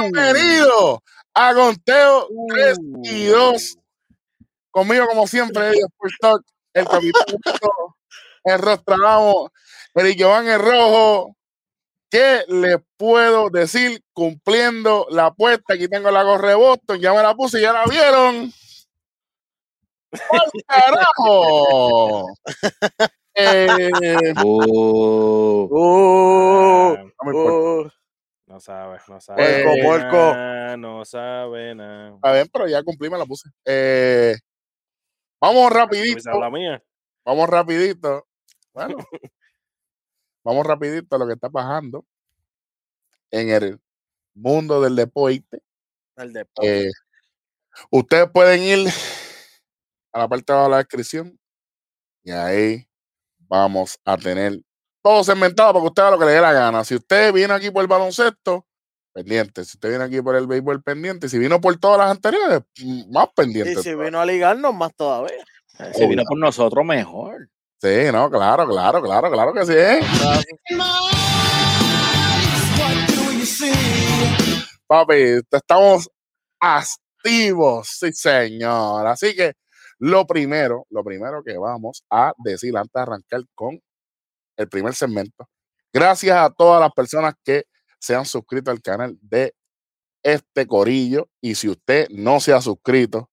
[0.00, 1.02] Bienvenido
[1.34, 3.78] a Conteo 3 y 2.
[4.70, 5.72] Conmigo, como siempre,
[6.72, 7.22] el capitán
[8.44, 9.50] el Rostradamo,
[9.94, 11.36] el Giovanni el Rojo.
[12.10, 15.74] ¿Qué le puedo decir cumpliendo la apuesta?
[15.74, 18.52] Aquí tengo la gorra de Boston, ya me la puse y ya la vieron.
[20.12, 22.26] ¡Al carajo!
[23.34, 27.99] eh, Uh, Uh, no me uh,
[28.50, 29.62] no sabe, no sabe.
[29.62, 30.76] Puerco, puerco.
[30.76, 32.18] No sabe nada.
[32.20, 33.48] a ver, pero ya cumplí, me la puse.
[33.64, 34.34] Eh,
[35.40, 36.18] vamos rapidito.
[36.18, 36.82] Esa es la mía.
[37.24, 38.26] Vamos rapidito.
[38.74, 38.96] Bueno,
[40.44, 42.04] vamos rapidito a lo que está pasando
[43.30, 43.80] en el
[44.34, 45.62] mundo del deporte.
[46.16, 46.88] el deporte.
[46.88, 46.90] Eh,
[47.92, 48.88] ustedes pueden ir
[50.12, 51.38] a la parte de abajo de la descripción
[52.24, 52.88] y ahí
[53.38, 54.60] vamos a tener
[55.02, 56.84] todo segmentado para que usted haga lo que le dé la gana.
[56.84, 58.66] Si usted viene aquí por el baloncesto,
[59.12, 59.64] pendiente.
[59.64, 61.28] Si usted viene aquí por el béisbol, pendiente.
[61.28, 63.72] Si vino por todas las anteriores, mm, más pendiente.
[63.72, 65.44] y si vino a ligarnos, más todavía.
[65.94, 67.48] Si vino por nosotros, mejor.
[67.80, 69.72] Sí, no, claro, claro, claro, claro que sí.
[69.74, 70.00] ¿eh?
[74.86, 76.10] Papi, estamos
[76.60, 79.06] activos, sí, señor.
[79.06, 79.54] Así que
[79.98, 83.80] lo primero, lo primero que vamos a decir antes de arrancar con
[84.56, 85.48] el primer segmento,
[85.92, 87.64] gracias a todas las personas que
[87.98, 89.54] se han suscrito al canal de
[90.22, 91.28] este corillo.
[91.40, 93.30] Y si usted no se ha suscrito,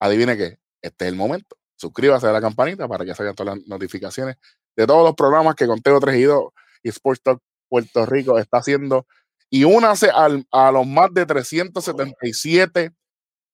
[0.00, 1.56] adivine qué, este es el momento.
[1.76, 4.36] Suscríbase a la campanita para que salgan todas las notificaciones
[4.76, 6.44] de todos los programas que Conteo 3 y 2
[6.82, 9.06] y Sports Talk Puerto Rico está haciendo
[9.50, 12.92] y únase al- a los más de 377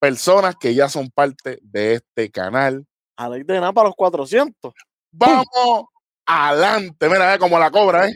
[0.01, 2.86] personas que ya son parte de este canal.
[3.17, 4.73] A la de nada para los 400.
[5.13, 5.85] Vamos
[6.27, 7.08] adelante.
[7.08, 8.14] Mira, ve como la cobra, ¿eh?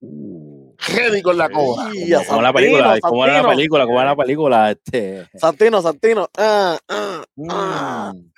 [0.00, 1.90] Uh, Ready con la cobra.
[2.28, 5.28] Como la Santino, película, como era la película, como era la película, este.
[5.34, 6.28] Santino, Santino.
[6.36, 8.28] Ah, ah, ah, mm.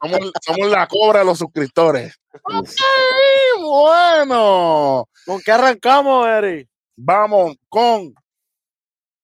[0.00, 2.14] Somos, somos la cobra de los suscriptores.
[2.42, 2.68] Ok,
[3.62, 5.08] bueno.
[5.24, 6.68] ¿Con qué arrancamos, Eri?
[6.94, 8.14] Vamos con.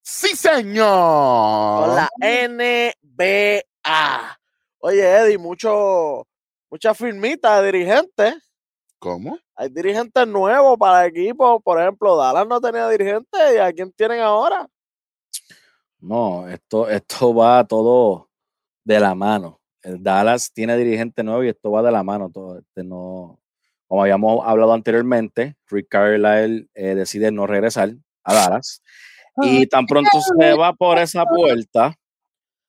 [0.00, 1.86] Sí, señor.
[1.86, 3.62] Con la NBA.
[4.78, 6.26] Oye, Eddie, mucho,
[6.72, 8.34] mucha firmita de dirigentes.
[8.98, 9.38] ¿Cómo?
[9.56, 11.60] Hay dirigentes nuevos para el equipo.
[11.60, 13.36] Por ejemplo, Dallas no tenía dirigente.
[13.54, 14.66] ¿Y a quién tienen ahora?
[16.00, 18.30] No, esto, esto va todo
[18.84, 19.60] de la mano.
[19.82, 22.30] El Dallas tiene dirigente nuevo y esto va de la mano.
[22.30, 23.38] Todo, este no,
[23.86, 27.90] como habíamos hablado anteriormente, Rick Carlisle eh, decide no regresar
[28.24, 28.82] a Dallas.
[29.42, 31.94] Y tan pronto se va por esa puerta,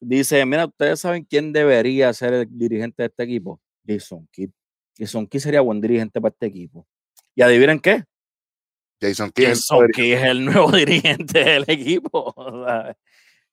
[0.02, 3.63] dice, mira, ustedes saben quién debería ser el dirigente de este equipo.
[3.88, 4.50] Jason Kidd.
[4.98, 6.86] Jason Kidd sería buen dirigente para este equipo.
[7.36, 8.04] Y adivinen qué,
[9.02, 9.48] Jason Kidd.
[9.50, 12.34] Jason Kidd es el nuevo dirigente del equipo.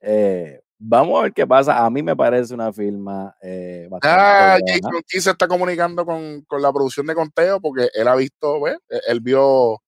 [0.03, 1.85] Eh, vamos a ver qué pasa.
[1.85, 4.79] A mí me parece una firma eh, bastante Ah, buena.
[4.83, 8.63] Jason Kidd se está comunicando con, con la producción de conteo porque él ha visto,
[8.63, 8.79] ¿ves?
[8.89, 9.83] Él- Él vio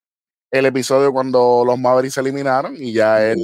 [0.51, 3.39] el episodio cuando los Mavericks se eliminaron y ya él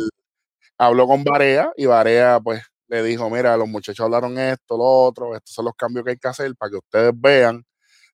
[0.76, 5.36] habló con Barea y Barea pues le dijo, mira, los muchachos hablaron esto, lo otro,
[5.36, 7.64] estos son los cambios que hay que hacer para que ustedes vean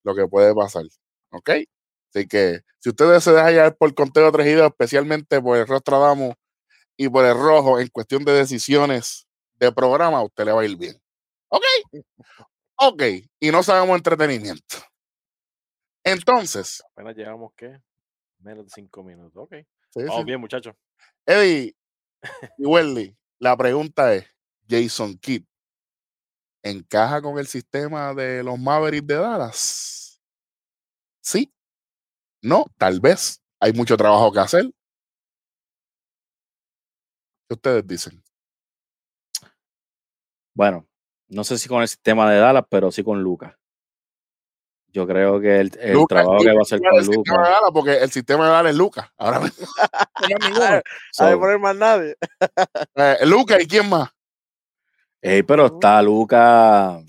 [0.03, 0.85] lo que puede pasar.
[1.31, 1.51] ¿Ok?
[2.15, 5.67] Así que si ustedes se dejan llevar por conteo 3 y 2, especialmente por el
[5.67, 6.35] Rostradamus
[6.97, 10.65] y por el Rojo en cuestión de decisiones de programa, a usted le va a
[10.65, 11.01] ir bien.
[11.49, 11.65] ¿Ok?
[12.77, 13.03] Ok.
[13.41, 14.77] Y no sabemos entretenimiento.
[16.05, 17.81] Entonces, Apenas llegamos, ¿qué?
[18.39, 19.33] Menos de cinco minutos.
[19.37, 19.55] Ok.
[19.91, 20.25] sí, Vamos sí.
[20.25, 20.75] bien, muchachos.
[21.27, 21.75] Eddie
[22.59, 24.27] y Welly, la pregunta es,
[24.69, 25.45] Jason Kidd,
[26.63, 30.21] ¿encaja con el sistema de los Mavericks de Dallas?
[31.21, 31.53] Sí,
[32.43, 33.41] no, tal vez.
[33.61, 34.71] Hay mucho trabajo que hacer.
[37.49, 38.23] ¿Qué ustedes dicen?
[40.55, 40.87] Bueno,
[41.29, 43.55] no sé si con el sistema de Dallas, pero sí con Lucas.
[44.89, 47.49] Yo creo que el, el trabajo que va a hacer con el sistema de Lucas.
[47.49, 49.09] Dallas, porque el sistema de Dallas es Lucas.
[49.17, 49.67] Ahora mismo.
[51.19, 52.17] No hay so, poner más nadie.
[52.95, 54.11] Eh, Lucas y quién más.
[55.25, 57.03] Ey, pero está Lucas.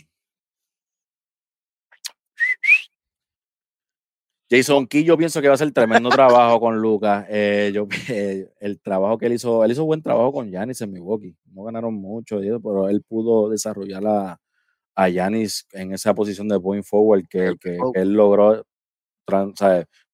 [4.50, 7.26] Jason Key, yo pienso que va a hacer tremendo trabajo con Lucas.
[7.30, 10.92] Eh, yo, eh, el trabajo que él hizo, él hizo buen trabajo con Yanis en
[10.94, 11.36] Milwaukee.
[11.52, 14.40] No ganaron mucho, pero él pudo desarrollar a,
[14.96, 18.64] a Yanis en esa posición de point forward que, que- él logró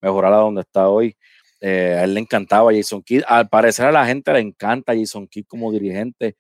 [0.01, 1.15] mejorar a donde está hoy.
[1.59, 3.23] Eh, a él le encantaba Jason Kidd.
[3.27, 6.37] Al parecer a la gente le encanta Jason Kidd como dirigente.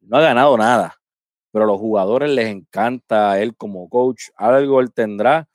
[0.00, 0.94] No ha ganado nada,
[1.58, 4.28] pero a los jugadores les encanta él como coach.
[4.36, 5.48] Algo él tendrá.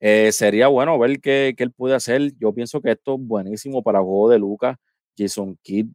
[0.00, 2.32] Eh, sería bueno ver qué, qué él puede hacer.
[2.38, 4.78] Yo pienso que esto es buenísimo para el juego de Lucas.
[5.16, 5.88] Jason Kidd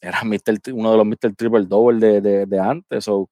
[0.00, 1.36] era tri- uno de los Mr.
[1.36, 3.04] Triple Double de, de, de antes.
[3.04, 3.28] So,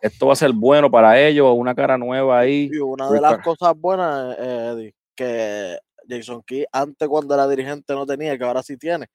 [0.00, 2.68] esto va a ser bueno para ellos, una cara nueva ahí.
[2.72, 5.78] Y una de las cosas buenas, eh, Eddie, que
[6.08, 9.06] Jason Key antes cuando era dirigente no tenía, que ahora sí tiene,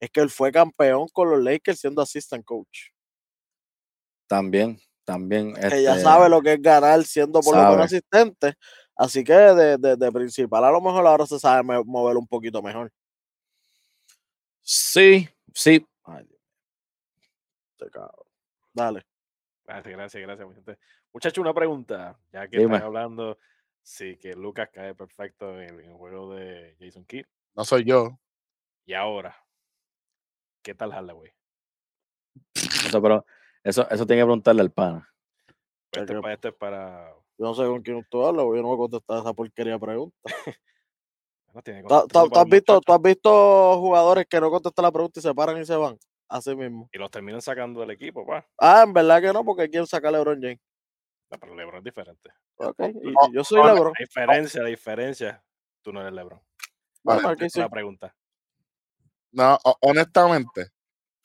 [0.00, 2.88] es que él fue campeón con los Lakers siendo assistant coach.
[4.26, 4.78] También,
[5.10, 5.54] también.
[5.54, 7.84] Que ya este, sabe lo que es ganar siendo por lo menos sabe.
[7.84, 8.54] asistente.
[8.96, 12.62] Así que de, de- de principal a lo mejor ahora se sabe mover un poquito
[12.62, 12.92] mejor.
[14.60, 15.84] Sí, sí.
[16.04, 16.28] Ay.
[17.72, 18.26] Este cabrón.
[18.72, 19.06] Dale.
[19.64, 20.78] Gracias, gracias, gracias, mi gente.
[21.12, 22.18] Muchacho, una pregunta.
[22.32, 22.74] Ya que Dime.
[22.76, 23.38] están hablando,
[23.82, 27.24] sí, que Lucas cae perfecto en el, en el juego de Jason Kidd.
[27.54, 28.18] No soy yo.
[28.84, 29.36] Y ahora,
[30.62, 31.32] ¿qué tal Halloween?
[32.54, 33.24] Eso, pero
[33.64, 35.08] eso, eso tiene que preguntarle al pana.
[35.90, 37.12] Pues este, es este es para.
[37.38, 39.72] Yo no sé con quién tú hablas, porque yo no voy a contestar esa porquería
[39.74, 40.16] de pregunta.
[41.64, 45.34] tiene ¿Tú, has visto, tú has visto jugadores que no contestan la pregunta y se
[45.34, 45.98] paran y se van?
[46.28, 46.88] Así mismo.
[46.92, 48.46] Y los terminan sacando del equipo, pa.
[48.58, 50.60] Ah, en verdad que no, porque quieren sacar a LeBron James.
[51.30, 52.30] No, pero LeBron es diferente.
[52.56, 53.92] Ok, y- Oh, y yo soy LeBron.
[53.98, 55.44] La diferencia, la diferencia,
[55.82, 56.40] tú no eres LeBron.
[57.02, 57.60] Bueno, Vale, aquí Esa sí.
[57.60, 58.14] es la pregunta.
[59.32, 60.68] No, ho- honestamente,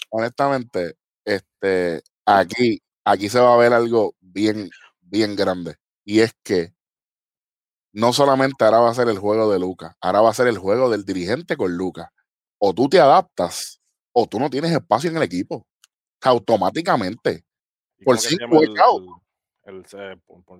[0.09, 4.69] honestamente, este, aquí, aquí se va a ver algo bien,
[5.01, 5.75] bien grande.
[6.03, 6.73] Y es que
[7.93, 10.57] no solamente ahora va a ser el juego de Lucas, ahora va a ser el
[10.57, 12.09] juego del dirigente con Lucas.
[12.57, 13.79] O tú te adaptas,
[14.11, 15.65] o tú no tienes espacio en el equipo.
[16.21, 17.45] Automáticamente.
[17.97, 18.75] ¿Y Por cinco el- el-
[19.65, 20.59] el, eh, por, por,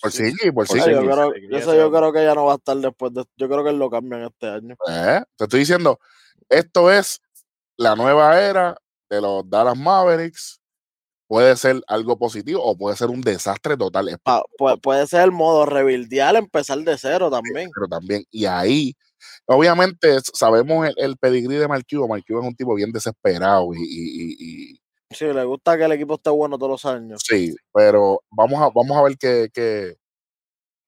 [0.00, 0.78] Por sí, por Por sí.
[0.78, 1.06] Yo, sí.
[1.08, 3.24] creo, Sí, yo se yo creo que ya no va a estar después de.
[3.36, 4.76] Yo creo que lo cambian este año.
[4.88, 5.98] Eh, Te estoy diciendo,
[6.48, 7.20] esto es
[7.76, 8.76] la nueva era
[9.10, 10.60] de los Dallas Mavericks.
[11.28, 14.08] Puede ser algo positivo o puede ser un desastre total.
[14.08, 17.70] Es Ah, pu- puede ser el modo rebuildear, empezar de cero también.
[17.74, 18.94] pero también, y ahí,
[19.46, 22.06] obviamente, sabemos el, el pedigrí de Marquillo.
[22.06, 24.36] Marquillo es un tipo bien desesperado y, y- y-
[24.74, 24.80] y-
[25.10, 27.20] Sí, le gusta que el equipo esté bueno todos los años.
[27.24, 29.96] sí, pero vamos a, vamos a ver qué, qué,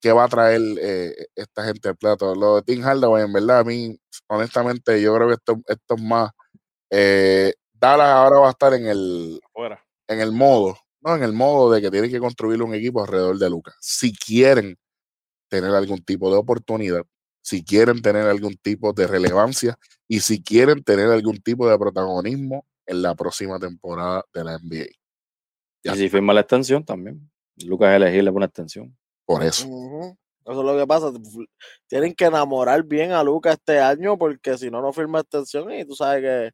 [0.01, 2.35] qué va a traer eh, esta gente al plato.
[2.35, 3.97] Lo de Tim Hardaway, en verdad, a mí,
[4.27, 6.31] honestamente, yo creo que esto, esto es más.
[6.91, 9.81] eh, Dallas ahora va a estar en el, Afuera.
[10.09, 13.37] En el modo, no, en el modo de que tienen que construir un equipo alrededor
[13.37, 13.75] de Lucas.
[13.79, 14.77] Si quieren
[15.47, 17.03] tener algún tipo de oportunidad,
[17.41, 19.77] si quieren tener algún tipo de relevancia
[20.07, 24.87] y si quieren tener algún tipo de protagonismo en la próxima temporada de la NBA.
[25.83, 27.29] Ya Y si firma la extensión también.
[27.63, 28.97] Lucas es elegible por una extensión.
[29.25, 29.65] Por eso.
[29.65, 31.11] Eso es lo que pasa.
[31.87, 35.85] Tienen que enamorar bien a Lucas este año porque si no, no firma extensión y
[35.85, 36.51] tú sabes que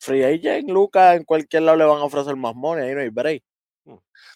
[0.00, 3.10] Free Agent, Lucas en cualquier lado le van a ofrecer más money, ahí no hay
[3.10, 3.42] break.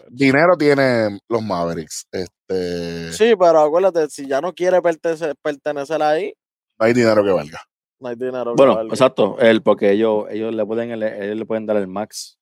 [0.08, 2.06] Dinero tienen los Mavericks.
[2.12, 6.34] Este, Sí, pero acuérdate, si ya no quiere pertenecer, pertenecer ahí,
[6.78, 7.60] No hay dinero que valga.
[8.00, 8.44] no hay dinero.
[8.54, 8.92] que Bueno, valga.
[8.92, 12.38] exacto, él, porque ellos, ellos le pueden ellos le pueden dar el max.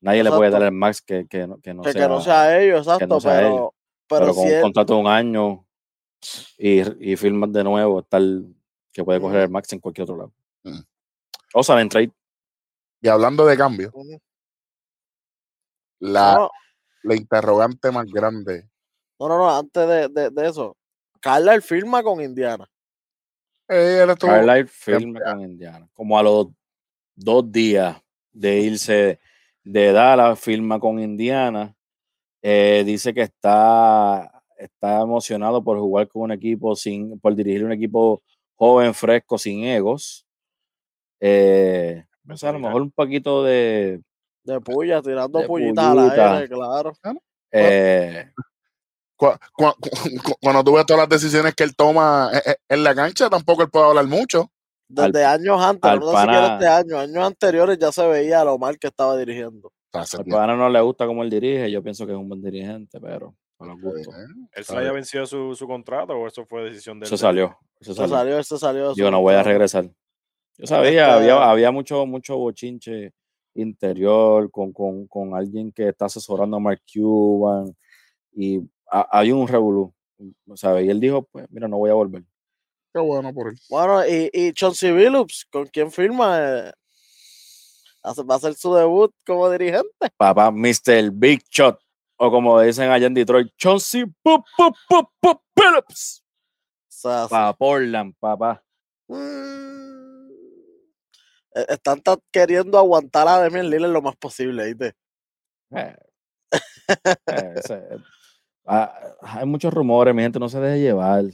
[0.00, 2.20] Nadie le puede dar el max que, que no, que no que, sea, que no
[2.20, 3.68] sea ellos, exacto, no sea pero, ellos.
[4.08, 5.64] pero, pero con si un él- contrato de un año
[6.58, 8.46] y, y firmas de nuevo, tal
[8.92, 10.32] que puede coger el max en cualquier otro lado.
[10.64, 10.80] Mm.
[11.54, 12.10] O salen trade.
[13.02, 13.92] Y hablando de cambio,
[15.98, 16.50] la, no,
[17.02, 18.70] la interrogante más grande.
[19.18, 20.76] no, no, no, antes de, de, de eso,
[21.20, 22.68] Carla firma con Indiana.
[23.68, 25.88] Eh, él Carlisle firma con Indiana.
[25.92, 26.48] Como a los
[27.14, 27.96] dos días
[28.32, 29.20] de irse
[29.64, 31.74] de Dallas, firma con Indiana.
[32.42, 37.72] Eh, dice que está, está emocionado por jugar con un equipo sin, por dirigir un
[37.72, 38.22] equipo
[38.56, 40.26] joven, fresco, sin egos.
[41.20, 44.00] Eh, no sé, a lo mejor un poquito de
[44.44, 46.36] De puya, tirando De pullitas al pullita.
[46.36, 46.92] aire, claro.
[47.52, 48.30] eh,
[49.16, 49.74] Cu- cu-
[50.24, 53.30] cu- cuando tú ves todas las decisiones que él toma eh, eh, en la cancha,
[53.30, 54.50] tampoco él puede hablar mucho.
[54.88, 58.78] Desde años antes, no sé siquiera este año, años anteriores ya se veía lo mal
[58.78, 59.72] que estaba dirigiendo.
[59.92, 61.70] O se al pana no le gusta cómo él dirige.
[61.70, 64.12] Yo pienso que es un buen dirigente, pero a los gustos.
[64.52, 64.92] ¿Él se bien.
[64.94, 67.06] vencido su, su contrato o eso fue decisión de él?
[67.06, 67.56] Eso salió.
[67.80, 68.16] Se salió.
[68.16, 68.94] salió, ese salió.
[68.94, 69.84] Yo no voy a regresar.
[70.62, 73.12] Yo sabía, Este- había, había mucho, mucho bochinche
[73.54, 77.76] interior con, con, con alguien que está asesorando a Mark Cuban
[78.34, 79.92] y ha- hay un revolú.
[80.54, 80.86] ¿sabes?
[80.86, 82.22] Y él dijo, pues mira, no voy a volver.
[82.94, 83.58] Qué bueno por él.
[83.68, 86.72] Bueno, y, y Chauncey Billups, ¿con quién firma?
[88.04, 90.10] Hace- va a hacer su debut como dirigente.
[90.16, 91.10] Papá, Mr.
[91.12, 91.78] Big Shot,
[92.18, 96.22] o como dicen allá en Detroit, Chauncey Billups.
[96.22, 98.62] O sea, Pa' Portland, papá.
[99.08, 99.71] mm,
[101.68, 104.94] están tan queriendo aguantar a Demian Lillard lo más posible, ¿viste?
[105.74, 105.96] Eh,
[107.26, 107.88] eh, ese-
[108.66, 111.24] ah, hay muchos rumores, mi gente, no se deje llevar.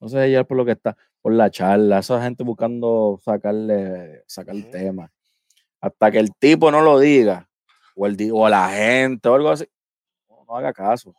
[0.00, 0.96] No se deje llevar por lo que está.
[1.22, 5.10] por la charla, esa gente buscando sacarle, sacar el tema.
[5.80, 7.48] Hasta que el tipo no lo diga,
[7.96, 9.66] o, el, o la gente, o algo así,
[10.28, 11.14] no, no haga caso.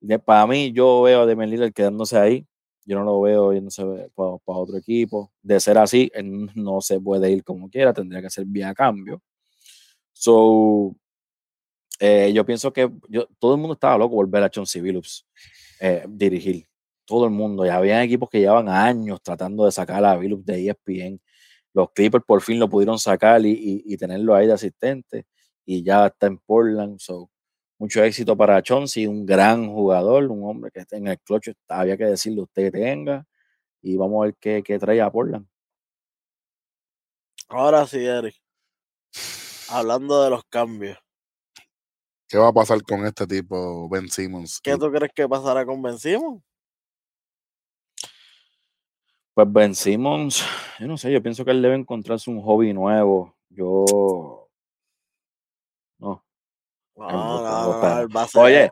[0.00, 2.46] De- para mí, yo veo a Damian Lillard quedándose ahí.
[2.84, 3.82] Yo no lo veo yéndose
[4.14, 5.32] para otro equipo.
[5.42, 9.22] De ser así, él no se puede ir como quiera, tendría que ser vía cambio.
[10.12, 10.96] So,
[12.00, 15.26] eh, yo pienso que yo, todo el mundo estaba loco por ver a Chauncey Billups
[15.80, 16.66] eh, dirigir.
[17.06, 17.66] Todo el mundo.
[17.66, 21.20] Ya habían equipos que llevaban años tratando de sacar a Billups de ESPN.
[21.74, 25.26] Los Clippers por fin lo pudieron sacar y, y- y tenerlo ahí de asistente.
[25.66, 26.98] Y ya está en Portland.
[27.00, 27.30] So,
[27.78, 31.50] mucho éxito para Chauncey, un gran jugador, un hombre que está en el clutch.
[31.68, 33.26] Había que decirle usted que tenga.
[33.82, 35.46] Y vamos a ver qué, qué trae a Portland.
[37.48, 38.34] Ahora sí, Eric.
[39.68, 40.98] Hablando de los cambios.
[42.28, 44.60] ¿Qué va a pasar con este tipo, Ben Simmons?
[44.60, 46.42] ¿Qué tú crees que pasará con Ben Simmons?
[49.34, 50.44] Pues Ben Simmons,
[50.78, 53.36] yo no sé, yo pienso que él debe encontrarse un hobby nuevo.
[53.48, 54.43] Yo.
[56.96, 57.04] No.
[57.04, 58.00] No, Ay, no, no, no, no, espera.
[58.02, 58.70] él va a ser- Oye,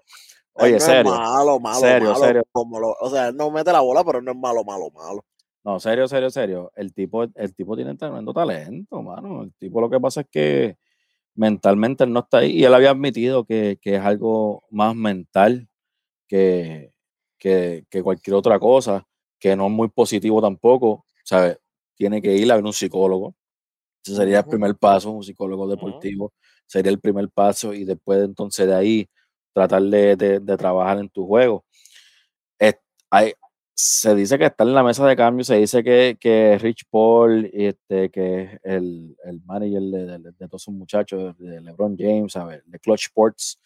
[0.55, 1.11] oye, es serio.
[1.13, 2.43] malo, malo, serio, malo, serio.
[2.53, 5.25] como lo- o sea, él no mete la bola, pero no es malo, malo, malo.
[5.65, 6.73] No, serio, serio, serio.
[6.75, 9.43] El tipo, el tipo tiene tremendo talento, mano.
[9.45, 10.77] El tipo lo que pasa es que
[11.35, 12.53] mentalmente él no está ahí.
[12.53, 15.69] Y él había admitido que, que es algo más mental
[16.27, 16.93] que,
[17.39, 19.07] que, que cualquier otra cosa,
[19.39, 21.05] que no es muy positivo tampoco.
[21.25, 21.59] ¿Sabes?
[21.95, 23.35] Tiene que ir a ver un psicólogo.
[24.05, 26.33] Ese sería el primer paso, un psicólogo deportivo.
[26.67, 27.75] Sería el primer paso.
[27.75, 29.09] Y después, entonces, de ahí,
[29.55, 31.65] tratar de, de- trabajar en tu juego.
[33.11, 33.33] Hay,
[33.75, 37.51] se dice que está en la mesa de cambio, se dice que, que Rich Paul,
[37.53, 42.35] este, que es el, el manager de, de- de todos esos muchachos, de LeBron James,
[42.37, 43.61] a ver, de Clutch Sports,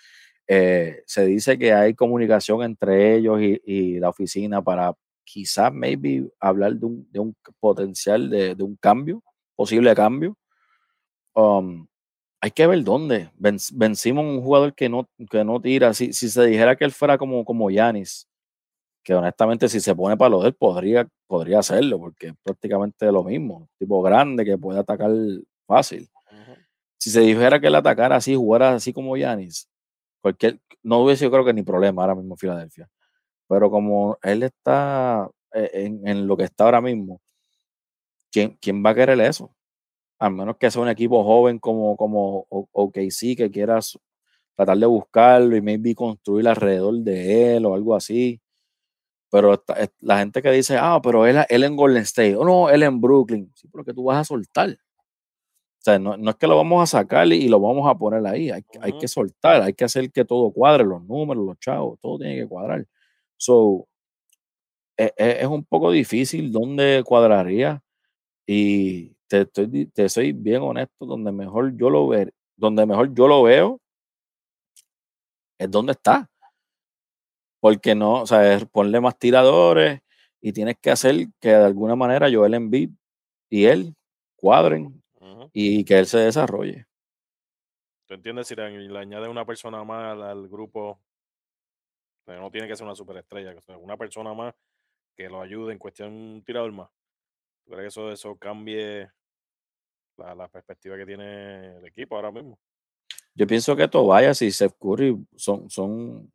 [0.49, 6.29] eh, se dice que hay comunicación entre ellos y, y la oficina para quizás, maybe,
[6.41, 9.23] hablar de un, de un potencial de, de un cambio,
[9.57, 10.37] posible cambio.
[11.35, 11.87] Um,
[12.47, 13.31] hay que ver dónde.
[13.37, 15.93] Ben, Ben Simmons, un jugador que no, que no tira.
[15.95, 18.29] Si, si se dijera que él fuera como, como Giannis,
[19.03, 23.11] que honestamente si se pone para lo de él podría, podría hacerlo, porque es prácticamente
[23.11, 23.69] lo mismo.
[23.79, 25.11] Tipo grande que puede atacar
[25.67, 26.09] fácil.
[26.99, 29.69] Si se dijera que él atacara así, jugara así como Giannis,
[30.21, 32.89] cualquier, no hubiese yo creo que ni problema ahora mismo en Filadelfia.
[33.49, 37.21] Pero como él está eh, en, en lo que está ahora mismo,
[38.31, 39.53] ¿quién, quién va a querer eso?
[40.19, 43.99] A menos que sea un equipo joven como, como OKC que quieras
[44.55, 48.41] tratar de buscarlo y maybe construir alrededor de él o algo así.
[49.31, 52.45] Pero esta- es- la gente que dice, ah, pero él, él en Golden State, o
[52.45, 54.71] no, él en Brooklyn, sí, pero que tú vas a soltar.
[54.71, 57.95] O sea, no, no es que lo vamos a sacar y, y lo vamos a
[57.97, 61.45] poner ahí, hay, que- hay que soltar, hay que hacer que todo cuadre, los números,
[61.47, 62.87] los chavos, todo tiene que cuadrar.
[63.37, 63.87] So,
[64.97, 67.83] e- e- es, un poco difícil dónde cuadraría
[68.47, 73.29] y te, estoy te soy bien honesto, donde mejor yo lo ver, donde mejor yo
[73.29, 73.81] lo veo
[75.59, 76.29] es donde está.
[77.61, 80.01] Porque no, o sea, es ponle más tiradores
[80.41, 82.91] y tienes que hacer que de alguna manera Joel Embiid
[83.51, 83.95] y él
[84.37, 85.03] cuadren
[85.53, 86.87] y que él se desarrolle.
[88.07, 88.47] ¿Tú entiendes?
[88.47, 91.01] Si le, le añade una persona más al, grupo,
[92.27, 94.55] no tiene que ser una superestrella, que sea una persona más
[95.17, 96.91] que lo ayude en cuestión un tirador más.
[97.67, 99.11] ¿Tú crees que eso, eso cambie
[100.17, 102.59] la, la perspectiva que tiene el equipo ahora mismo?
[103.35, 106.33] Yo pienso que Tobias y Seth Curry son, son,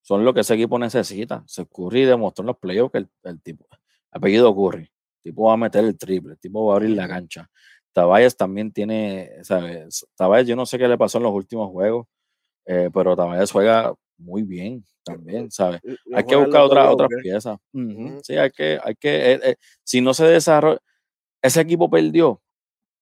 [0.00, 1.44] son lo que ese equipo necesita.
[1.46, 3.66] Seth Curry demostró en los playoffs que el, el tipo,
[4.10, 7.06] apellido Curry, el tipo va a meter el triple, el tipo va a abrir la
[7.06, 7.50] cancha.
[7.92, 10.06] Tabayas también tiene, ¿sabes?
[10.16, 12.06] Tabayas, yo no sé qué le pasó en los últimos juegos,
[12.64, 15.80] eh, pero Tabayas juega muy bien también, ¿sabes?
[15.84, 17.18] Y Hay que buscar otras bloques.
[17.22, 17.58] piezas.
[18.22, 20.80] Sí, hay que, hay que, eh, eh, si no se desarrolla,
[21.42, 22.40] ese equipo perdió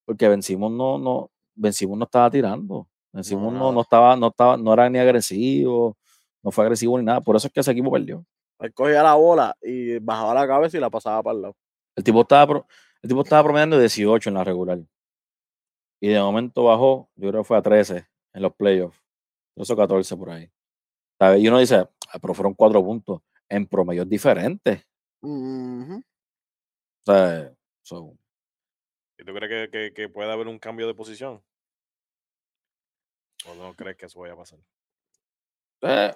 [0.04, 4.72] porque vencimos no, no, vencimos no estaba tirando, vencimos no, no estaba, no estaba, no
[4.72, 5.96] era ni agresivo,
[6.42, 8.24] no fue agresivo ni nada, por eso es que ese equipo perdió.
[8.58, 11.56] Él cogía la bola y bajaba la cabeza y la pasaba para el lado.
[11.96, 12.64] El tipo estaba,
[13.02, 14.78] el tipo estaba promediando 18 en la regular.
[16.00, 18.98] Y de momento bajó, yo creo que fue a 13 en los playoffs.
[19.54, 20.50] 13 o 14 por ahí.
[21.22, 21.40] ¿Sabes?
[21.40, 23.20] Y uno dice, "Ah, pero fueron cuatro puntos.
[23.48, 24.84] En promedios diferentes.
[25.22, 26.02] Ujú.
[27.06, 27.52] ¿sabes?
[27.82, 28.16] So,
[29.18, 31.40] ¿Y tú crees que, que, que puede haber un cambio de posición?
[33.46, 34.58] ¿O no crees que eso vaya a pasar?
[35.82, 36.12] eh,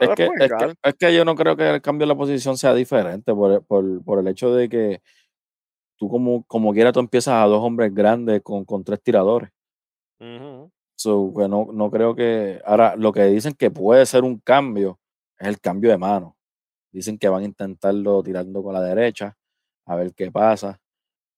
[0.00, 0.74] es, que, es, que, ganar.
[0.82, 3.62] es que yo no creo que el cambio de la posición sea diferente por, el-
[3.62, 5.02] por, por el hecho de que
[5.96, 9.50] tú como, como quiera tú empiezas a dos hombres grandes con, con tres tiradores.
[10.20, 10.70] Ujú.
[11.02, 12.60] So, que no, no creo que.
[12.64, 15.00] Ahora, lo que dicen que puede ser un cambio
[15.36, 16.36] es el cambio de mano.
[16.92, 19.36] Dicen que van a intentarlo tirando con la derecha
[19.84, 20.80] a ver qué pasa.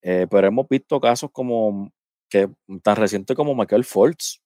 [0.03, 1.91] Eh, pero hemos visto casos como
[2.29, 2.51] que
[2.83, 4.43] tan reciente como Michael Fultz.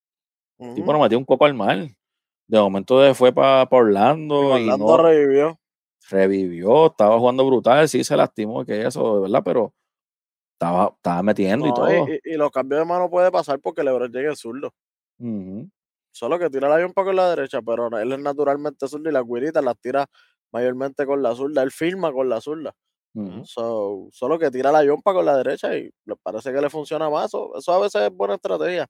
[0.60, 0.92] El tipo Ujú.
[0.92, 1.88] nos metió un coco al mar.
[2.46, 5.60] De momento fue para Orlando, y Orlando no revivió.
[6.08, 9.74] revivió, estaba jugando brutal, sí se lastimó, que eso, de verdad, pero
[10.54, 12.06] estaba, estaba metiendo y No, todo.
[12.24, 14.72] y los cambios de mano puede pasar porque LeBron llegue zurdo.
[15.18, 15.70] Ujú.
[16.12, 19.12] Solo que tira el avión para con la derecha, pero él es naturalmente zurdo y
[19.12, 20.06] las guiritas las tira
[20.52, 21.62] mayormente con la zurda.
[21.62, 22.74] Él firma con la zurda.
[23.14, 23.42] Ujú.
[23.44, 27.10] So, solo que tira la yompa con la derecha y le parece que le funciona
[27.10, 27.26] más.
[27.26, 28.86] Eso, eso a veces es buena estrategia.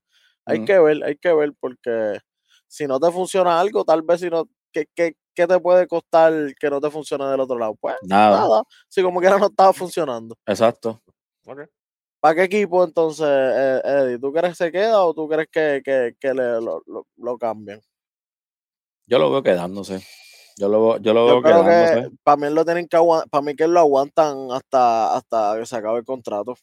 [0.46, 0.66] Hay Ujú.
[0.66, 2.18] que ver, hay que ver, porque
[2.68, 6.32] si no te funciona algo, tal vez si no, ¿qué, qué, qué te puede costar
[6.60, 7.76] que no te funcione del otro lado?
[7.80, 10.36] Pues Nada, nada, si como quiera no estaba funcionando.
[10.46, 11.00] exacto.
[12.20, 14.18] ¿Para qué equipo entonces, eh, Eddie?
[14.18, 17.38] ¿Tú crees que se queda o tú crees que, que, que le, lo, lo, lo
[17.38, 17.80] cambien?
[19.06, 20.00] Yo lo veo quedándose.
[20.56, 22.16] Yo lo, veo- yo lo Yo veo creo que quedándose.
[22.24, 25.76] para mí lo tienen que aguantar, para mí que lo aguantan hasta, hasta que se
[25.76, 26.54] acabe el contrato.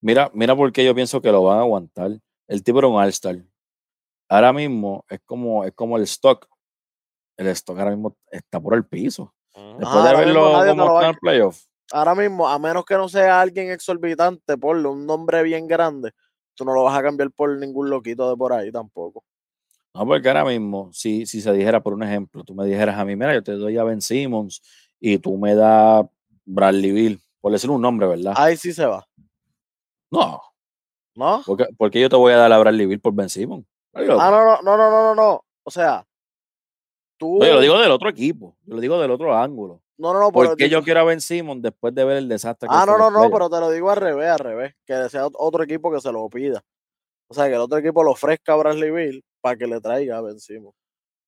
[0.00, 2.12] Mira, mira por qué yo pienso que lo van a aguantar.
[2.48, 3.36] El tipo era un All-Star.
[4.28, 6.48] Ahora mismo es como, es como el stock.
[7.36, 9.34] El stock ahora mismo está por el piso.
[9.54, 9.78] Ujú.
[9.78, 11.62] Después Ajá, de verlo como está en playoff.
[11.92, 16.12] Ahora mismo, a menos que no sea alguien exorbitante, ponle un nombre bien grande,
[16.54, 19.24] tú no lo vas a cambiar por ningún loquito de por ahí tampoco.
[19.94, 23.04] No, porque ahora mismo, si, si se dijera, por un ejemplo, tú me dijeras a
[23.04, 24.60] mí, mira, yo te doy a Ben Simmons
[25.00, 26.04] y tú me das
[26.44, 28.34] Bradley Bill, por decir un nombre, ¿verdad?
[28.36, 29.06] Ahí sí se va,
[30.10, 30.42] No,
[31.14, 31.42] ¿no?
[31.46, 33.64] porque, porque yo te voy a dar a Bradley Bill por Ben Simmons.
[33.94, 35.44] Ah, no, no, no, no, no, no, no.
[35.62, 36.06] O sea,
[37.16, 37.38] tú.
[37.38, 39.82] No, yo lo digo del otro equipo, yo lo digo del otro ángulo.
[39.98, 42.18] No, no, no, pero ¿Por qué digo- yo quiero a Ben Simmons después de ver
[42.18, 44.74] el desastre que Ah, no, no, no, pero te lo digo al revés, al revés.
[44.86, 46.62] Que sea ot- otro equipo que se lo pida.
[47.28, 50.18] O sea, que el otro equipo lo ofrezca a Bradley Bill para que le traiga
[50.18, 50.74] a Ben Simmons.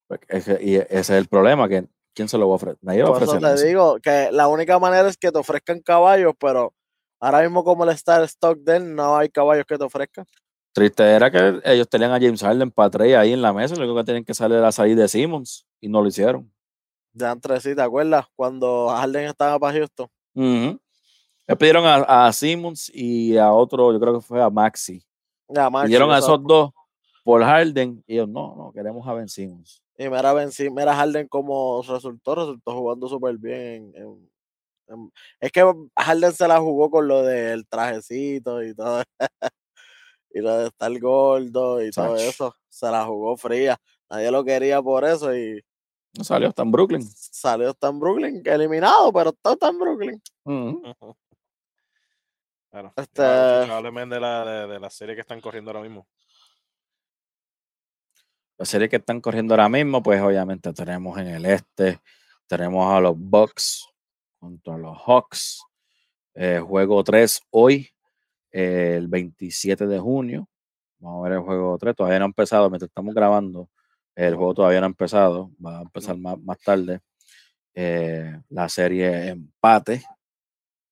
[0.06, 0.20] Pues,
[0.60, 2.78] y ese es el problema, que ¿quién se lo va a ofrecer?
[2.82, 3.66] Nadie te eso.
[3.66, 6.72] digo que la única manera es que te ofrezcan caballos, pero
[7.20, 10.24] ahora mismo como el está el stock de él, no hay caballos que te ofrezcan.
[10.72, 13.82] Triste era que ellos tenían a James Harden para tres ahí en la mesa, lo
[13.84, 16.52] único que tenían que salir era salir de Simmons y no lo hicieron.
[17.12, 18.26] De antes, sí, ¿te acuerdas?
[18.36, 20.08] Cuando Harden estaba para Houston.
[20.34, 20.80] Ujú.
[21.46, 25.02] Le pidieron a, a Simmons y a otro, yo creo que fue a Maxi.
[25.48, 26.70] Ya, Maxi, Pidieron a eso- esos dos
[27.24, 29.82] por Harden y ellos no, no, queremos a Ben Simmons.
[29.96, 33.92] Y mira, ben, Sim- mira Harden como resultó, resultó jugando súper bien.
[33.94, 34.30] en- en-
[34.88, 35.64] en- es que
[35.96, 39.02] Harden se la jugó con lo del trajecito y todo.
[40.30, 42.54] y lo de estar gordo y todo eso.
[42.68, 43.76] Se la jugó fría.
[44.10, 45.60] Nadie lo quería por eso y
[46.22, 47.02] salió, está en Brooklyn.
[47.02, 50.22] salió hasta en Brooklyn, que eliminado, pero está, está en Brooklyn.
[50.44, 51.16] Ujú.
[52.70, 52.92] Claro.
[52.96, 56.06] Este- háblenme de la, de, de la serie que están corriendo ahora mismo.
[58.58, 62.00] Las series que están corriendo ahora mismo, pues obviamente tenemos en el este,
[62.48, 63.86] tenemos a los Bucks
[64.38, 65.62] contra los Hawks.
[66.34, 67.88] Eh, juego 3 hoy,
[68.50, 70.48] eh, el 27 de junio.
[70.98, 71.94] Vamos a ver el juego 3.
[71.94, 73.68] Todavía no ha empezado, mientras estamos grabando,
[74.26, 75.50] el juego todavía no ha empezado.
[75.64, 77.00] Va a empezar más, más tarde.
[77.74, 80.02] Eh, la serie empate.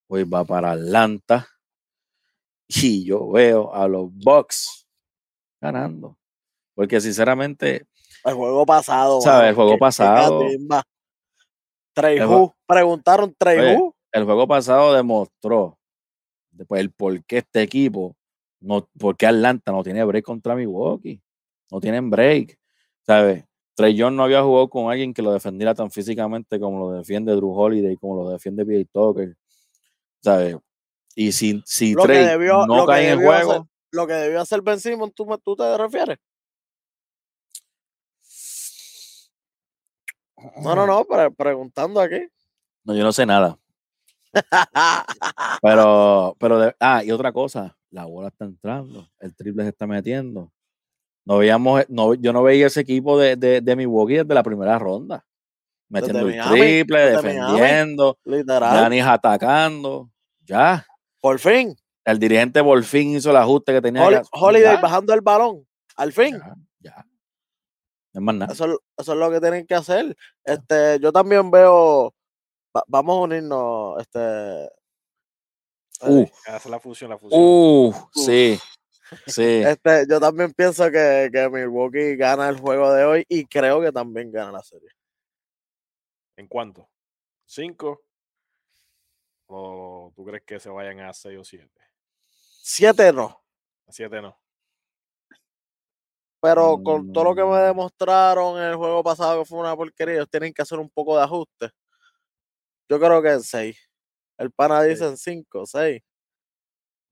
[0.08, 1.46] Hoy va para Atlanta.
[2.68, 4.86] Y yo veo a los Bucks
[5.60, 6.16] ganando.
[6.74, 7.86] Porque sinceramente,
[8.24, 9.20] El juego pasado.
[9.20, 9.50] ¿Sabes?
[9.50, 10.40] El juego pasado-
[11.94, 13.34] Preguntaron
[13.76, 13.96] Who.
[14.12, 15.78] el juego pasado demostró
[16.50, 18.16] después el por qué este equipo,
[18.60, 21.20] no, por qué Atlanta no tiene break contra Milwaukee.
[21.70, 22.58] No tienen break.
[23.06, 23.44] ¿Sabes?
[23.74, 27.34] Trey Young no había jugado con alguien que lo defendiera tan físicamente como lo defiende
[27.34, 29.36] Drew Holiday, como lo defiende PJ Tucker.
[30.22, 30.56] ¿Sabes?
[31.14, 34.40] Y si, si Lo Trey debió- no cae en el hacer- juego, Lo que debió
[34.40, 36.18] hacer Ben Simmons, ¿tú, tú te refieres?
[40.62, 42.28] No, no, no, pre- preguntando aquí.
[42.84, 43.58] no, yo no sé nada.
[45.62, 49.86] Pero, pero, de- ah, y otra cosa, la bola está entrando, el triple se está
[49.86, 50.52] metiendo.
[51.26, 54.78] No veíamos, no, yo no veía ese equipo de, de, de Milwaukee desde la primera
[54.78, 55.26] ronda.
[55.88, 58.72] Metiendo el Miami, triple, defendiendo, Literal.
[58.78, 60.10] Giannis atacando.
[60.44, 60.86] Ya.
[61.20, 61.76] Por fin.
[62.04, 64.28] El dirigente por fin hizo el ajuste que tenía que hacer.
[64.32, 65.66] Holiday Ya, bajando el balón.
[65.96, 66.36] Al fin.
[66.38, 67.06] ya, ya.
[68.14, 68.52] No es más nada.
[68.52, 70.16] Eso, es- eso es lo que tienen que hacer.
[70.44, 72.14] Este, yo también veo.
[72.76, 74.00] va- vamos a unirnos.
[74.00, 74.68] Este.
[76.02, 77.40] Uh, eh, Hace la fusión, la fusión.
[77.42, 78.58] uh, sí,
[79.26, 79.62] sí.
[79.64, 83.92] este, yo también pienso que, que Milwaukee gana el juego de hoy y creo que
[83.92, 84.88] también gana la serie.
[86.36, 86.88] ¿En cuánto?
[87.46, 88.02] ¿Cinco?
[89.46, 91.80] ¿O tú crees que se vayan a seis o siete?
[92.62, 93.42] Siete no.
[93.86, 94.36] A siete no.
[96.40, 100.14] Pero con todo lo que me demostraron en el juego pasado que fue una porquería,
[100.16, 101.70] ellos tienen que hacer un poco de ajuste.
[102.88, 103.78] Yo creo que en seis.
[104.38, 104.90] El pana Sí.
[104.90, 106.02] dice en 5, 6.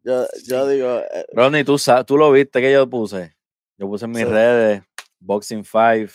[0.04, 3.34] Yo, yo digo, eh, Ronnie, tú, sa- tú lo viste que yo puse.
[3.78, 4.24] Yo puse en mis Sí.
[4.26, 4.82] redes
[5.18, 6.12] Boxing 5.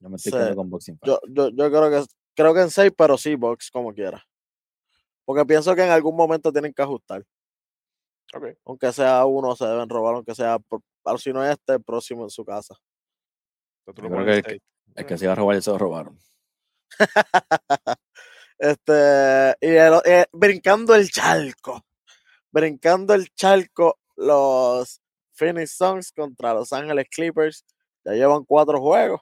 [0.00, 0.36] Yo me estoy Sí.
[0.38, 1.06] quedando con Boxing 5.
[1.06, 4.24] yo, yo, yo creo que creo que en 6, pero sí, box, como quiera.
[5.24, 7.24] Porque pienso que en algún momento tienen que ajustar.
[8.34, 8.44] Ok.
[8.66, 11.82] Aunque sea uno, se deben robar, aunque sea, por- pero si no es este, el
[11.82, 12.74] próximo en su casa.
[13.86, 14.60] Yo creo que-.
[14.96, 16.18] El que se iba a robar, ya se lo robaron.
[18.60, 21.84] Este, y el- eh, brincando el charco.
[22.50, 25.00] Brincando el charco, los
[25.32, 27.64] Phoenix Suns contra Los Ángeles Clippers.
[28.04, 29.20] Ya llevan cuatro juegos.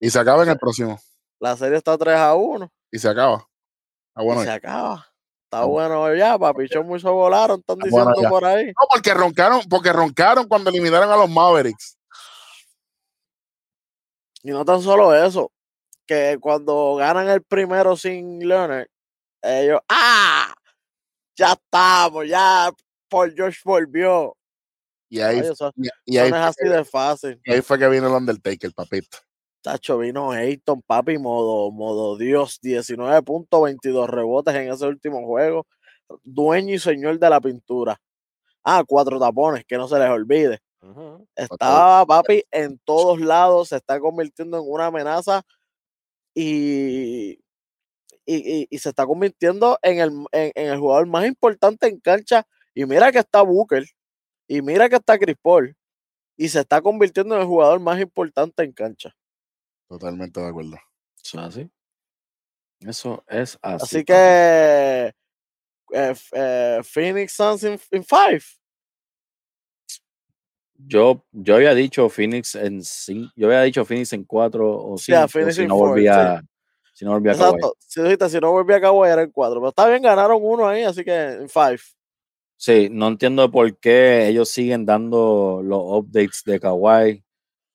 [0.00, 1.00] Y se acaba en el próximo.
[1.40, 2.72] La serie está 3 a 1.
[2.92, 3.48] Y se acaba.
[4.14, 4.42] Ah, bueno.
[4.42, 5.06] y se acaba.
[5.44, 8.66] Está bueno ya, papichón mucho volaron, están bueno, diciendo por ahí.
[8.66, 11.96] No, porque roncaron, porque roncaron cuando eliminaron a los Mavericks.
[14.42, 15.52] Y no tan solo eso,
[16.06, 18.88] que cuando ganan el primero sin Leonard,
[19.42, 20.52] ellos, ¡ah!
[21.36, 22.70] Ya estamos, ya
[23.08, 24.36] Paul George volvió.
[25.08, 25.72] Y ahí, eso,
[26.06, 27.40] y, ahí, no es así de fácil.
[27.44, 29.18] y ahí fue que vino el Undertaker, papito.
[29.62, 35.66] Tacho, vino Ayton, papi, modo, modo Dios, 19 puntos, 22 rebotes en ese último juego.
[36.22, 37.98] Dueño y señor de la pintura.
[38.62, 40.60] Ah, cuatro tapones, que no se les olvide.
[41.34, 45.42] Estaba, papi, en todos lados, se está convirtiendo en una amenaza
[46.34, 47.38] y,
[48.26, 52.00] y, y- y se está convirtiendo en el, en, en el jugador más importante en
[52.00, 52.46] cancha.
[52.74, 53.84] Y mira que está Booker,
[54.48, 55.76] y mira que está Chris Paul,
[56.36, 59.14] y se está convirtiendo en el jugador más importante en cancha.
[59.88, 60.76] Totalmente de acuerdo.
[61.22, 61.70] Eso es así.
[62.80, 63.84] Eso es así.
[63.84, 65.14] Así que
[65.92, 68.42] eh, eh, Phoenix Suns in, in five.
[70.76, 75.12] Yo, yo había dicho Phoenix en cinco, yo había dicho Phoenix en cuatro o Sí,
[75.12, 76.42] cinco Phoenix si in no four, volvía,
[76.94, 77.56] si no volvía a Kawhi.
[77.56, 78.28] Exacto.
[78.28, 79.60] Si, no volví a Kawhi era en cuatro.
[79.60, 81.80] Pero está bien, ganaron uno ahí, así que en five.
[82.56, 87.24] Sí, no entiendo por qué ellos siguen dando los updates de Kawhi,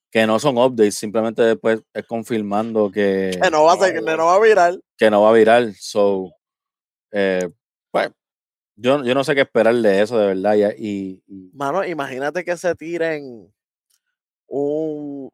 [0.09, 4.01] que no son updates, simplemente después es confirmando que, Que no va a, ser, que
[4.01, 4.79] no va a virar.
[4.97, 5.73] que no va a virar.
[5.77, 6.31] So,
[7.11, 7.47] eh,
[7.91, 8.09] pues,
[8.77, 10.55] yo, yo no sé qué esperar de eso, de verdad.
[10.77, 13.53] Y- y- Mano, imagínate que se tiren
[14.47, 15.29] un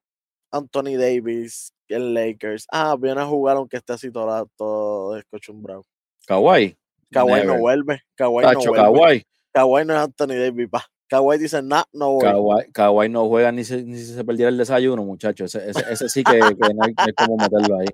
[0.51, 2.65] Anthony Davis en Lakers.
[2.71, 5.83] Ah, viene a jugar aunque esté así todo, todo descochumbrado.
[6.27, 6.75] Kawhi.
[7.11, 8.01] Kawhi no vuelve.
[8.15, 8.99] Kawhi Tacho, no vuelve.
[8.99, 9.25] Kawhi.
[9.53, 10.85] Kawhi no es Anthony Davis, pa.
[11.07, 12.23] Kawhi dice, nah, no voy.
[12.23, 15.53] Kawhi, Kawhi no juega ni, si- ni si se perdiera el desayuno, muchachos.
[15.53, 17.87] Ese, ese, ese sí que, que no, hay, no hay cómo meterlo ahí.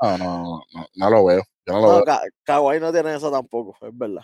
[0.00, 1.42] No, no, no, no, no lo veo.
[1.64, 2.04] Yo no lo No, veo.
[2.04, 4.22] Ka- Kawhi no tiene eso tampoco, es verdad.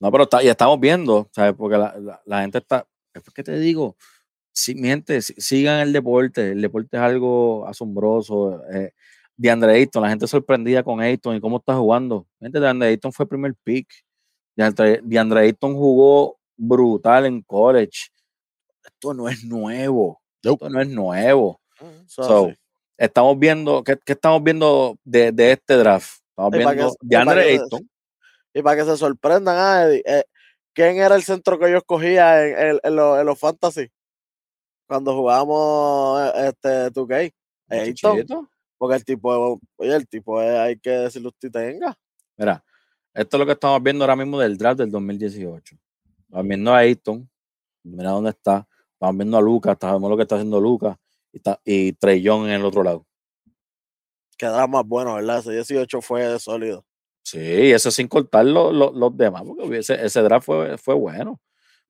[0.00, 1.54] No, pero está, y estamos viendo, ¿sabes?
[1.56, 2.86] Porque la, la- la gente está.
[3.14, 3.96] Es que te digo,
[4.54, 6.52] si, mi gente, si- sigan el deporte.
[6.52, 8.62] El deporte es algo asombroso.
[8.72, 8.92] Eh,
[9.36, 12.26] DeAndre Ayton, la gente sorprendida con Ayton y cómo está jugando.
[12.40, 13.88] Gente, DeAndre Ayton fue el primer pick.
[14.56, 18.08] DeAndre, DeAndre Ayton jugó brutal en college.
[18.84, 20.20] Esto no es nuevo.
[20.42, 21.60] Esto no es nuevo.
[21.80, 22.52] Es So,
[22.96, 26.20] estamos viendo, ¿qué, qué estamos viendo de, de este draft?
[26.30, 27.90] Estamos Y que- viendo y para DeAndre que- Ayton.
[28.56, 30.24] Y para que se sorprendan, ah, Eddie, eh,
[30.72, 33.90] ¿quién era el centro que yo escogía en, en- en los, en los fantasy?
[34.86, 37.32] Cuando jugábamos eh, este 2K.
[37.68, 38.10] Ayton.
[38.12, 38.48] Muchachito.
[38.76, 41.96] Porque el tipo, oye, el tipo es- hay que decirle usted tenga.
[42.36, 42.62] Mira,
[43.14, 45.76] esto es lo que estamos viendo ahora mismo del draft del 2018.
[46.20, 47.30] Estamos viendo a Ayton,
[47.84, 48.66] mira dónde está.
[48.92, 50.96] Estamos viendo a Lucas, sabemos lo que está haciendo Lucas
[51.32, 53.06] y, está, y en el otro lado.
[54.36, 55.38] Quedará más bueno, ¿verdad?
[55.38, 56.84] Ese 18 fue sólido.
[57.22, 57.38] Sí,
[57.72, 61.40] eso sin cortar lo- lo- los demás, porque ese, ese draft fue, fue bueno.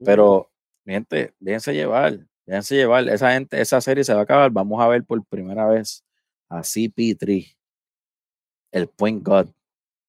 [0.05, 0.51] Pero,
[0.85, 3.09] mi gente, déjense llevar, déjense llevar.
[3.09, 4.51] Esa gente, esa serie se va a acabar.
[4.51, 6.05] Vamos a ver por primera vez
[6.49, 7.57] a CP3,
[8.73, 9.49] el point guard,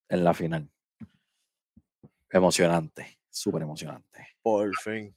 [0.08, 0.68] en la final.
[2.30, 4.28] Emocionante, súper emocionante.
[4.42, 5.14] Por fin.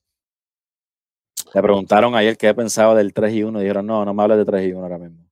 [1.54, 4.38] Le preguntaron ayer qué pensaba del 3 y 1 y dijeron, no, no me hables
[4.38, 5.26] de 3 y 1 ahora mismo.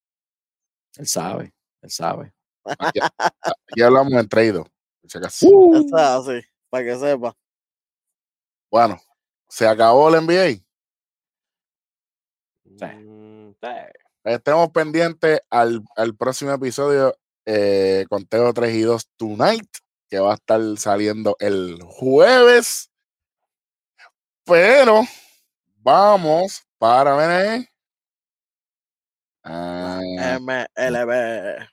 [0.97, 2.33] Él sabe, él sabe.
[2.79, 4.19] Aquí, aquí hablamos en
[5.19, 5.47] acaso.
[5.47, 5.89] Uh.
[6.69, 7.35] Para que sepa.
[8.69, 8.99] Bueno,
[9.47, 10.66] se acabó el NBA.
[12.85, 13.67] Mm, sí.
[14.23, 19.69] Estemos pendientes al, al próximo episodio eh, Conteo 3 y 2 Tonight,
[20.09, 22.91] que va a estar saliendo el jueves.
[24.43, 25.03] Pero
[25.77, 27.69] vamos para ver.
[29.43, 30.01] Ah,
[30.39, 31.67] MLB.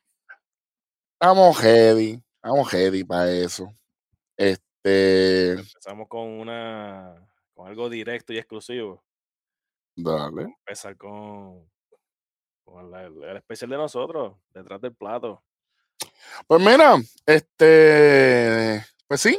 [1.15, 2.23] Estamos heavy.
[2.37, 3.69] Estamos heavy para eso.
[4.37, 5.53] Este.
[5.53, 7.17] Empezamos con una
[7.55, 9.03] con algo directo y exclusivo.
[9.97, 10.43] Dale.
[10.67, 11.71] Empezar con,
[12.65, 15.43] con la- el, especial de nosotros, detrás del plato.
[16.47, 19.39] Pues mira, este, pues sí,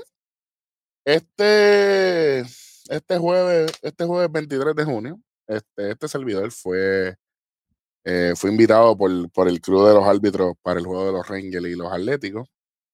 [1.04, 7.16] este, este jueves, este jueves 23 de junio, este, este servidor fue,
[8.06, 11.28] eh, fue invitado por, por el club de los árbitros para el juego de los
[11.28, 12.48] Rangers y los Atléticos.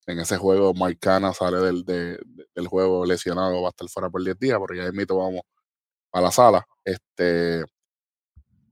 [0.08, 4.10] En ese juego, Marcana sale del, de- de- del juego lesionado, va a estar fuera
[4.10, 5.42] por 10 días, porque ya mito vamos
[6.12, 6.66] a la sala.
[6.86, 7.64] Este,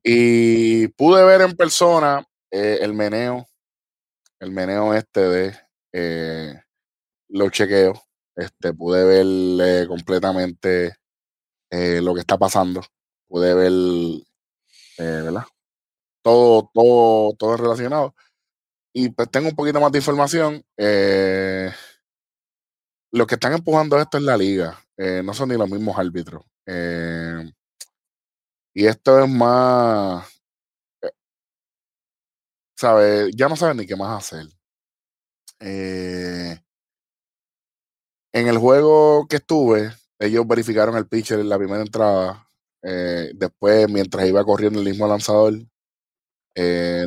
[0.04, 3.48] y pude ver en persona eh, el meneo,
[4.40, 5.60] el meneo este de
[5.94, 6.62] eh,
[7.28, 8.00] los chequeos.
[8.36, 9.26] Este, pude ver
[9.84, 10.96] eh, completamente
[11.72, 12.82] lo que está pasando.
[13.28, 13.72] Pude ver,
[14.98, 15.44] ¿verdad?
[16.24, 18.16] Todo, todo, todo relacionado.
[18.94, 20.64] Y pues tengo un poquito más de información.
[23.12, 24.80] Los que están empujando esto es la liga.
[24.98, 26.44] no son ni los mismos árbitros.
[28.74, 30.26] Y esto es más,
[31.04, 31.12] eh,
[32.76, 33.32] ¿sabes?
[33.36, 34.48] Ya no saben ni qué más hacer.
[35.60, 36.60] Eh,
[38.34, 42.46] en el juego que estuve, ellos verificaron el pitcher en la primera entrada.
[42.84, 45.54] eh, después, mientras iba corriendo el mismo lanzador,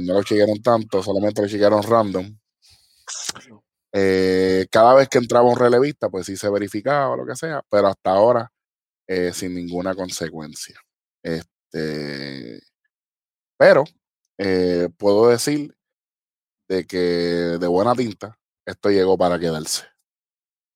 [0.02, 2.36] no lo chequearon tanto, solamente lo chequearon random.
[4.70, 7.88] Cada vez que entraba un relevista, pues sí se verificaba o lo que sea, pero
[7.88, 8.50] hasta ahora
[9.32, 10.80] sin ninguna consecuencia.
[13.56, 13.84] Pero
[14.38, 15.74] eh, puedo decir
[16.68, 19.84] de que de buena tinta esto llegó para quedarse.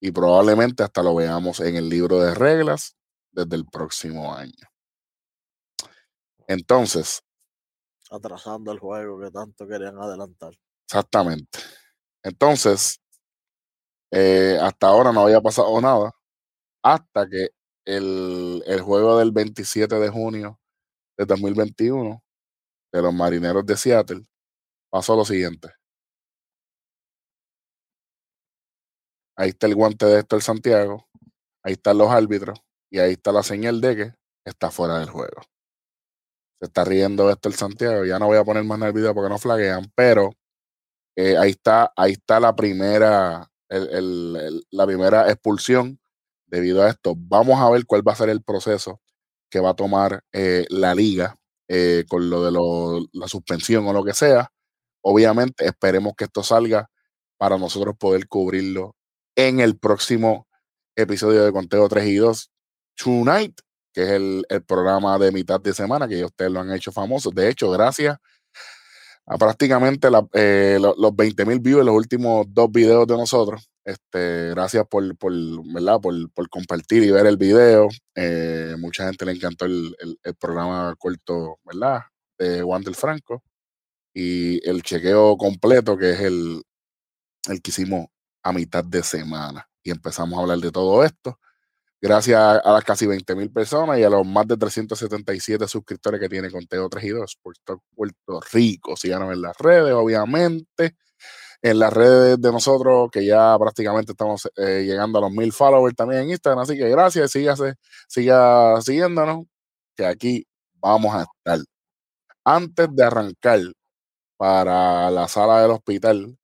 [0.00, 2.96] Y probablemente hasta lo veamos en el libro de reglas
[3.32, 4.68] desde el próximo año.
[6.48, 7.22] Entonces,
[8.10, 10.52] Atrasando el juego que tanto querían adelantar.
[10.86, 11.58] exactamente.
[12.22, 13.00] Entonces,
[14.10, 16.12] eh, hasta ahora no había pasado nada
[16.82, 17.50] hasta que
[17.84, 20.60] el, el juego del 27 de junio
[21.16, 22.22] de 2021
[22.92, 24.26] de los marineros de Seattle
[24.90, 25.68] pasó lo siguiente.
[29.36, 31.06] Ahí está el guante de Héctor Santiago,
[31.62, 32.58] ahí están los árbitros
[32.90, 35.42] y ahí está la señal de que está fuera del juego.
[36.58, 39.28] Se está riendo Héctor Santiago, ya no voy a poner más en el video porque
[39.28, 40.30] no flaguean, pero
[41.16, 46.00] eh, ahí está, ahí está la primera, la primera expulsión
[46.46, 47.14] debido a esto.
[47.16, 49.00] Vamos a ver cuál va a ser el proceso
[49.50, 51.36] que va a tomar eh, la liga
[51.68, 54.50] eh, con lo de la suspensión o lo que sea.
[55.02, 56.88] Obviamente, esperemos que esto salga
[57.38, 58.96] para nosotros poder cubrirlo
[59.36, 60.46] en el próximo
[60.96, 62.50] episodio de Conteo 3 y 2
[62.96, 63.60] Tonight,
[63.92, 67.30] que es el, programa de mitad de semana que ustedes lo han hecho famoso.
[67.30, 68.18] De hecho, gracias
[69.26, 73.68] a prácticamente eh, lo- los 20 mil views en los últimos dos videos de nosotros.
[73.86, 75.32] Este, gracias por, por,
[75.72, 76.00] ¿verdad?
[76.00, 77.88] por, por compartir y ver el video.
[78.16, 82.02] Eh, mucha gente le encantó el, el- el programa corto, ¿verdad?
[82.38, 83.44] De Wander Franco.
[84.14, 86.62] Y el chequeo completo, que es el,
[87.48, 88.06] el que hicimos
[88.42, 89.68] a mitad de semana.
[89.84, 91.38] Y empezamos a hablar de todo esto.
[92.02, 96.28] Gracias a, las casi 20 mil personas y a los más de 377 suscriptores que
[96.28, 98.96] tiene Conteo 3 y 2 por todo Puerto Rico.
[98.96, 100.96] Síganos en las redes, obviamente.
[101.62, 105.96] En las redes de nosotros, que ya prácticamente estamos eh, llegando a los mil followers
[105.96, 106.60] también en Instagram.
[106.60, 107.74] Así que gracias, sígase,
[108.08, 109.46] siga siguiéndonos,
[109.96, 111.60] que aquí vamos a estar.
[112.44, 113.60] Antes de arrancar
[114.36, 116.38] para la sala del hospital,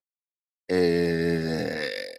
[0.68, 2.18] eh,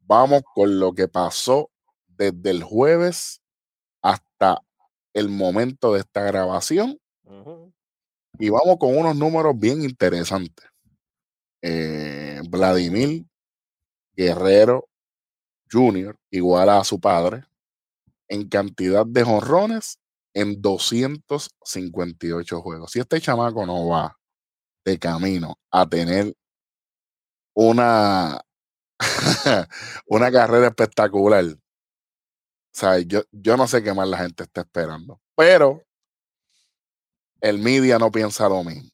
[0.00, 1.70] vamos con lo que pasó
[2.08, 3.40] desde el jueves
[4.02, 4.62] hasta
[5.14, 6.98] el momento de esta grabación
[8.38, 10.66] y vamos con unos números bien interesantes.
[11.62, 13.24] Eh, Vladimir
[14.14, 14.88] Guerrero
[15.70, 16.16] Jr.
[16.30, 17.44] iguala a su padre
[18.28, 19.98] en cantidad de jonrones
[20.34, 22.92] en 258 juegos.
[22.92, 24.16] Si este chamaco no va
[24.84, 26.34] de camino a tener
[27.54, 28.40] una,
[30.06, 31.44] una carrera espectacular,
[32.82, 35.82] o yo, yo no sé qué más la gente está esperando, pero
[37.40, 38.90] el media no piensa lo mismo.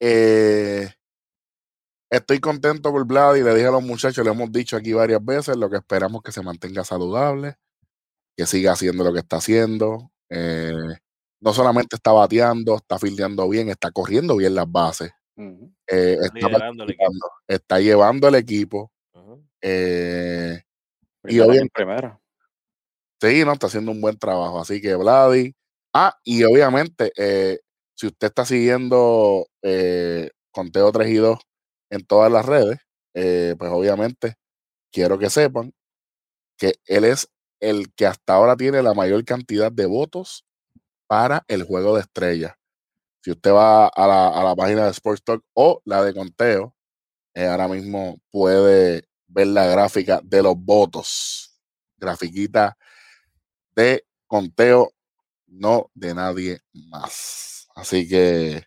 [0.00, 0.88] Eh,
[2.10, 5.24] estoy contento por Vlad y le dije a los muchachos, le hemos dicho aquí varias
[5.24, 7.56] veces, lo que esperamos que se mantenga saludable,
[8.36, 10.10] que siga haciendo lo que está haciendo.
[10.30, 10.72] eh,
[11.42, 15.72] no solamente está bateando, está fildeando bien, está corriendo bien las bases, Ujú.
[15.88, 16.38] eh, está,
[17.48, 18.92] está llevando el equipo.
[19.14, 19.42] Ujú.
[19.62, 20.62] eh,
[21.22, 22.20] Primer año en obviamente- primera.
[23.20, 24.60] Sí, no, está haciendo un buen trabajo.
[24.60, 25.54] Así que Vladi.
[25.92, 27.58] Ah, y obviamente, eh,
[27.94, 31.38] si usted está siguiendo eh, Conteo 3 y 2
[31.90, 32.78] en todas las redes,
[33.14, 34.34] eh, pues obviamente
[34.92, 35.72] quiero que sepan
[36.58, 37.28] que él es
[37.60, 40.44] el que hasta ahora tiene la mayor cantidad de votos
[41.08, 42.54] para el juego de estrellas.
[43.22, 46.74] Si usted va a la, a la página de Sports Talk o la de conteo,
[47.34, 51.54] eh, ahora mismo puede ver la gráfica de los votos.
[51.98, 52.76] Grafiquita
[53.74, 54.92] de conteo,
[55.46, 57.68] no de nadie más.
[57.74, 58.64] Así que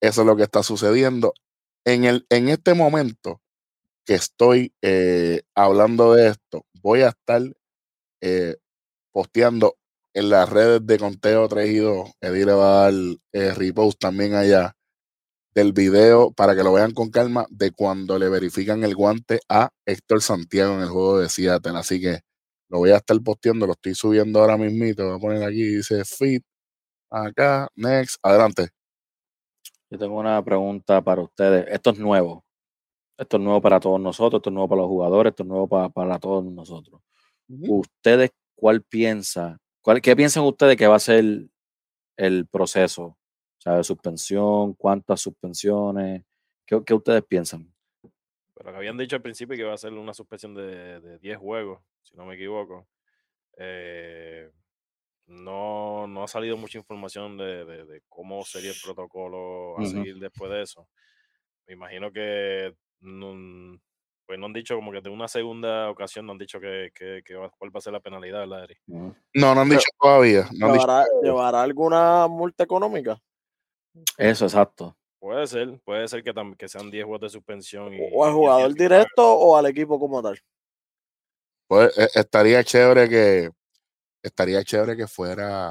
[0.00, 1.32] eso es lo que está sucediendo.
[1.84, 3.40] En, el, en este momento
[4.04, 7.42] que estoy eh, hablando de esto, voy a estar
[8.20, 8.56] eh,
[9.12, 9.76] posteando
[10.14, 12.10] en las redes de conteo 3 y 2.
[12.20, 12.94] Eddie le va a dar
[13.32, 14.74] eh, repost también allá
[15.54, 19.70] del video para que lo vean con calma de cuando le verifican el guante a
[19.86, 21.78] Héctor Santiago en el juego de Seattle.
[21.78, 22.20] Así que
[22.68, 25.06] lo voy a estar posteando, lo estoy subiendo ahora mismito.
[25.06, 26.44] Voy a poner aquí, dice fit,
[27.10, 28.68] acá, next, adelante.
[29.90, 31.66] Yo tengo una pregunta para ustedes.
[31.68, 32.44] Esto es nuevo.
[33.18, 35.68] Esto es nuevo para todos nosotros, esto es nuevo para los jugadores, esto es nuevo
[35.68, 37.00] para, para todos nosotros.
[37.48, 41.24] ¿Ustedes cuál piensa, cuál, qué piensan ustedes que va a ser
[42.16, 43.04] el proceso?
[43.04, 43.16] O
[43.58, 46.24] sea, de suspensión, cuántas suspensiones,
[46.66, 47.72] ¿qué, qué ustedes piensan?
[48.54, 51.38] Pero que habían dicho al principio que iba a ser una suspensión de, de 10
[51.38, 52.86] juegos, si no me equivoco.
[53.56, 54.50] Eh,
[55.26, 60.18] no, no ha salido mucha información de, de- de cómo sería el protocolo a seguir
[60.18, 60.88] después de eso.
[61.66, 63.78] Me imagino que no,
[64.26, 67.22] pues no han dicho como que de una segunda ocasión no han dicho que, que,
[67.24, 68.68] que va- cuál va a ser la penalidad, ¿verdad.
[68.86, 70.48] No, no han Pero- dicho todavía.
[70.56, 70.86] No han dicho
[71.22, 73.20] ¿Llevará, alguna multa económica?
[74.18, 74.96] Eso, exacto.
[75.18, 77.92] Puede ser, puede ser que, que sean 10 juegos de suspensión.
[77.94, 80.38] Y, ¿O al jugador directo o al equipo como tal?
[81.68, 83.50] Pues eh, estaría chévere que
[84.28, 85.70] estaría chévere que fuera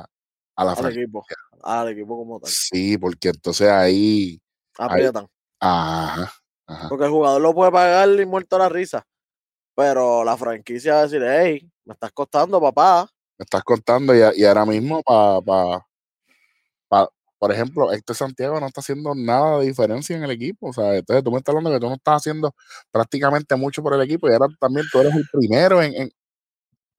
[0.56, 1.02] a la Al franquicia.
[1.04, 1.26] equipo.
[1.63, 2.50] Al equipo como tal.
[2.50, 4.39] Sí, porque entonces ahí,
[4.78, 5.28] Aprietan.
[5.60, 6.32] ajá,
[6.68, 6.89] ajá.
[6.89, 9.06] Porque el jugador lo puede pagar y muerto la risa.
[9.76, 13.10] Pero la franquicia va a decir, hey, me estás costando, papá.
[13.38, 15.86] Me estás contando y, y ahora mismo para, pa,
[16.88, 20.70] pa- por ejemplo, Héctor Santiago no está haciendo nada de diferencia en el equipo.
[20.70, 22.56] O sea, entonces tú me estás hablando que tú no estás haciendo
[22.91, 26.12] prácticamente mucho por el equipo y ahora también tú eres el primero en, en-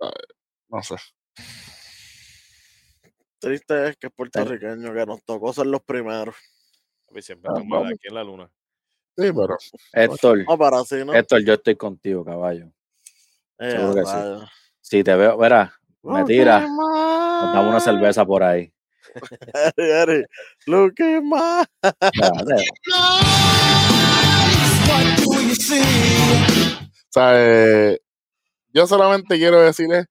[0.03, 0.11] ah,
[0.69, 0.97] no sé.
[3.39, 6.35] Triste es que es puertorriqueño, que nos tocó ser los primeros.
[7.07, 8.51] Papi, siempre Ah, aquí en la luna.
[9.17, 9.57] Sí, pero
[9.93, 11.15] Héctor, No, para así, ¿no?
[11.15, 12.71] Héctor, yo estoy contigo, caballo.
[13.59, 14.47] Eh, seguro que sí.
[14.81, 15.73] Si te veo, verá,
[16.03, 18.73] me tira, nos damos una cerveza por ahí.
[20.67, 21.67] Luque más.
[21.83, 22.65] Espérate.
[26.99, 27.99] O sea, eh,
[28.73, 30.07] yo solamente quiero decirles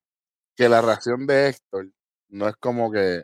[0.56, 1.90] que la reacción de Héctor
[2.30, 3.24] no es como que,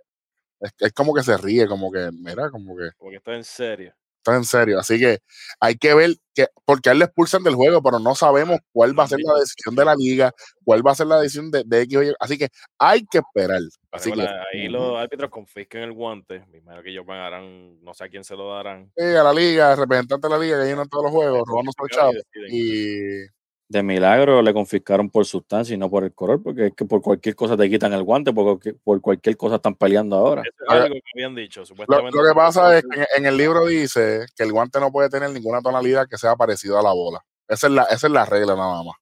[0.62, 3.44] es, es como que se ríe, como que, mira, como que Como que está en
[3.44, 3.94] serio.
[4.18, 4.80] está en serio.
[4.80, 5.20] Así que
[5.60, 8.98] hay que ver que, porque a él le expulsan del juego, pero no sabemos cuál
[8.98, 10.32] va a ser la decisión de la liga,
[10.64, 12.14] cuál va a ser la decisión de, de X o Y.
[12.20, 13.60] Así que hay que esperar.
[13.92, 14.22] Así que
[14.54, 16.42] ahí los árbitros confiscan el guante.
[16.52, 18.92] Primero que ellos pagarán, no sé a quién se lo darán.
[18.96, 21.90] eh, a la liga, representante de la liga que llenan todos los juegos, robando los
[21.90, 22.16] chavos.
[22.50, 23.26] Y
[23.72, 27.02] De milagro le confiscaron por sustancia y no por el color, porque es que por
[27.02, 30.42] cualquier cosa te quitan el guante, porque por cualquier cosa están peleando ahora.
[30.42, 31.62] Eso es Lo que- algo que habían dicho.
[31.62, 34.80] Lo, Supuestamente lo que pasa es que en, en el libro dice que el guante
[34.82, 37.22] no puede tener ninguna tonalidad que sea parecido a la bola.
[37.48, 38.96] Esa es la, esa es la regla nada más.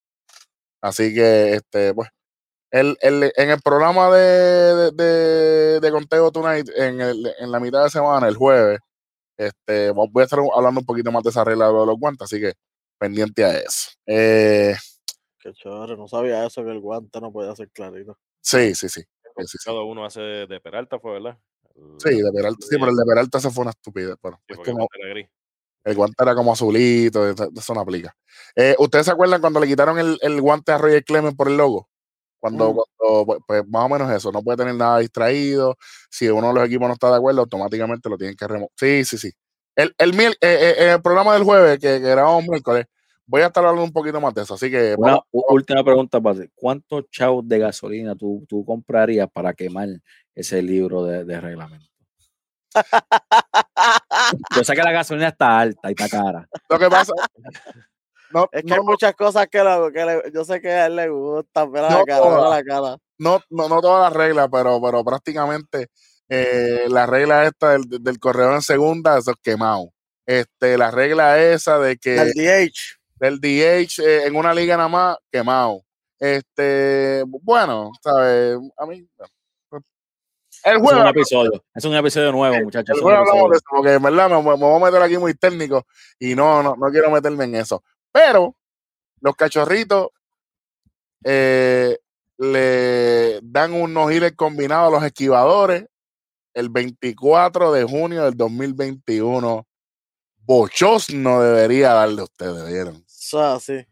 [0.82, 2.10] Así que, este, pues,
[2.70, 4.22] el, el- en el programa de,
[4.76, 8.78] de, de- de Conteo Tonight, en, el- en la mitad de semana, el jueves,
[9.36, 12.40] este, voy a estar hablando un poquito más de esa regla de los guantes, así
[12.40, 12.54] que
[13.00, 13.90] pendiente a eso.
[14.06, 14.76] Eh,
[15.40, 18.18] Qué chévere, no sabía eso, que el guante no podía ser clarito.
[18.42, 19.02] sí, sí, sí.
[19.02, 21.38] sí, sí, uno hace de Peralta, fue, ¿verdad?
[21.76, 24.16] El- Sí, de Peralta, sí, pero el de Peralta se fue una estupidez.
[24.22, 25.30] Pero sí, es el como, guante era gris.
[25.86, 28.16] El guante era como azulito, eso eso no aplica.
[28.56, 31.58] Eh, ¿Ustedes se acuerdan cuando le quitaron el, el guante a Roger Clemens por el
[31.58, 31.90] logo?
[32.40, 32.76] Cuando, Mm.
[32.76, 35.76] cuando, pues, pues, más o menos eso, no puede tener nada distraído.
[36.10, 38.72] Si uno de los equipos no está de acuerdo, automáticamente lo tienen que remover.
[38.78, 39.32] Sí, sí, sí.
[39.80, 42.86] El, el, miel- eh, eh, el programa del jueves, que, que grabamos miércoles,
[43.26, 44.56] voy a estar hablando un poquito más de eso.
[44.56, 46.50] Así que Una última pregunta para ti.
[46.54, 49.88] ¿Cuántos chavos de gasolina tú, tú comprarías para quemar
[50.36, 51.88] ese libro de, de reglamento?
[54.56, 56.48] Yo sé que la gasolina está alta y está cara.
[56.70, 57.14] lo que pasa.
[58.32, 60.86] No, Es que no, hay muchas cosas que, lo- que le- yo sé que a
[60.86, 61.72] él le gustan.
[61.72, 62.98] Mira No cara, la cara.
[63.18, 65.88] no, no, no todas las reglas, pero, pero prácticamente
[66.30, 69.92] eh, la regla esta del, del corredor en segunda, eso es quemado.
[70.26, 73.00] Este, la regla esa de que El DH.
[73.16, 75.82] del DH eh, en una liga nada más, quemado.
[76.20, 78.60] Este, bueno, ¿sabes?
[78.78, 79.08] A mí.
[80.64, 81.64] El Es un juego, episodio.
[81.74, 82.90] Es un episodio nuevo, muchachos.
[82.90, 85.02] el es un juego hablamos de eso, porque en verdad me, me voy a meter
[85.02, 85.88] aquí muy técnico
[86.20, 87.84] y no, no, no quiero meterme en eso.
[88.12, 88.56] Pero
[89.22, 90.10] los cachorritos
[91.24, 91.98] eh,
[92.38, 95.86] le dan unos giles combinados a los esquivadores
[96.60, 99.66] el 24 de junio del 2021.
[100.42, 103.04] Bochos no debería darle a ustedes, ¿vieron?
[103.08, 103.86] Eso es así.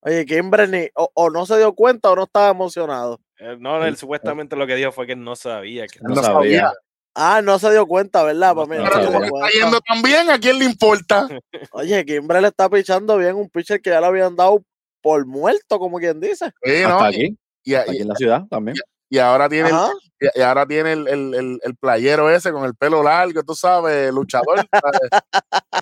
[0.00, 3.20] Oye, Kimberly, o, o no se dio cuenta o no estaba emocionado.
[3.38, 5.86] Eh, no, él supuestamente lo que dijo fue que él no sabía.
[5.88, 6.32] Que No No sabía.
[6.60, 6.72] sabía.
[7.18, 8.54] Ah, no se dio cuenta, ¿verdad?
[8.54, 11.26] No Pues mira, Pero no se como está yendo tan bien, ¿a quién le importa?
[11.72, 14.62] Oye, Kimberly le está pichando bien un pitcher que ya le habían dado
[15.02, 16.52] por muerto, como quien dice.
[16.62, 16.96] Sí, ¿no?
[16.96, 18.76] Hasta aquí, Y, hasta aquí y- en la ciudad también.
[19.08, 19.74] y ahora tiene, el.
[20.20, 23.54] Y- y ahora tiene el, el- el- el playero ese con el pelo largo, tú
[23.54, 24.66] sabes, luchador,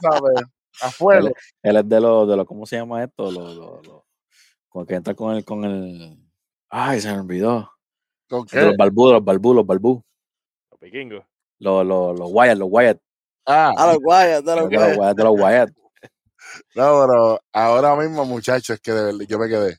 [0.02, 0.42] ¿sabes?
[0.80, 1.28] A fuego.
[1.62, 3.30] Él es de los, de los, ¿cómo se llama esto?
[3.30, 4.02] Los, los, los-
[4.68, 6.18] con que entra con el, con el.
[6.68, 7.70] Ay, se me olvidó.
[8.28, 8.76] ¿Con De los qué?
[8.76, 10.02] balbú, los balbú, los balbú.
[10.72, 11.24] Los vikingos.
[11.60, 12.98] Los, los, los Wyatt, los Wyatt.
[13.46, 14.68] Ah, A los guayas, de De los.
[14.98, 15.70] Wyatt, de los Wyatt.
[16.74, 19.76] no, pero ahora mismo, muchachos, que de verdad, yo me quedé.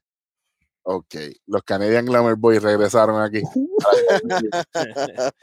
[0.88, 1.16] Ok,
[1.48, 3.42] los Canadian Glamour Boys regresaron aquí.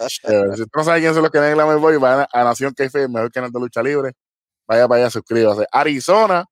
[0.08, 0.22] Si
[0.64, 3.32] tú no sabes quién son los Canadian Glamour Boys, vayan a, Nación Keife, el mejor
[3.32, 4.12] canal de lucha libre.
[4.68, 5.66] Vaya para allá, suscríbase.
[5.72, 6.44] Arizona,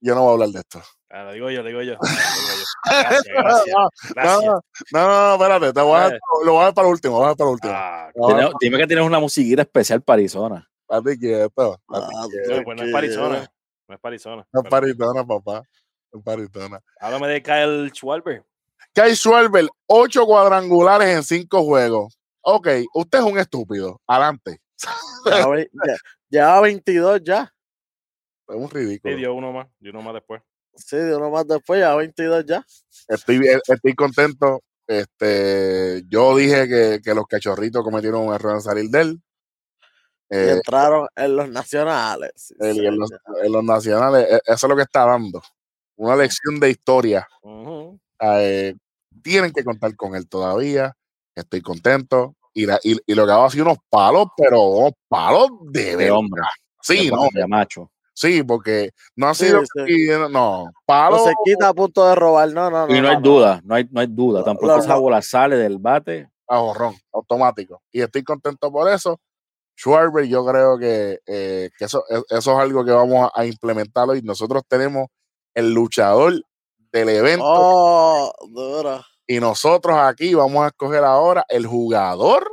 [0.00, 0.80] yo no voy a hablar de esto.
[1.10, 1.92] Ah, lo digo yo, lo digo yo.
[1.92, 2.64] Lo digo yo.
[2.88, 3.76] Gracias, gracias.
[3.76, 4.44] No, gracias.
[4.44, 4.60] no,
[4.92, 7.20] no, no, espérate, te voy a dejar- lo voy a dejar para el último, lo
[7.24, 7.72] voy a para el último.
[7.76, 10.68] Ah, No, dime que tienes una musiquita especial para Arizona.
[11.20, 11.80] Quieto.
[11.88, 12.62] Ah, quieto.
[12.64, 13.52] pues no es para Arizona.
[13.88, 14.36] No es para Arizona.
[14.36, 15.62] No es Pero paritona, papá.
[16.24, 16.80] Paritona.
[17.00, 18.44] Háblame de Kyle Schwarber.
[18.94, 22.18] Kai Schwarber, ocho cuadrangulares en cinco juegos.
[22.40, 24.00] Ok, usted es un estúpido.
[24.06, 24.60] Adelante.
[25.26, 25.96] Ya ve- ya-
[26.30, 27.52] Lleva 22 ya.
[28.48, 29.16] Es un Sí, ridículo.
[29.16, 29.66] dio uno más.
[29.78, 30.42] Dio uno más después.
[30.74, 32.64] Sí, de uno más después, ya 22 ya.
[33.08, 34.62] Estoy, bien- estoy contento.
[34.86, 39.22] Este, yo dije que, que los cachorritos cometieron un error en salir de él.
[40.30, 42.32] Y Eh, entraron en los nacionales.
[42.36, 43.10] sí, en, los,
[43.42, 45.42] en los nacionales, e- eso es lo que está dando.
[45.98, 47.26] Una lección de historia.
[47.42, 47.98] Ujú.
[48.20, 48.74] Eh,
[49.22, 50.94] tienen que contar con él todavía.
[51.34, 52.34] Estoy contento.
[52.54, 55.96] Y, la- y, y lo que hago ha sido unos palos, pero unos palos de
[55.96, 56.42] De hombre.
[56.82, 57.90] Sí, no, de macho.
[58.14, 59.60] sí, porque no ha Sí, sido.
[59.64, 59.80] sí.
[59.82, 61.24] aquí, no, No palos.
[61.24, 62.94] se quita a punto de robar, no, no, no.
[62.96, 64.40] Y no, hay duda, no hay, no hay duda.
[64.40, 65.00] No, Tampoco no, esa no.
[65.00, 66.28] bola sale del bate.
[66.50, 67.82] a jorrón, automático.
[67.92, 69.20] Y estoy contento por eso.
[69.78, 73.44] Schwarber, yo creo que, eh, que eso, es- eso es algo que vamos a, a
[73.46, 74.22] implementar hoy.
[74.22, 75.08] Nosotros tenemos
[75.58, 76.40] el luchador
[76.92, 79.04] del evento Oh, dura.
[79.26, 82.48] y nosotros aquí vamos a escoger ahora el jugador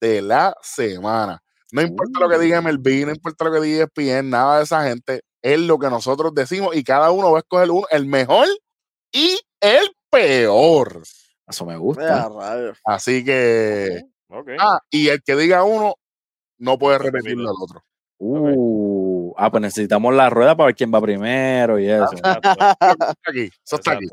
[0.00, 1.42] de la semana.
[1.72, 4.84] No importa lo que diga MLB, no importa lo que diga ESPN, nada de esa
[4.84, 5.22] gente.
[5.42, 8.46] Es lo que nosotros decimos y cada uno va a escoger uno, el mejor
[9.12, 11.02] y el peor.
[11.46, 12.28] Eso me gusta.
[12.84, 14.02] Así que.
[14.58, 15.94] Ah, y el que diga uno
[16.58, 17.82] no puede repetirlo al otro.
[18.18, 18.67] Uh,
[19.38, 22.10] ah, pues necesitamos la rueda para ver quién va primero y eso.
[22.12, 24.06] Está aquí, eso está aquí.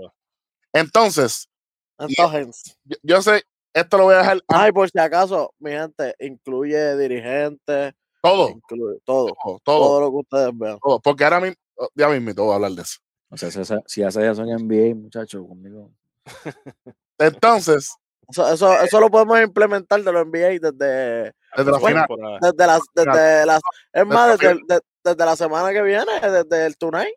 [0.71, 1.49] Entonces,
[1.97, 6.15] Entonces, yo, yo sé, esto lo voy a dejar ay, por si acaso, mi gente,
[6.19, 10.80] incluye dirigentes, todo, incluye todo, todo, todo, todo, lo que ustedes vean.
[10.80, 11.57] todo, porque ahora mismo,
[11.95, 12.99] ya mismo voy a hablar de eso.
[13.30, 15.91] O sea, si, si hace eso en NBA, muchachos, conmigo.
[17.17, 17.91] Entonces,
[18.30, 22.39] Eso, eso, eso lo podemos implementar de los NBA desde, desde la Bueno, final, Temporada.
[22.41, 23.61] desde las, desde las,
[23.93, 27.14] es más, Desde desde la semana que viene, desde el tonight.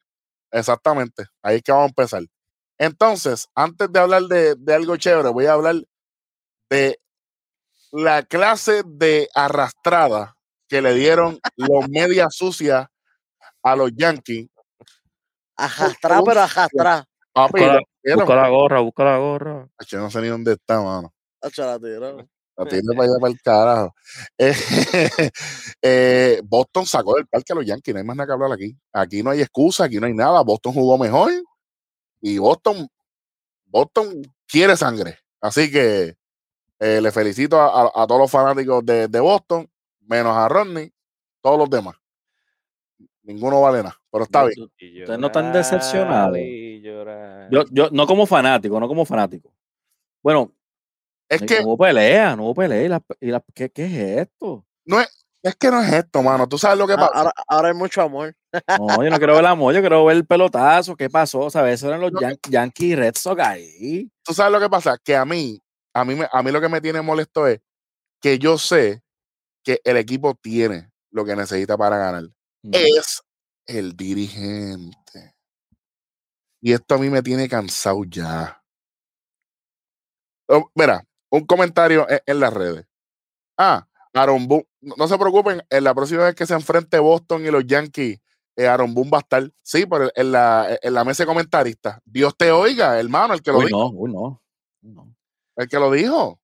[0.53, 2.23] exactamente, ahí es que vamos a empezar.
[2.79, 5.77] Entonces, antes de hablar de, de algo chévere, voy a hablar
[6.71, 7.01] de
[7.91, 10.37] la clase de arrastrada
[10.69, 12.87] que le dieron los medias sucias
[13.63, 14.47] a los Yankees.
[15.57, 17.05] Ajastrar, pero ajastrar.
[17.33, 17.81] Papi, Busca la-
[18.15, 19.69] Busca gorra, busca la gorra.
[19.87, 21.13] Yo no sé ni dónde está, mano.
[21.43, 22.29] Hacho, la tiró.
[22.59, 23.95] La tiene para allá para el carajo.
[24.37, 24.53] Eh,
[25.83, 28.77] eh, Boston sacó del parque a los Yankees, no hay más nada que hablar aquí.
[28.93, 30.43] Aquí no hay excusa, aquí no hay nada.
[30.43, 31.31] Boston jugó mejor
[32.21, 32.89] y Boston,
[33.67, 35.19] Boston quiere sangre.
[35.41, 36.17] Así que
[36.81, 39.69] eh, le felicito a, a- a todos los fanáticos de, de Boston,
[40.01, 40.93] menos a Rodney,
[41.41, 41.95] todos los demás.
[43.23, 44.69] Ninguno vale nada, pero está bien.
[45.03, 46.33] Ustedes no están decepcionados.
[47.51, 49.53] Yo, yo, no como fanático, no como fanático.
[50.23, 50.53] Bueno,
[51.29, 52.83] Es no- que no hubo pelea, no hubo pelea.
[52.83, 54.65] ¿Y la, y la- ¿qué, ¿Qué es esto?
[54.87, 55.09] no es,
[55.43, 56.49] es que no es esto, mano.
[56.49, 57.13] Tú sabes lo que Ah, pasa.
[57.15, 58.35] Ahora, ahora hay mucho amor.
[58.81, 60.97] No, yo no quiero ver el amor, yo quiero ver el pelotazo.
[60.97, 61.51] ¿Qué pasó?
[61.51, 61.75] ¿Sabes?
[61.75, 62.21] Eso eran los No.
[62.21, 64.11] Yan- Yankees y Red Sox ahí.
[64.25, 65.61] tú sabes lo que pasa, que a mí,
[65.95, 67.61] a mí, a mí lo que me tiene molesto es
[68.21, 69.03] que yo sé
[69.63, 72.25] que el equipo tiene lo que necesita para ganar.
[72.73, 73.23] Es
[73.67, 75.35] el dirigente.
[76.63, 78.63] Y esto a mí me tiene cansado ya.
[80.49, 82.87] Oh, mira, un comentario en, en las redes.
[83.57, 87.45] Ah, Aaron Boone, no, no se preocupen, en la próxima vez que se enfrente Boston
[87.45, 88.21] y los Yankees,
[88.57, 92.01] eh, Aaron Boone va a estar, sí, pero en la, en la mesa de comentaristas.
[92.05, 93.79] Dios te oiga, hermano, el que lo Uy, dijo.
[93.79, 94.43] no, uy, no.
[94.81, 95.15] No.
[95.57, 96.41] El que lo dijo.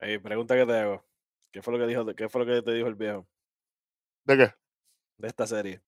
[0.00, 1.04] Ey, pregunta que te hago.
[1.52, 2.06] ¿Qué fue lo que dijo?
[2.14, 3.26] ¿Qué fue lo que te dijo el viejo
[4.24, 4.54] ¿De qué?
[5.18, 5.82] de esta serie?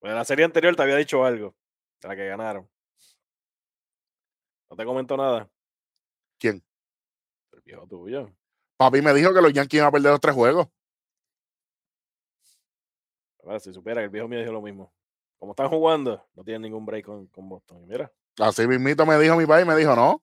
[0.00, 1.54] Pues en la serie anterior te había dicho algo,
[2.00, 2.68] de la que ganaron.
[4.70, 5.48] ¿No te comentó nada?
[6.38, 6.62] ¿Quién?
[7.88, 8.30] Tuyo.
[8.76, 10.68] Papi me dijo que los Yankees iban a perder los tres juegos.
[13.44, 14.92] A ver, si supiera que el viejo mío dijo lo mismo.
[15.38, 17.82] Como están jugando, no tienen ningún break con, con Boston.
[17.82, 20.22] Y mira, Así mismito me dijo mi país, me dijo, no,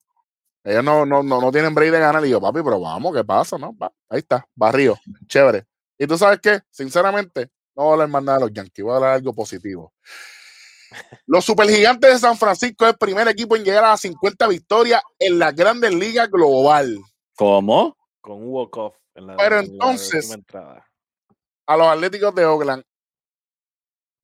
[0.64, 2.26] ellos no, no, no, no tienen break de ganar.
[2.26, 3.58] Y yo, papi, pero vamos, ¿qué pasa?
[3.58, 5.66] No, Va, ahí está, barrio, chévere.
[5.98, 8.93] Y tú sabes qué, sinceramente, no voy a hablar más nada de los Yankees, voy
[8.93, 9.93] a hablar algo positivo.
[11.26, 15.02] Los Supergigantes de San Francisco es el primer equipo en llegar a las 50 victorias
[15.20, 16.98] en la Grandes Ligas Global.
[17.38, 17.95] ¿Cómo?
[18.19, 20.38] con un walk-off en la, Pero en la entonces-
[21.67, 22.83] a los Atléticos de Oakland.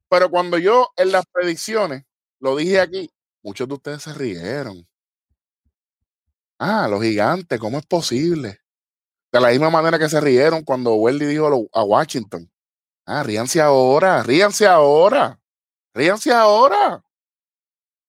[0.09, 2.03] Pero cuando yo en las predicciones
[2.39, 3.09] lo dije aquí,
[3.41, 4.85] muchos de ustedes se rieron.
[6.59, 8.59] Ah, los gigantes, ¿cómo es posible?
[9.31, 12.51] De la misma manera que se rieron cuando Welly dijo a Washington.
[13.05, 15.39] Ah, ríanse ahora, ríanse ahora,
[15.93, 17.03] ríanse ahora.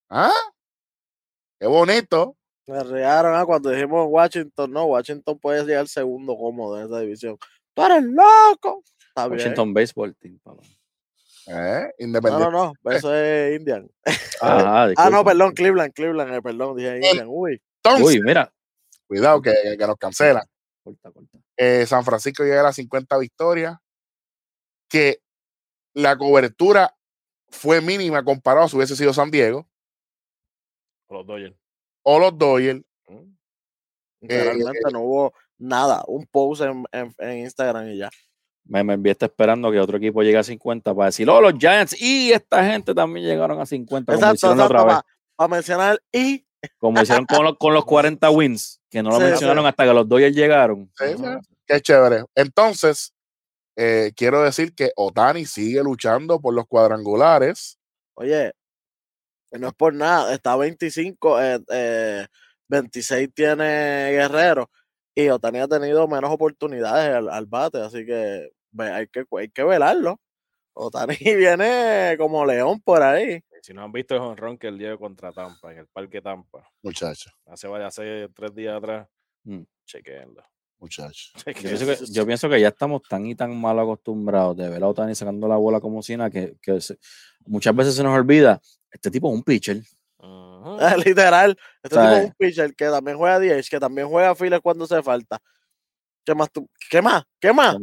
[0.09, 0.33] Ah,
[1.61, 2.37] qué bonito.
[2.67, 7.37] Me regaron ah, cuando dijimos Washington, no, Washington puede llegar segundo cómodo en esa división.
[7.75, 8.83] ¡Tú eres loco!
[9.09, 9.39] Está bien.
[9.41, 10.39] Washington Baseball Team.
[10.43, 10.63] papá.
[11.49, 11.93] ¿eh?
[11.99, 12.51] No, Independiente.
[12.51, 13.91] no, no, eso es Indian.
[14.05, 15.25] Ajá, Ah, no, disculpa.
[15.25, 17.27] perdón, Cleveland, Cleveland, eh, perdón, dije Indian.
[17.29, 18.53] Uy, Entonces, Uy, mira.
[19.07, 20.45] cuidado que, que nos cancelan.
[20.83, 21.39] Corta, corta.
[21.59, 23.77] eh, San Francisco llega a las 50 victorias,
[24.89, 25.21] que
[25.93, 26.95] la cobertura
[27.51, 29.69] fue mínima comparado si hubiese sido San Diego
[31.11, 31.55] Los Dodgers.
[32.05, 32.81] O los Dodgers.
[33.09, 33.35] Mm.
[34.29, 38.11] realmente no hubo nada, un post en, en- en Instagram y ya.
[38.67, 42.01] Me, me enviaste esperando que otro equipo llegue a 50 para decir, oh, los Giants
[42.01, 45.05] y esta gente también llegaron a 50, como Exacto, hicieron la exacto, otra vez.
[45.37, 46.47] para mencionar y
[46.79, 49.69] Como hicieron con los, con los 40 wins, que no lo Sí, mencionaron sí.
[49.69, 50.91] hasta que los Dodgers llegaron.
[50.97, 51.05] Sí.
[51.67, 52.25] Qué chévere.
[52.35, 53.13] Entonces,
[53.77, 57.79] eh, quiero decir que Otani sigue luchando por los cuadrangulares.
[58.15, 58.53] Oye,
[59.59, 62.27] no es por nada, está 25, eh, eh,
[62.69, 64.71] 26 tiene Guerrero
[65.15, 69.49] y Otani ha tenido menos oportunidades al, al bate, así que ve- hay que, hay
[69.51, 70.21] que velarlo.
[70.73, 73.41] Otani viene como león por ahí.
[73.63, 76.69] Si no han visto el honrón que él lleva contra Tampa, en el Parque Tampa,
[76.83, 79.09] Muchachos, hace, hace tres días atrás,
[79.45, 79.63] Mm.
[79.87, 80.43] chequenlo.
[80.79, 81.33] muchachos.
[81.47, 84.83] Yo pienso, que, yo pienso que ya estamos tan y tan mal acostumbrados de ver
[84.83, 86.99] a Otani sacando la bola como si nada que, que se-
[87.47, 88.61] muchas veces se nos olvida,
[88.95, 89.83] este tipo es un pitcher.
[91.05, 94.87] Literal, este tipo es un pitcher que también juega 10, que también juega files cuando
[94.87, 95.39] se falta.
[96.25, 96.67] ¿Qué más tú?
[96.89, 97.25] ¿Qué más?
[97.39, 97.77] ¿Qué más?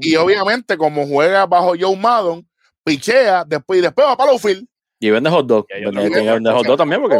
[0.00, 2.48] Y, obviamente, como juega bajo Joe Maddon,
[2.82, 4.66] pichea después y después va para los field.
[4.98, 5.66] Y vende hot dog.
[5.68, 7.16] Y Vende, que- vender hot dog también porque.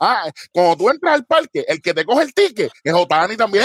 [0.00, 3.64] Ah, cuando tú entras al parque, el que te coge el ticket es Otani también.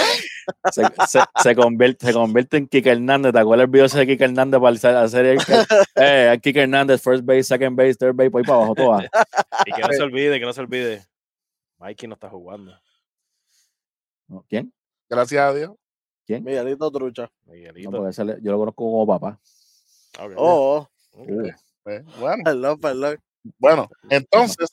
[0.72, 3.32] se, se, se convierte, se convierte en Kike Hernández.
[3.32, 5.38] ¿Te acuerdas el video ese de Kike Hernández para hacer- hacer el,
[5.96, 9.06] eh, Kike Hernández, first base, second base, third base, por ahí para abajo, todas.
[9.66, 11.06] Y que no se olvide, que no se olvide.
[11.80, 12.74] Mikey no está jugando.
[14.50, 14.74] ¿Quién?
[15.10, 15.72] Gracias a Dios.
[16.28, 17.30] Miguelito Trucha.
[17.46, 17.92] Miguelito.
[17.92, 19.40] No, porque ese le- yo lo conozco como papá.
[20.18, 20.32] Ah, ok.
[20.38, 21.56] Oh, oh, Ok.
[21.86, 23.18] Eh, bueno, perdón, perdón.
[23.60, 24.70] bueno, entonces,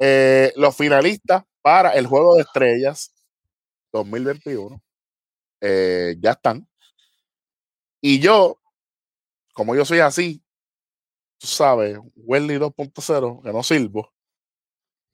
[0.00, 3.14] eh, los finalistas para el Juego de Estrellas
[3.92, 4.82] 2021
[5.62, 6.68] eh, ya están.
[8.02, 8.58] Y yo,
[9.54, 10.42] como yo soy así,
[11.38, 14.12] tú sabes, Welly 2.0, que no sirvo,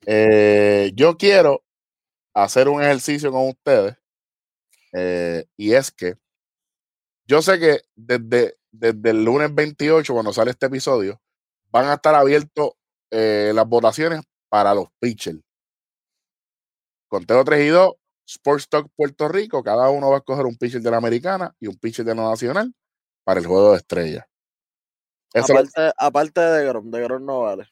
[0.07, 1.64] eh, yo quiero
[2.34, 3.96] hacer un ejercicio con ustedes.
[4.92, 6.14] eh, y es que
[7.26, 11.20] yo sé que desde, desde el lunes 28, cuando sale este episodio,
[11.70, 12.70] van a estar abiertos
[13.11, 15.39] eh, las votaciones para los pitchers.
[17.09, 17.95] Conteo 3 y 2,
[18.27, 21.68] Sports Talk Puerto Rico, cada uno va a escoger un pitcher de la americana y
[21.68, 22.72] un pitcher de la nacional
[23.24, 24.24] para el juego de estrellas.
[25.33, 27.68] Eso lo- Aparte, de Grom, de Grom no vale.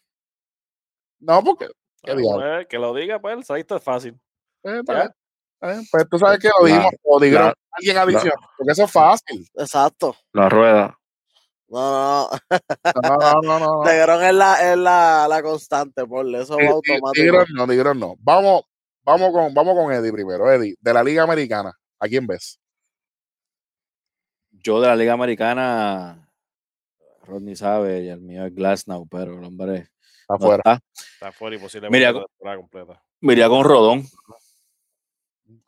[1.21, 1.69] no, porque
[2.03, 4.21] pues, que lo diga, pues, ahí está fácil.
[4.63, 4.83] eh,
[5.71, 8.85] está está pues tú sabes que lo dijimos, o digo, la- alguien adicional, porque eso
[8.85, 9.49] es fácil.
[9.55, 10.17] Exacto.
[10.33, 10.99] La rueda.
[11.69, 12.29] No,
[13.03, 13.41] no, no.
[13.43, 13.85] No, no,
[14.23, 17.13] es la, es la, la constante, por eso va automático.
[17.13, 18.15] Tigres no, no.
[18.21, 18.63] Vamos,
[19.03, 20.51] vamos con, vamos con Eddie primero.
[20.53, 22.61] Eddie, de la Liga Americana, ¿a quién ves?
[24.53, 26.31] Yo de la Liga Americana,
[27.23, 29.89] Rodney sabe, y el mío es Glasnow, pero el hombre
[30.29, 30.57] no Afuera.
[30.65, 30.81] está.
[31.15, 33.03] Está fuera y posiblemente Mira, la temporada completa.
[33.21, 34.07] Me iría con Rodón.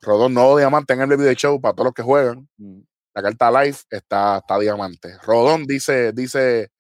[0.01, 2.49] Rodón, nuevo diamante en el video show para todos los que juegan.
[2.57, 2.81] Mm,
[3.15, 5.17] La carta live está, está diamante.
[5.23, 6.71] Rodón dice, dice,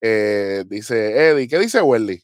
[0.00, 1.48] eh, dice Eddie.
[1.48, 2.22] ¿Qué dice Welly?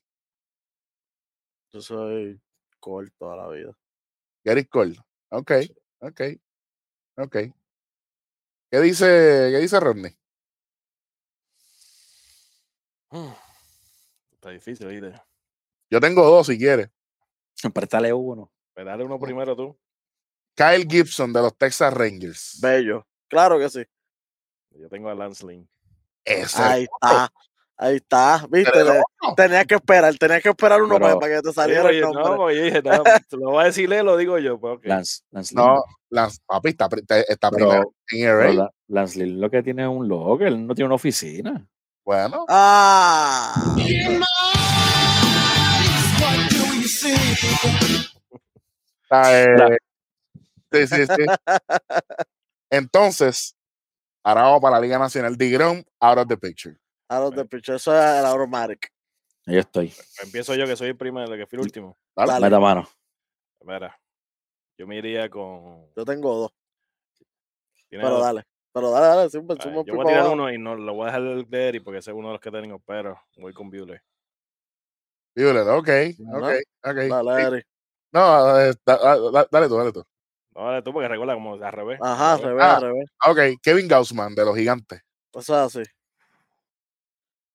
[1.72, 2.41] Yo soy
[2.80, 3.72] corto toda la vida.
[4.45, 4.97] Gary Cole.
[5.30, 5.53] Ok,
[6.01, 6.20] ok,
[7.16, 7.36] ok.
[8.70, 10.16] ¿Qué dice, qué dice Rodney?
[14.32, 15.20] Está difícil, ¿viste?
[15.91, 16.91] Yo tengo dos si quieres.
[17.74, 18.51] Préstale uno.
[18.74, 19.78] Pero dale uno primero tú.
[20.61, 22.58] Kyle Gibson de los Texas Rangers.
[22.61, 23.06] Bello.
[23.28, 23.82] Claro que sí.
[24.78, 25.66] Yo tengo a Lance Lynn.
[26.22, 27.32] Ese Ahí está.
[27.78, 28.46] Ahí está.
[28.50, 29.34] Viste, no.
[29.34, 32.22] tenías que esperar, tenías que esperar uno más para que te saliera Oye, el nombre.
[32.36, 32.90] no, dije, no,
[33.38, 34.61] lo voy a decirle, lo digo yo.
[34.61, 34.80] Pues.
[34.82, 35.82] Lance, Lance No, Lynn.
[36.11, 36.88] las, papi, está,
[37.26, 38.52] está- primero en Pero ERA.
[38.52, 41.66] la- Lance Lynn lo que tiene es un logo, él no tiene una oficina.
[42.04, 43.54] Bueno, Ah,
[49.04, 49.78] está, eh,
[50.72, 51.26] sí, sí, sí.
[52.70, 53.56] Entonces,
[54.24, 55.36] ahora vamos para la Liga Nacional.
[55.36, 56.76] Digrom, out of the picture.
[57.08, 57.76] out of the picture.
[57.76, 58.92] Eso es el automatic.
[59.46, 59.92] Ahí estoy.
[60.22, 61.98] Empiezo yo, que soy el primero, que fui el último.
[62.14, 62.32] Dale.
[62.32, 62.46] Dale.
[62.46, 62.88] Meta mano.
[63.62, 63.98] Mira,
[64.78, 65.86] yo me iría con.
[65.96, 66.52] Yo tengo dos.
[67.88, 68.24] ¿tienes Pero dos?
[68.24, 68.44] dale.
[68.72, 69.30] Pero dale, dale.
[69.30, 70.34] Siempre, Ah, yo voy a tirar abajo.
[70.34, 72.40] uno y no lo voy a dejar de Eric porque ese es uno de los
[72.40, 74.02] que tengo, pero voy con Bueller.
[75.34, 75.88] Violet, ok,
[76.34, 76.50] ok,
[76.84, 76.96] ok.
[77.08, 77.66] Dale.
[78.12, 80.04] No, eh, da- da- da- dale tú, dale tú.
[80.55, 81.98] No, dale tú porque recuerda como al revés.
[82.03, 82.64] Ajá, al revés.
[82.64, 82.76] Ah.
[82.76, 83.11] al revés.
[83.26, 85.01] Ok, Kevin Gaussman de los Gigantes.
[85.32, 85.90] Eso es así.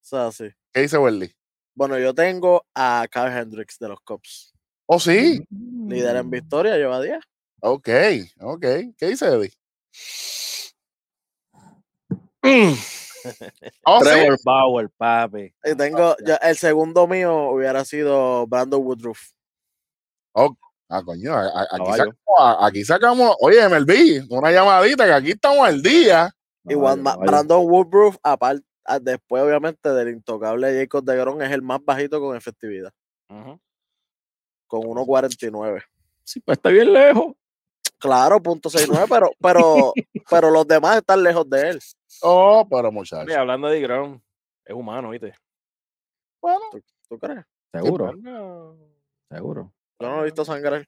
[0.02, 0.56] Eso es así.
[0.72, 1.36] ¿Qué dice Welly?
[1.74, 4.54] Bueno, yo tengo a Carl Hendricks de los Cubs.
[4.86, 5.44] Oh, sí.
[5.50, 7.20] Líder en victoria, lleva 10.
[7.62, 7.90] Ok,
[8.40, 8.66] ok.
[8.98, 9.52] ¿Qué dice Eddie?
[13.84, 14.10] Oh, sí.
[14.12, 15.52] Trevor Bauer, papi.
[15.64, 19.32] Y tengo, ya, el segundo mío hubiera sido Brandon Woodruff.
[20.90, 25.32] Ah, coño, a- a- aquí, sacamos, a- aquí sacamos, oye, MLB, una llamadita que aquí
[25.32, 26.30] estamos al día.
[26.64, 27.20] Ma- caballo.
[27.22, 28.64] Brandon Woodruff, aparte,
[29.02, 32.92] después obviamente del intocable Jacob de Gron, es el más bajito con efectividad,
[33.30, 33.60] Ujú.
[34.68, 35.84] con 1.49.
[36.24, 37.34] Sí, pues está bien lejos.
[37.98, 39.94] Claro, punto 69, pero, pero,
[40.30, 41.80] pero los demás están lejos de él.
[42.22, 43.34] Oh, pero muchachos.
[43.36, 44.22] Hablando de Grom,
[44.66, 45.34] es humano, ¿viste?
[46.42, 46.60] Bueno,
[47.10, 47.44] ¿Tú crees?
[47.72, 48.76] Seguro, No.
[49.32, 49.72] seguro.
[50.00, 50.86] Yo no lo he visto sangrar.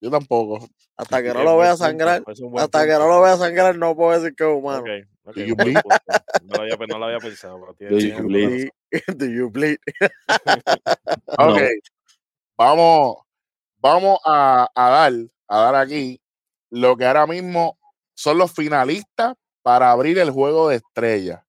[0.00, 0.68] yo tampoco.
[0.96, 2.22] Hasta que no lo vea sangrar,
[2.58, 4.82] hasta que no lo vea sangrar, no puedo decir que es humano.
[4.82, 4.88] Ok,
[5.24, 5.82] ok, Do you un buen bleed?
[5.82, 5.96] punto.
[6.44, 7.60] No lo había, no lo había pensado.
[7.60, 8.68] pero tiene- Do you bleed?
[9.16, 9.78] Do you bleed?
[11.38, 11.52] No.
[11.54, 11.60] Ok.
[12.56, 13.16] Vamos,
[13.78, 15.12] vamos a, a dar,
[15.48, 16.20] a dar aquí
[16.70, 17.78] lo que ahora mismo
[18.14, 21.42] son los finalistas para abrir el juego de estrellas.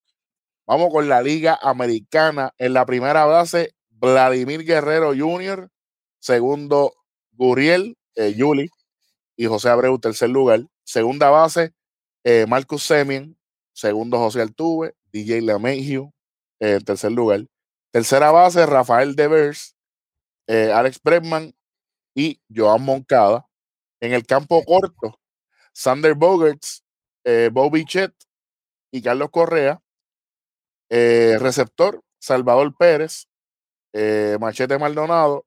[0.67, 2.51] Vamos con la Liga Americana.
[2.57, 5.67] En la primera base, Vladimir Guerrero Jr.,
[6.19, 6.93] segundo,
[7.33, 8.69] Guriel, eh, Yuli
[9.37, 10.61] y José Abreu, tercer lugar.
[10.83, 11.73] Segunda base,
[12.23, 13.37] eh, Marcus Semien,
[13.73, 16.11] segundo, José Altuve, DJ LeMahieu,
[16.59, 17.45] eh, tercer lugar.
[17.91, 19.75] Tercera base, Rafael Devers,
[20.47, 21.53] eh, Alex Bregman
[22.15, 23.45] y Joan Moncada.
[24.01, 25.19] En el campo corto,
[25.73, 26.83] Sander Bogarts,
[27.25, 28.13] eh, Bobby Chet
[28.91, 29.81] y Carlos Correa.
[30.91, 33.27] Receptor, Salvador Pérez,
[34.39, 35.45] Machete Maldonado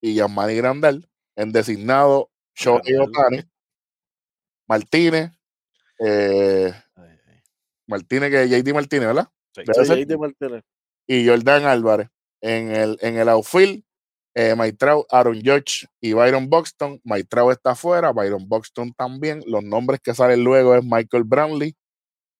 [0.00, 1.08] y Yamani Grandal.
[1.36, 2.96] En designado, Shohei.
[2.96, 3.42] Otani,
[4.66, 5.32] Martínez,
[6.00, 6.72] eh.
[7.86, 9.28] Martínez, que es JD Martínez, ¿verdad?
[9.54, 9.62] Sí.
[9.64, 10.62] JD Martínez.
[11.06, 12.08] y Jordan Álvarez.
[12.40, 13.82] En el, en el outfield,
[14.34, 17.00] eh, Maitrao, Aaron George y Byron Buxton.
[17.02, 19.42] Maitrao está afuera, Byron Buxton también.
[19.46, 21.74] Los nombres que salen luego es Michael Brownlee,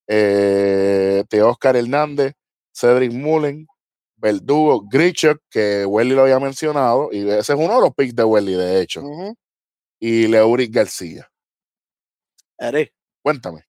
[0.07, 2.35] eh, Teoscar Hernández,
[2.73, 3.67] Cedric Mullen,
[4.19, 8.25] Verdugo, Grichuk, que Welly lo había mencionado, y ese es uno de los picks de
[8.25, 9.03] Welly, de hecho,
[10.01, 11.29] y Leuric García.
[12.59, 12.93] Eric,
[13.23, 13.65] Cuéntame.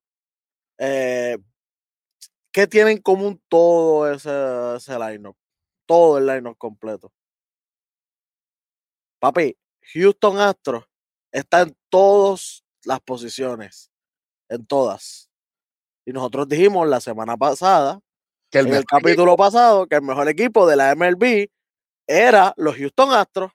[0.80, 1.38] eh,
[2.52, 4.30] ¿qué tiene en común todo ese,
[4.78, 5.36] ese line-up?
[5.86, 7.12] Todo el line-up completo.
[9.20, 9.58] Papi,
[9.94, 10.86] Houston Astros
[11.32, 13.92] está en todas las posiciones.
[14.50, 15.30] En todas.
[16.06, 18.00] Y nosotros dijimos la semana pasada,
[18.52, 21.50] Que el en el mejor capítulo pasado, que el mejor equipo de la MLB
[22.08, 23.52] era los Houston Astros.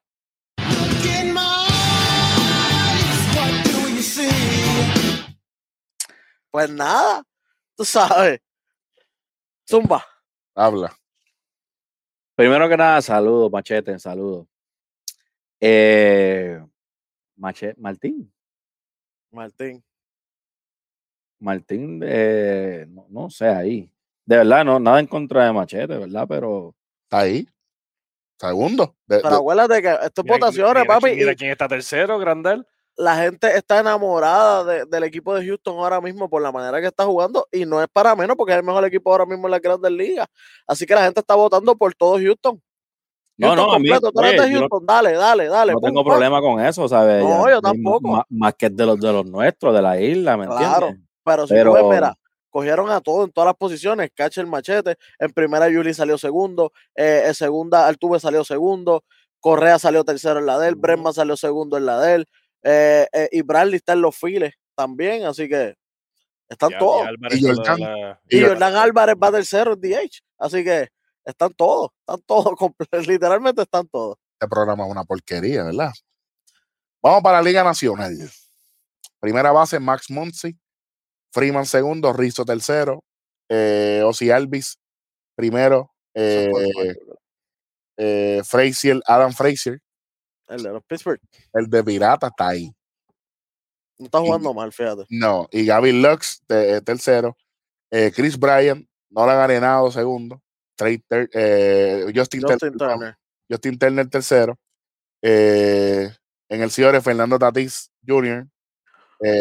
[6.51, 7.25] Pues nada,
[7.77, 8.41] tú sabes.
[9.69, 10.05] Zumba.
[10.55, 10.97] Habla.
[12.37, 14.47] Primero que nada, saludos, Machete, saludos.
[15.61, 16.61] Eh,
[17.37, 18.33] Mache- Martín,
[19.31, 19.83] Martín.
[21.41, 23.91] Martín, eh, no, no sé ahí.
[24.27, 26.27] De verdad, no, nada en contra de Machete, ¿verdad?
[26.29, 27.47] Pero Está ahí.
[28.39, 28.97] Segundo.
[29.07, 31.15] De- Pero de- acuérdate que esto es Mira, votaciones, mira papi.
[31.15, 32.67] Mira y quién está tercero, Grandel.
[32.97, 36.87] la gente está enamorada de- del equipo de Houston ahora mismo por la manera que
[36.87, 37.47] está jugando.
[37.53, 39.91] Y no es para menos porque es el mejor equipo ahora mismo en la grandes
[39.93, 40.27] ligas.
[40.67, 42.61] Así que la gente está votando por todo Houston.
[43.37, 45.73] No, Houston no, a mí, completo, oye, de yo no- dale, dale, dale.
[45.73, 47.23] no pum, tengo problema con eso, ¿sabes?
[47.25, 48.25] No, Ya, yo tampoco.
[48.31, 50.87] Más, que de los de los nuestros, de la isla, ¿me Claro.
[50.89, 51.09] entiendes?
[51.25, 52.15] Pero si Pero- tú ves, mira,
[52.55, 57.25] cogieron a todo en todas las posiciones, catcher machete, en primera Yuli salió segundo, eh,
[57.27, 59.03] en segunda Altuve salió segundo,
[59.41, 60.83] Correa salió tercero en la de él, Ujú.
[60.83, 62.27] Brenman salió segundo en la de él,
[62.63, 65.75] eh, eh, y Bradley está en los files también, así que
[66.49, 67.09] están todos.
[67.33, 70.89] Y Jordan- la- la- Y y- Jordan Álvarez va tercero en DH, así que
[71.25, 72.55] están todos, están todos,
[73.09, 74.17] literalmente están todos.
[74.39, 75.91] Este programa es una porquería, ¿verdad?
[77.03, 78.17] Vamos para la Liga Nacional.
[79.19, 80.57] Primera base, Max Muncy.
[81.35, 83.03] Freeman segundo, Rizzo tercero.
[83.49, 84.79] Eh, Ozzy Alvis
[85.37, 85.91] primero.
[86.15, 86.49] Eh,
[87.97, 89.81] eh, Frazier, Adam Frazier,
[90.49, 91.21] el de los Pittsburgh.
[91.53, 92.73] el de Pirata, está ahí.
[93.99, 95.05] No está Y- jugando mal, fíjate.
[95.11, 97.37] No, y Gavin Lux, te- eh, tercero.
[97.91, 100.41] Eh, Chris Bryan, Nolan Arenado, segundo.
[100.77, 103.17] Trey Ter- eh, Justin, Justin Turner, Turner.
[103.51, 104.57] Justin Turner, tercero.
[105.23, 106.11] Eh,
[106.49, 108.47] en el Ciore, Fernando Tatís Jr.,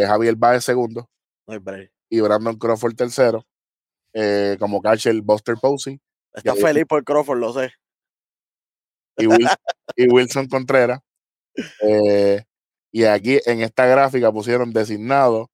[0.07, 1.09] Javier Baez, segundo.
[1.47, 1.91] No hay break.
[2.09, 3.45] Y Brandon Crawford, tercero.
[4.13, 5.99] Eh, como catcher, Buster Posey.
[6.33, 7.71] Está feliz por Crawford, lo sé.
[9.17, 9.47] y, Wil-
[9.95, 10.99] y Wilson Contreras.
[11.81, 12.43] Eh,
[12.91, 15.49] y aquí en esta gráfica pusieron designado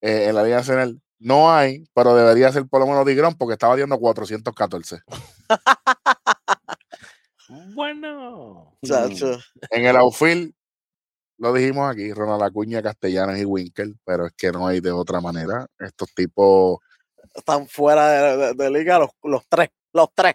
[0.00, 1.00] eh, en la Liga Nacional.
[1.18, 5.00] No hay, pero debería ser por lo menos Digrón porque estaba dando 414.
[7.74, 8.76] Bueno.
[8.84, 9.38] Chacho.
[9.70, 10.54] En el outfield,
[11.38, 15.20] lo dijimos aquí, Ronald Acuña, Castellanos y Winkel, pero es que no hay de otra
[15.20, 15.66] manera.
[15.78, 16.78] Estos tipos.
[17.34, 19.70] Están fuera de, de- de liga los, los tres.
[19.92, 20.34] Los tres.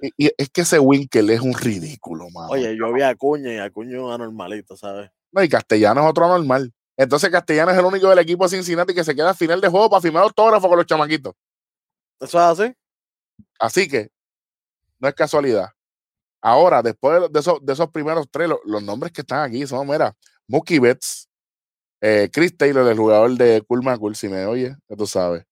[0.00, 2.48] Y, y es que ese Winkel es un ridículo, mano.
[2.50, 5.10] Oye, yo vi a Acuña y Acuña es un anormalito, ¿sabes?
[5.32, 6.72] No, y Castellanos es otro normal.
[6.96, 9.68] Entonces Castellanos es el único del equipo de Cincinnati que se queda al final de
[9.68, 11.34] juego para firmar autógrafo con los chamaquitos.
[12.20, 12.74] ¿Eso es así?
[13.58, 14.10] Así que
[14.98, 15.68] no es casualidad.
[16.42, 19.66] Ahora, después de, de esos, de esos primeros tres, lo- los nombres que están aquí
[19.66, 20.14] son, mira,
[20.48, 21.28] Mookie Betts,
[22.00, 25.44] eh, Chris Taylor, el jugador de Cool Cool, si me oye, ya tú sabes.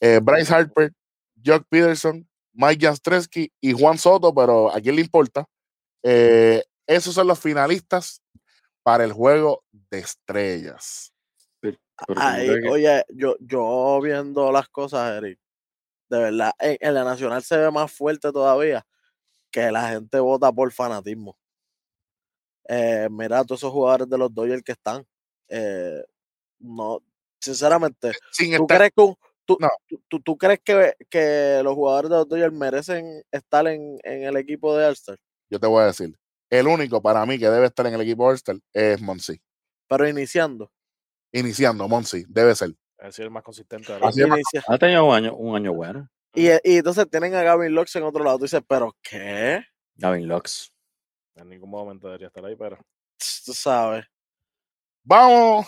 [0.00, 0.92] eh, Bryce Harper,
[1.44, 5.44] Jock Peterson, Mike Jastreski y Juan Soto, pero a quién le importa.
[6.02, 8.22] Eh, esos son los finalistas
[8.82, 11.12] para el juego de estrellas.
[12.16, 15.38] Ay, que- oye, yo, yo viendo las cosas, Eric,
[16.10, 18.86] de verdad, en, en la nacional se ve más fuerte todavía
[19.50, 21.36] que la gente vota por fanatismo.
[22.68, 25.06] Eh, mira, todos esos jugadores de los Dodgers que están,
[25.48, 26.04] eh,
[26.58, 27.00] no,
[27.40, 29.68] sinceramente, Sin ¿tú estar- crees que, un- tú, No.
[29.86, 34.24] tú- tú- tú crees que, que los jugadores de los Dodgers merecen estar en, en
[34.24, 35.18] el equipo de All-Star?
[35.50, 36.14] yo te voy a decir,
[36.50, 39.40] el único para mí que debe estar en el equipo All-Star es Monsi.
[39.88, 40.70] Pero iniciando.
[41.32, 42.74] Iniciando, Monsi, debe ser.
[42.98, 43.94] Así es el más consistente.
[43.94, 46.06] Es más- inicia- Ha tenido un año, un año bueno.
[46.46, 48.38] Y, y entonces tienen a Gavin Lux en otro lado.
[48.38, 49.62] Tú dices, ¿pero qué?
[49.96, 50.72] Gavin Lux.
[51.34, 52.76] En ningún momento debería estar ahí, pero.
[53.44, 54.04] Tú sabes.
[55.04, 55.66] Vamos.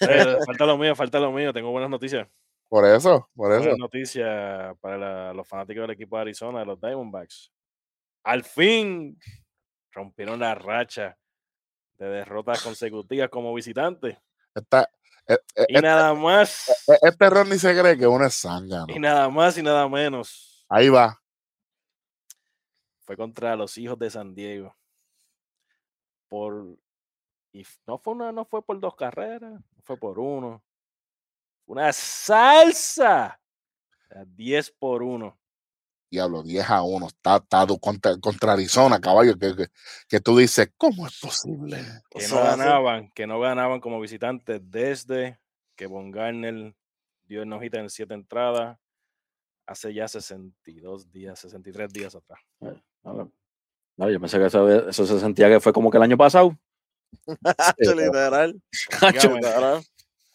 [0.00, 1.52] Eh, falta lo mío, falta lo mío.
[1.52, 2.26] Tengo buenas noticias.
[2.68, 3.60] Por eso, por eso.
[3.60, 7.52] Buenas noticias para la- los fanáticos del equipo de Arizona, de los Diamondbacks.
[8.24, 9.18] Al fin
[9.92, 11.16] rompieron la racha
[11.98, 14.18] de derrotas consecutivas como visitantes.
[14.54, 14.90] Esta-
[15.28, 18.86] e- e- Y nada más, e- este error ni se cree que uno es zángano.
[18.88, 20.64] y nada más y nada menos.
[20.68, 21.20] Ahí va.
[23.04, 24.76] Fue contra los hijos de San Diego.
[26.28, 26.76] Por.
[27.52, 30.62] Y no fue una, no fue por dos carreras, fue por uno.
[31.66, 33.40] Una salsa.
[34.10, 35.36] a 10 por 1.
[36.10, 37.06] Diablo, 10 a 1.
[37.06, 37.40] Está,
[37.80, 39.36] contra, contra Arizona, caballo.
[39.38, 39.66] Que, que,
[40.08, 41.78] que tú dices, ¿cómo es posible?
[42.10, 45.38] Que no ganaban, que no ganaban como visitantes desde
[45.74, 46.74] que Von Garner
[47.24, 48.78] dio el nojita en siete entradas
[49.66, 52.38] hace ya 62 días, 63 días atrás.
[53.02, 53.30] No,
[53.96, 56.56] no, yo pensé que eso, eso se sentía que fue como que el año pasado.
[57.76, 59.84] pero- literal.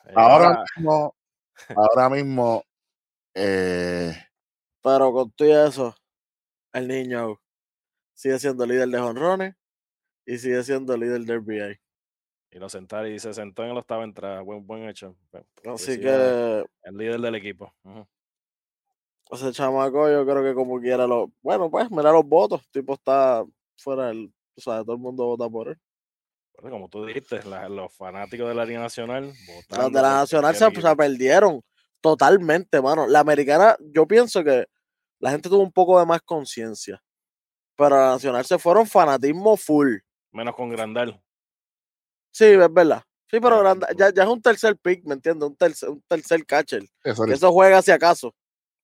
[0.06, 1.16] Eh, Ahora mismo,
[1.76, 2.64] ahora mismo,
[3.34, 4.18] eh,
[4.84, 5.96] Pero con todo eso,
[6.74, 7.40] el niño
[8.14, 9.56] sigue siendo líder de jonrones
[10.26, 11.80] y sigue siendo líder del RBI.
[12.54, 14.42] y lo sentaron y se sentó en la octava entrada.
[14.42, 15.16] Buen, buen hecho.
[15.66, 17.74] Así sí, que El líder del equipo.
[17.84, 18.06] Ujú.
[19.32, 21.32] ese chamaco, yo creo que como quiera lo.
[21.42, 22.62] Bueno, pues, mira los votos.
[22.66, 23.46] El tipo está
[23.78, 24.34] fuera del.
[24.58, 25.78] O sea, todo el mundo vota por él.
[26.60, 29.38] Bueno, como tú dijiste, la- los fanáticos de la Liga Nacional Los
[29.70, 31.64] votando de la Nacional se, perdieron
[32.02, 33.08] totalmente, mano.
[33.08, 34.66] La americana, yo pienso que
[35.20, 37.02] la gente tuvo un poco de más conciencia.
[37.78, 39.97] Pero la Nacional se fueron fanatismo full.
[40.32, 41.22] Menos con Grandal.
[42.32, 43.04] Sí, es verdad.
[43.30, 45.47] Sí, pero Granda- sí, ya, ya es un tercer pick, ¿me entiendes?
[45.49, 46.84] Un tercer, un tercer catcher.
[47.04, 48.28] eso, Que eso juega si acaso.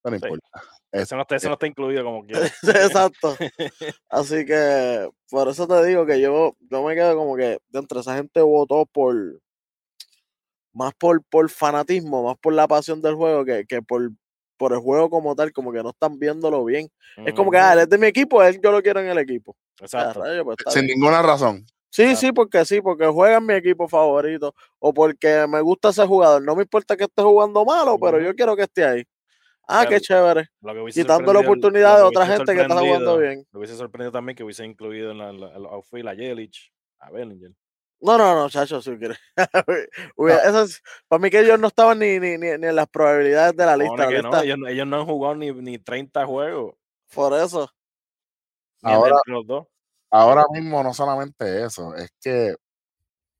[0.03, 0.25] eso no Sí.
[0.25, 0.47] importa.
[0.89, 2.47] Ese no, está, ese no está incluido como quiera.
[2.63, 3.35] Exacto.
[4.09, 7.99] Así que por eso te digo que yo, yo me quedo como que de entre
[7.99, 9.15] esa gente votó por
[10.77, 14.11] más por, por fanatismo, más por la pasión del juego que, que por,
[14.57, 16.87] por el juego como tal, como que no están viéndolo bien.
[17.25, 19.17] Es como que, ah, él es de mi equipo, él yo lo quiero en el
[19.17, 19.55] equipo.
[19.79, 20.21] Exacto.
[20.23, 20.99] rayo, pues, Sin bien.
[20.99, 21.65] ninguna razón.
[21.89, 22.17] Sí, Claro.
[22.17, 26.43] sí, porque sí, porque juega en mi equipo favorito o porque me gusta ese jugador.
[26.43, 29.03] No me importa que esté jugando malo, pero yo quiero que esté ahí.
[29.67, 30.47] Ah, qué chévere.
[30.61, 33.45] Lo Quitando la oportunidad lo de otra gente que está jugando bien.
[33.51, 37.09] Me hubiese sorprendido también que hubiese incluido en la, la, el outfield a Yelich, a
[37.09, 37.51] Bellinger.
[37.99, 39.17] No, no, no, chacho, si quieres.
[40.17, 43.65] Esas- para mí que ellos no estaban ni, ni, ni, ni en las probabilidades de
[43.65, 44.07] la lista.
[44.07, 46.75] que no, lista- ellos, no- ellos no han jugado ni, ni 30 juegos.
[47.13, 47.71] Por eso.
[48.83, 49.67] Ahora- entre los dos.
[50.09, 52.55] Ahora mismo no solamente eso, es que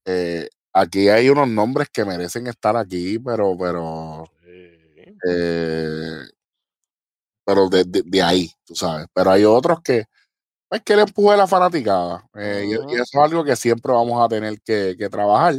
[0.06, 5.16] eh, aquí hay unos nombres que merecen estar aquí, pero, pero, Sí.
[5.30, 6.18] eh,
[7.46, 9.08] pero de, de- de ahí, tú sabes.
[9.14, 10.06] Pero hay otros que
[10.72, 12.24] es que le empuje la fanaticada.
[12.36, 12.96] eh, y- y, Ujú.
[12.96, 15.56] eso es algo que siempre vamos a tener que, que trabajar,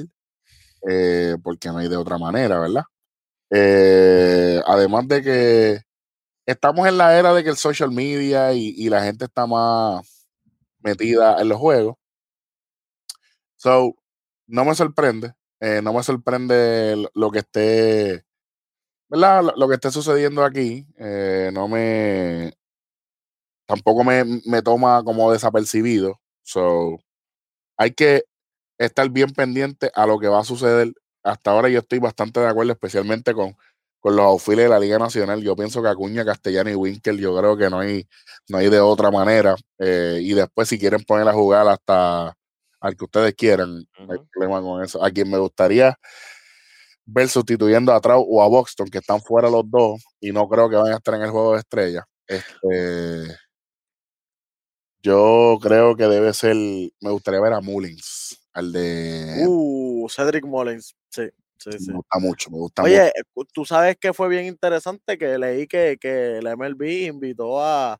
[0.88, 2.84] eh, porque no hay de otra manera, ¿verdad?
[3.50, 5.80] Eh, además de que
[6.46, 10.28] estamos en la era de que el social media y, y la gente está más
[10.80, 11.96] metida en los juegos.
[13.56, 13.94] So,
[14.46, 15.34] no me sorprende,
[15.82, 18.24] no me sorprende lo- que esté,
[19.09, 19.44] ¿verdad?
[19.44, 20.86] Lo, lo que esté sucediendo aquí,
[21.54, 22.54] no me,
[23.68, 26.18] tampoco me, me toma como desapercibido.
[26.42, 26.98] So,
[27.76, 28.24] hay que
[28.78, 30.92] estar bien pendiente a lo que va a suceder.
[31.22, 33.56] Hasta ahora yo estoy bastante de acuerdo, especialmente con,
[34.00, 35.42] con los auxiles de la Liga Nacional.
[35.42, 38.08] Yo pienso que Acuña, Castellano y Winkel, yo creo que no hay,
[38.48, 39.54] no hay de otra manera.
[39.78, 42.34] Eh, y después, si quieren poner a jugar hasta
[42.80, 45.04] al que ustedes quieran, no hay problema con eso.
[45.04, 45.94] A quien me gustaría
[47.04, 50.70] ver sustituyendo a Trout o a Boxton, que están fuera los dos, y no creo
[50.70, 52.04] que vayan a estar en el juego de estrella.
[52.26, 53.36] Este,
[55.03, 59.44] yo creo que debe ser, me gustaría ver a Mullins, al de...
[59.46, 60.94] Uh, Cedric Mullins.
[61.11, 61.28] Sí,
[61.59, 61.88] sí, sí.
[61.90, 62.92] me gusta mucho, me gusta mucho.
[62.94, 63.12] Oye,
[63.53, 67.99] tú sabes que fue bien interesante que leí que, que la MLB invitó a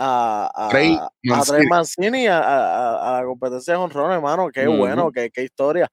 [0.00, 1.56] a, Trey a, a Mancini.
[1.58, 4.48] Trey Mancini a, a- a la competencia de honrón, hermano.
[4.52, 5.88] Qué bueno, qué, qué historia.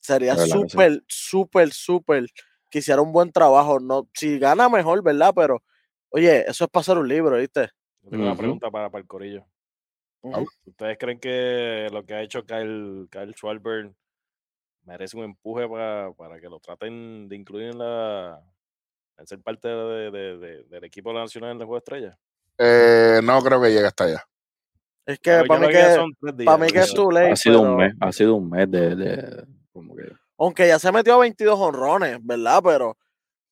[0.00, 2.26] Sería súper, súper, súper
[2.70, 3.78] que hiciera un buen trabajo.
[3.80, 5.32] No, si gana mejor, ¿verdad?
[5.36, 5.62] Pero,
[6.10, 7.68] oye, eso es para hacer un libro, ¿viste?
[8.06, 9.44] Yo tengo una pregunta para, para el Corillo.
[10.22, 10.46] Ujú.
[10.64, 13.90] ¿Ustedes creen que lo que ha hecho Kyle, Kyle Schwarber
[14.84, 18.40] merece un empuje para, para que lo traten de incluir en la
[19.18, 22.18] en ser parte de- de- de- del equipo nacional en el juego de estrellas?
[22.58, 24.24] Eh, no creo que llegue hasta allá.
[25.04, 27.60] Es que para mí que tres para días, mí que es too late, Ha sido
[27.62, 31.18] un mes, ha sido un mes de, de como que aunque ya se metió a
[31.18, 32.60] 22 honrones, ¿verdad?
[32.62, 32.96] Pero,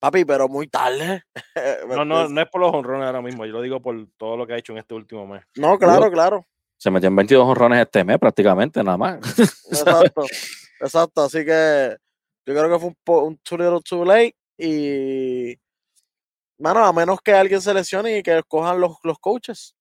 [0.05, 1.23] papi, pero muy tarde.
[1.89, 4.47] No, no, no es por los honrones ahora mismo, yo lo digo por todo lo
[4.47, 5.45] que ha hecho en este último mes.
[5.57, 6.47] No, claro, claro.
[6.77, 9.19] se metió en 22 honrones este mes prácticamente, nada más.
[9.71, 10.25] Exacto.
[10.81, 11.23] Exacto.
[11.23, 11.97] Así que
[12.47, 14.35] yo creo que fue un, un too little too late.
[14.59, 15.57] Y,
[16.59, 19.75] mano, a menos que alguien se lesione y que escojan los, los coaches.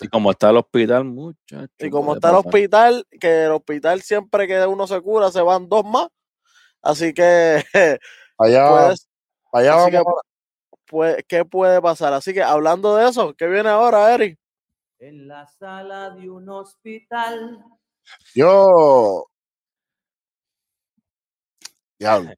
[0.00, 1.70] Y como está el hospital, muchachos.
[1.78, 5.68] Y como está el hospital, que el hospital siempre que uno se cura, se van
[5.68, 6.08] dos más.
[6.82, 7.62] Así que,
[8.38, 9.08] Allá, pues,
[9.52, 10.20] allá así que, vamos.
[10.86, 12.12] pues, ¿qué puede pasar?
[12.12, 14.38] Así que, hablando de eso, ¿qué viene ahora, Eric?
[15.00, 17.64] En la sala de un hospital.
[18.34, 19.26] Yo.
[21.98, 22.32] Diablo.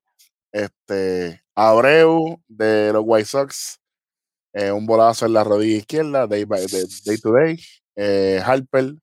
[0.53, 1.43] Este.
[1.55, 3.79] Abreu de los White Sox.
[4.53, 7.59] eh, un bolazo en la rodilla izquierda, day, by- de- day to day.
[7.97, 8.95] Eh, Harper.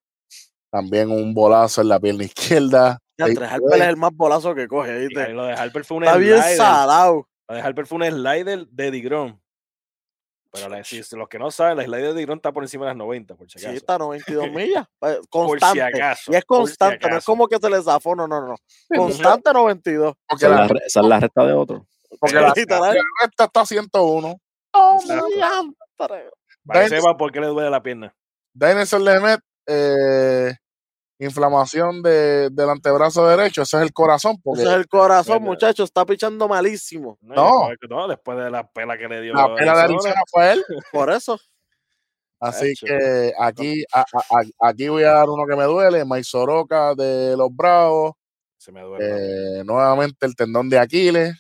[0.70, 3.00] También un bolazo en la pierna izquierda.
[3.18, 5.30] Ya, tres Harper es el más bolazo que coge, ¿viste?
[5.30, 6.58] lo de Harper fue un Está bien slider.
[6.58, 7.28] salado.
[7.50, 9.42] Lo de Harper fue un slider de Digron.
[10.52, 12.92] Pero la- si, los que no saben, la slider de Digron está por encima de
[12.92, 13.78] las 90, por si Sí, acaso.
[13.78, 14.86] está a 92 millas.
[15.02, 15.82] eh, Por si Constante.
[15.82, 16.32] acaso.
[16.32, 18.56] y es por si constante, no es como que se le zafó, no, no, no.
[18.96, 20.14] Constante 92.
[20.28, 21.86] Porque Esa es la, esa es la recta de otro.
[22.20, 22.94] porque la, la
[23.24, 24.40] recta está a 101.
[24.74, 25.26] Oh, Exacto.
[25.28, 25.74] my God.
[25.98, 28.14] Para- que sepan por qué le duele la pierna.
[28.54, 30.54] Denison Lemet, eh,
[31.20, 35.52] inflamación de, del antebrazo derecho, ese es el corazón, porque Ese es el corazón, Bueno.
[35.54, 35.84] muchacho.
[35.84, 37.18] Está pichando malísimo.
[37.22, 37.70] No, No.
[37.70, 39.34] después, no, después de la pela que le dio.
[39.34, 40.22] la pena de Arizona.
[40.30, 40.64] Fue él.
[40.92, 41.40] Por eso.
[42.40, 46.24] Así que aquí, a- a- a- aquí voy a dar uno que me duele, Mike
[46.24, 48.14] Soroka de los Bravos,
[48.58, 49.60] Se me duele.
[49.62, 51.34] eh, nuevamente el tendón de Aquiles,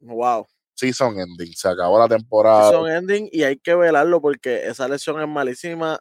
[0.00, 0.48] Wow.
[0.74, 2.72] season ending, se acabó la temporada.
[2.72, 6.00] Son ending y hay que velarlo porque esa lesión es malísima.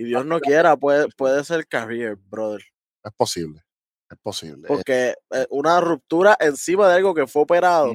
[0.00, 2.62] Y Dios no quiera, puede, puede ser career, brother.
[3.04, 3.62] Es posible,
[4.10, 4.66] es posible.
[4.66, 7.92] Porque eh, una ruptura encima de algo que fue operado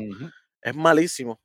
[0.62, 1.39] es malísimo.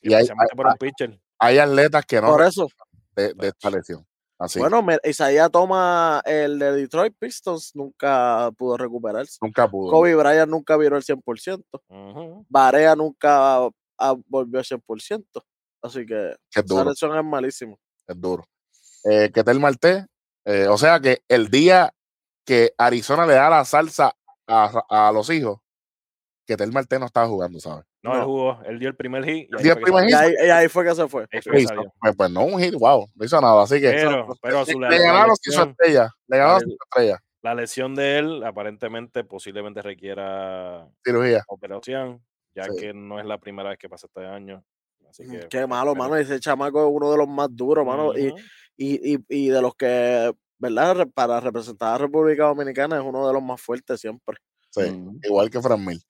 [0.00, 1.20] y hay, Especialmente hay- por un pitcher.
[1.38, 2.68] hay atletas que no Por eso.
[3.14, 4.04] de, de esta lesión.
[4.40, 9.38] Así, Bueno, Isaiah toma el de Detroit Pistons, nunca pudo recuperarse.
[9.42, 9.90] nunca pudo.
[9.92, 11.64] Kobe Bryant nunca viró el 100%.
[11.88, 12.46] Ujú.
[12.48, 13.66] Barea nunca
[13.98, 15.24] ah, volvió al 100%.
[15.82, 17.76] Así que que es esa lesión es malísima.
[18.06, 18.44] es duro.
[19.10, 20.06] Eh, Ketel Marte,
[20.44, 21.92] eh, o sea que el día
[22.44, 24.12] que Arizona le da la salsa
[24.46, 25.60] a, a los hijos,
[26.46, 27.84] Ketel Marte no estaba jugando, ¿sabes?
[28.02, 28.24] No, él No.
[28.26, 29.48] jugó, él dio el primer hit.
[29.50, 30.38] y ahí Dio fue el que primer Y salió.
[30.40, 31.22] ahí, y ahí fue que se fue.
[31.32, 31.74] Ahí fue ¿Qué que.
[32.00, 34.88] Pues, pues no un hit, wow, no hizo nada, así que Pero, pero su, la,
[34.88, 39.24] le la ganaron sin su estrella, le ganaron su estrella, la lesión de él aparentemente
[39.24, 41.44] posiblemente requiera cirugía.
[41.48, 42.22] operación,
[42.54, 42.70] ya Sí.
[42.78, 44.62] que no es la primera vez que pasa este año.
[45.10, 46.16] Así que, Mm, Qué malo, pero- mano.
[46.16, 48.16] Ese chamaco es uno de los más duros, mano.
[48.16, 48.38] Y, Ujú.
[48.78, 51.06] Y, y, y de los que, ¿verdad?
[51.12, 54.38] Para representar a República Dominicana es uno de los más fuertes siempre.
[54.70, 55.18] Sí, Mm.
[55.24, 56.00] igual que Fran Mil.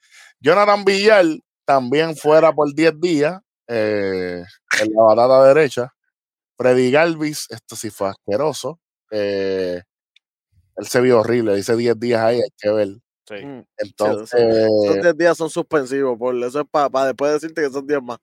[0.41, 1.25] Jonathan Villar
[1.65, 4.45] también fuera por 10 días eh,
[4.81, 5.93] en la batata derecha.
[6.57, 8.79] Freddy Galvis, esto sí fue asqueroso.
[9.11, 9.83] eh,
[10.77, 12.89] él se vio horrible, dice 10 días ahí, hay que ver.
[13.27, 13.45] Sí.
[13.45, 14.41] Mm, Entonces,
[14.85, 18.19] Esos 10 días son suspensivos, por eso es para después decirte que son 10 más.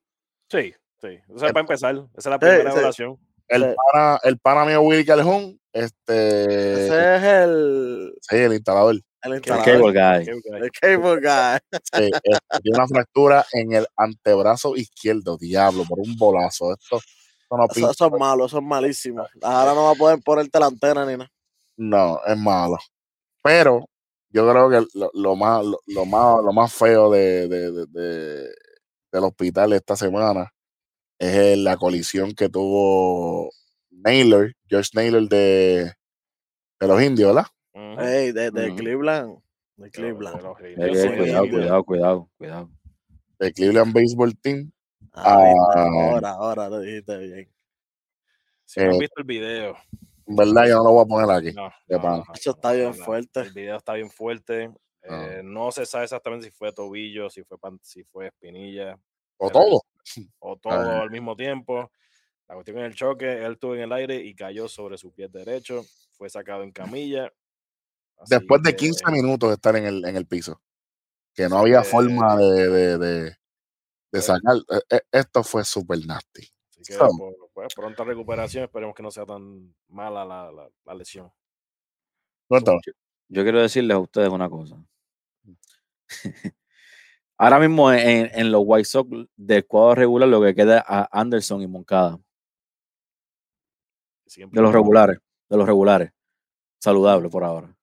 [0.50, 1.20] Sí, sí.
[1.30, 2.78] O sea, El- para empezar, esa es la Sí, primera sí.
[2.78, 3.20] evaluación.
[3.48, 3.76] El, sí.
[3.91, 9.91] pana, el pana mío Willy Calhoun, este, Ese es el, sí, el instalador, el cable
[9.91, 10.30] guy.
[10.30, 11.80] El cable guy.
[11.93, 16.74] sí, este, tiene una fractura en el antebrazo izquierdo, diablo, por un bolazo.
[16.74, 19.26] Esto, esto no Eso, eso es malo, eso es malísimo.
[19.41, 21.30] Ahora no va a poder ponerte la antena ni nada.
[21.78, 22.78] No, es malo.
[23.43, 23.86] Pero
[24.30, 27.86] yo creo que lo, lo más, lo, lo más, lo más feo de, de- de-
[27.88, 28.50] de-
[29.12, 30.52] del hospital esta semana
[31.20, 33.49] es la colisión que tuvo
[33.89, 35.93] Naylor, George Naylor de,
[36.80, 37.49] de los indios, ¿verdad?
[37.74, 38.01] Ujú.
[38.01, 38.74] Ey, de.
[38.76, 39.38] Cleveland.
[39.78, 40.45] De Cleveland.
[40.61, 42.70] Eh, eh, sí, cuidado, cuidado, cuidado, cuidado.
[43.39, 44.72] De Cleveland Baseball Team.
[45.13, 45.86] Ah, Ah.
[46.11, 47.49] ahora, ahora lo dijiste bien.
[48.66, 49.76] Si no han Eh, visto el video,
[50.28, 51.53] En verdad, yo no lo voy a poner aquí.
[51.55, 53.39] no, de no, Eso está no, bien fuerte.
[53.41, 54.72] El video está bien fuerte.
[55.07, 55.28] Ah.
[55.30, 58.97] eh, no se sabe exactamente si fue tobillo, si fue pan- si fue espinilla
[59.38, 59.82] O todo.
[60.39, 61.91] o todo al mismo tiempo.
[62.47, 65.28] La cuestión en el choque, él estuvo en el aire y cayó sobre su pie
[65.28, 65.84] derecho.
[66.12, 67.26] Fue sacado en camilla.
[68.18, 70.62] así Después de que- 15 minutos de estar en el, en el piso.
[71.34, 73.36] Que no había que- forma de, de, de, de
[74.12, 74.56] Pues- sacar.
[74.70, 76.41] eh, eh, Esto fue super nasty.
[76.70, 78.64] Así que, So- por- pues, pronta recuperación.
[78.66, 81.32] Esperemos que no sea tan mala la, la- la lesión.
[82.47, 82.78] Cuéntame.
[83.28, 84.76] Yo quiero decirles a ustedes una cosa.
[87.38, 91.10] Ahora mismo en, en los White Sox del cuadro regular lo que queda es a
[91.12, 92.18] Anderson y Moncada.
[94.26, 95.20] Siempre De los regulares.
[95.50, 96.12] De los regulares.
[96.80, 97.76] Saludable por ahora.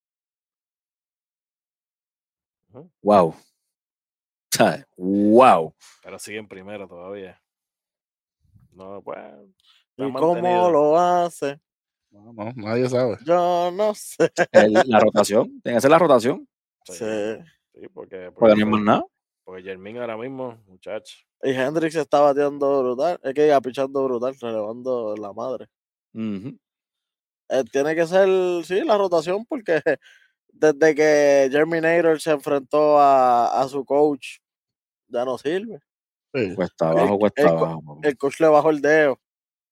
[2.72, 2.90] Ujú.
[3.02, 3.34] Wow.
[4.50, 4.86] ¿Sabes?
[4.96, 5.74] Wow.
[6.02, 7.40] Pero siguen primero todavía.
[8.72, 9.18] No, pues.
[9.96, 11.60] ¿Y cómo lo hace?
[12.10, 13.18] No, no, nadie sabe.
[13.24, 14.30] Yo no sé.
[14.52, 15.60] El- la rotación.
[15.62, 16.48] Tiene que ser la rotación.
[16.84, 17.04] Sí, Sí.
[17.74, 19.04] sí, porque, Porque porque, no hay más nada.
[19.44, 21.16] Porque Jermín ahora mismo, muchacho.
[21.42, 23.18] Y Hendrix está bateando brutal.
[23.22, 25.68] Es que iba pichando brutal, relevando la madre.
[27.48, 28.28] Eh, tiene que ser,
[28.64, 29.80] sí, la rotación, porque
[30.48, 34.38] desde que Germinator se enfrentó a, a su coach,
[35.08, 35.80] ya no sirve.
[36.34, 37.82] Sí, Cuesta abajo, cuesta el abajo.
[37.96, 38.08] papá.
[38.08, 39.20] El coach le bajó el dedo.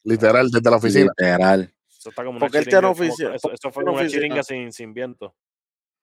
[0.04, 1.12] Literal, desde la oficina.
[1.18, 1.72] Literal.
[1.88, 4.02] Eso está como una Porque él tiene chiringa, como- ofici- eso, eso fue como una
[4.02, 4.22] oficina.
[4.22, 5.34] chiringa sin, sin viento.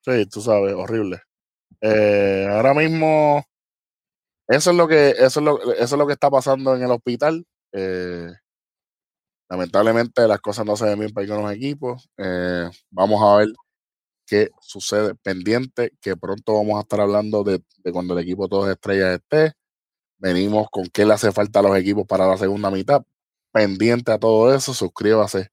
[0.01, 1.19] Sí, tú sabes, horrible.
[1.81, 3.43] Eh, ahora mismo,
[4.47, 6.91] eso es lo que, eso es lo, eso es lo que está pasando en el
[6.91, 7.45] hospital.
[7.73, 8.29] Eh,
[9.49, 12.09] lamentablemente las cosas no se ven bien para algunos equipos.
[12.17, 13.49] Eh, vamos a ver
[14.25, 18.69] qué sucede pendiente, que pronto vamos a estar hablando de, de cuando el equipo todos
[18.69, 19.53] estrellas esté.
[20.19, 23.03] Venimos con qué le hace falta a los equipos para la segunda mitad.
[23.51, 25.49] Pendiente a todo eso, suscríbase.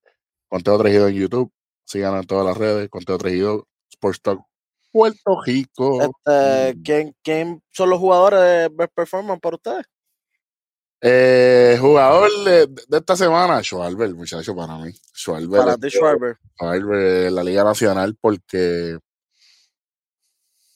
[0.49, 1.53] Conteo Tregido en YouTube.
[1.84, 2.88] Síganos en todas las redes.
[2.90, 4.47] Conteo Tregido, Sports Talk,
[4.95, 6.01] Puerto Rico.
[6.01, 6.82] Este, Mm.
[6.84, 9.86] ¿quién, ¿Quién son los jugadores de Best Performance para ustedes?
[11.03, 14.92] Eh, jugador de, de esta semana, Schwarber, muchacho, para mí.
[15.12, 16.36] Schwarber, Para ti, Schwarber.
[16.57, 18.99] Schwarber la Liga Nacional, porque,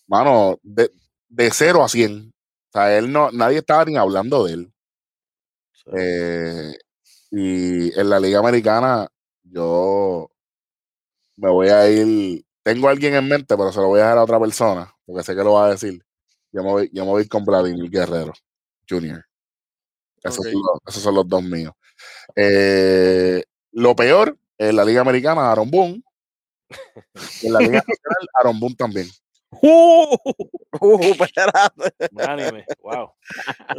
[0.09, 0.91] mano, de,
[1.29, 2.29] de 0 a 100.
[2.29, 4.73] O sea, él no, nadie estaba ni hablando de él.
[5.97, 6.75] Eh,
[7.31, 9.09] y en la Liga Americana,
[9.45, 10.31] yo
[11.37, 12.45] me voy a ir.
[12.69, 15.23] Tengo a alguien en mente, pero se lo voy a dejar a otra persona, porque
[15.23, 16.05] sé que lo va a decir.
[16.53, 18.35] Yo me voy, yo me voy con Vladimir Guerrero
[18.87, 19.25] Jr.
[20.23, 21.73] Esos, son, los, esos son los dos míos.
[22.37, 23.43] Eh,
[23.73, 26.03] lo peor, en la Liga Americana, Aaron Boone.
[27.43, 29.09] En la Liga Nacional, Aaron Boone también.
[29.63, 30.15] Uh,
[31.23, 31.91] espérate.
[32.13, 32.67] Un anime.
[32.83, 33.13] Wow.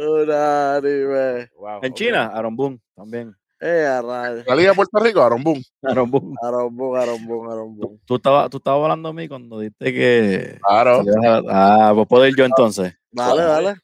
[0.00, 1.48] Un anime.
[1.54, 1.94] wow En.
[1.94, 3.36] China, Aaron Boone también.
[3.60, 4.46] Eh, a rayos.
[4.46, 5.62] La Liga de Puerto Rico, Aaron Boone.
[5.82, 6.34] Aaron Boone.
[6.42, 7.98] Aaron Boone, Aaron Boone, Aaron Boone.
[8.06, 10.58] Tú estabas tú estabas hablando a mí cuando dijiste que.
[10.66, 11.02] Claro.
[11.50, 12.94] Ah, pues puedo ir yo entonces.
[13.10, 13.74] Dale, dale.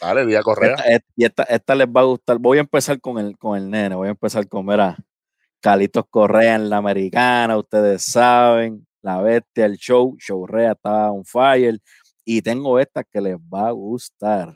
[0.00, 0.74] Dale, Día Correa.
[0.74, 2.38] Esta, y esta, esta les va a gustar.
[2.38, 3.94] Voy a empezar con el, con el nene.
[3.94, 4.96] Voy a empezar con, mira,
[5.60, 7.58] Calitos Correa en la americana.
[7.58, 10.16] Ustedes saben, la bestia, el show.
[10.18, 11.78] Showrea está on fire.
[12.24, 14.54] Y tengo esta que les va a gustar.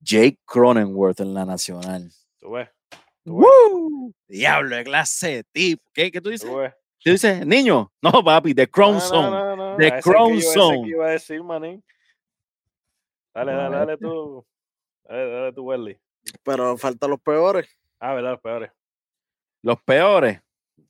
[0.00, 2.10] Jake Cronenworth en la nacional.
[2.38, 2.68] Tú Tú ves.
[3.30, 4.12] ¡Woo!
[4.28, 5.82] Diablo de clase de tipo.
[5.92, 6.48] ¿Qué, ¿Qué tú dices?
[6.48, 6.72] tú ves.
[7.02, 7.90] ¿Tú dices, niño?
[8.02, 9.30] No, papi, The Crown No, Zone.
[9.30, 10.82] no, no, no, The ese que Crown Zone.
[10.82, 11.82] que iba a decir, manín.
[13.34, 14.44] Dale, dale, dale tú.
[15.08, 15.98] Dale, dale tú, Welly.
[16.42, 17.68] Pero faltan los peores.
[18.00, 18.32] Ah, ¿verdad?
[18.32, 18.70] Los peores.
[19.62, 20.40] Los peores.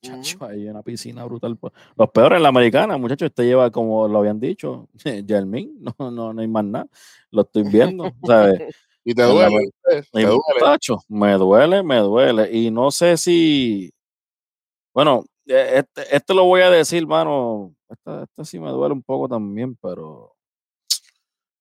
[0.02, 0.22] Ujú.
[0.22, 1.56] Chacho, hay una piscina brutal.
[1.56, 3.26] po- Los peores en la americana, muchachos.
[3.26, 4.88] Este lleva, como lo habían dicho,
[5.26, 5.78] Jermín.
[5.80, 6.86] No, no, no hay más nada.
[7.30, 8.74] Lo estoy viendo, ¿sabes?
[9.04, 9.70] Y te duele.
[10.12, 10.38] Y, duele.
[10.60, 12.50] muchacho, me duele, me duele.
[12.52, 13.90] Y no sé si.
[14.94, 17.74] Bueno, eh, este, este lo voy a decir, mano.
[17.88, 20.34] Este, este sí me duele un poco también, pero.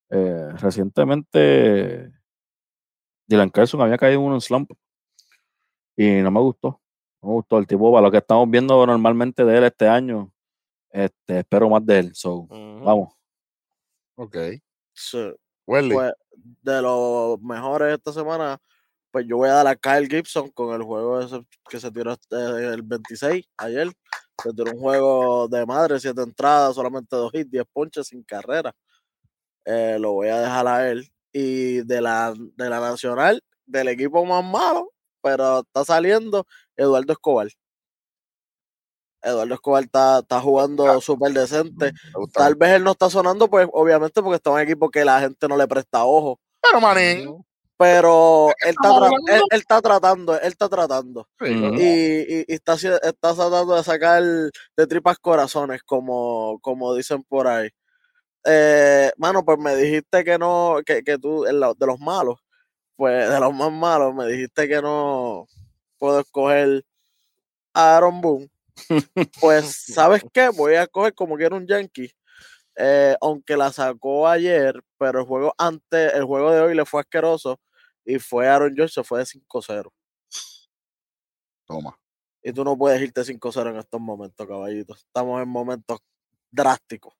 [0.09, 2.11] eh, recientemente.
[3.27, 4.71] Dylan Carlson había caído en un slump.
[5.95, 6.81] Y no me gustó.
[7.21, 7.91] No me gustó el tipo.
[7.91, 10.31] Para lo que estamos viendo normalmente de él este año,
[10.91, 12.15] este, espero más de él.
[12.15, 13.13] So, vamos.
[14.15, 14.35] Ok.
[14.93, 15.31] Sí.
[15.93, 16.13] Pues,
[16.63, 18.57] de los mejores esta semana,
[19.11, 21.19] pues yo voy a dar a Kyle Gibson con el juego
[21.69, 22.35] que se tiró este-
[22.73, 23.91] el 26 ayer.
[24.41, 28.73] Se tiró un juego de madre, siete entradas, solamente dos hits, 10 ponches sin carrera.
[29.65, 31.07] Eh, lo voy a dejar a él.
[31.31, 34.91] Y de la, de la nacional, del equipo más malo,
[35.21, 37.47] pero está saliendo Eduardo Escobar.
[39.21, 41.91] Eduardo Escobar está, está jugando súper decente.
[42.13, 42.39] Gusta.
[42.41, 45.19] Tal vez él no está sonando, pues obviamente porque está en un equipo que la
[45.19, 46.39] gente no le presta ojo.
[46.61, 47.43] Pero, manín.
[47.77, 48.89] Pero él está,
[49.35, 51.27] él, él está tratando, él está tratando.
[51.39, 51.45] Sí.
[51.77, 57.47] Y, y- y está, está tratando de sacar de tripas corazones, como, como dicen por
[57.47, 57.69] ahí.
[58.45, 61.53] Eh, mano, pues me dijiste que no, que, que tú, de
[61.85, 62.39] los malos,
[62.97, 65.45] pues de los más malos, me dijiste que no
[65.97, 66.83] puedo escoger
[67.73, 68.49] a Aaron Boone.
[69.41, 70.49] Pues, ¿sabes qué?
[70.49, 72.11] Voy a escoger como quiera un Yankee.
[72.75, 77.01] Eh, aunque la sacó ayer, pero el juego antes, el juego de hoy le fue
[77.01, 77.59] asqueroso
[78.05, 79.91] y fue Aaron George, se fue de 5-0.
[81.65, 81.99] Toma.
[82.41, 84.95] Y tú no puedes irte 5-0 en estos momentos, caballito.
[84.95, 85.99] Estamos en momentos
[86.51, 87.13] drásticos.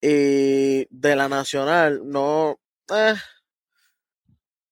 [0.00, 2.60] Y de la nacional, no.
[2.90, 3.14] Eh,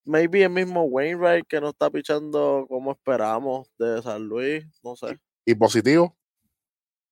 [0.04, 4.64] maybe el mismo Wainwright que no está pichando como esperamos de San Luis.
[4.82, 5.18] No sé.
[5.46, 6.16] ¿Y positivo?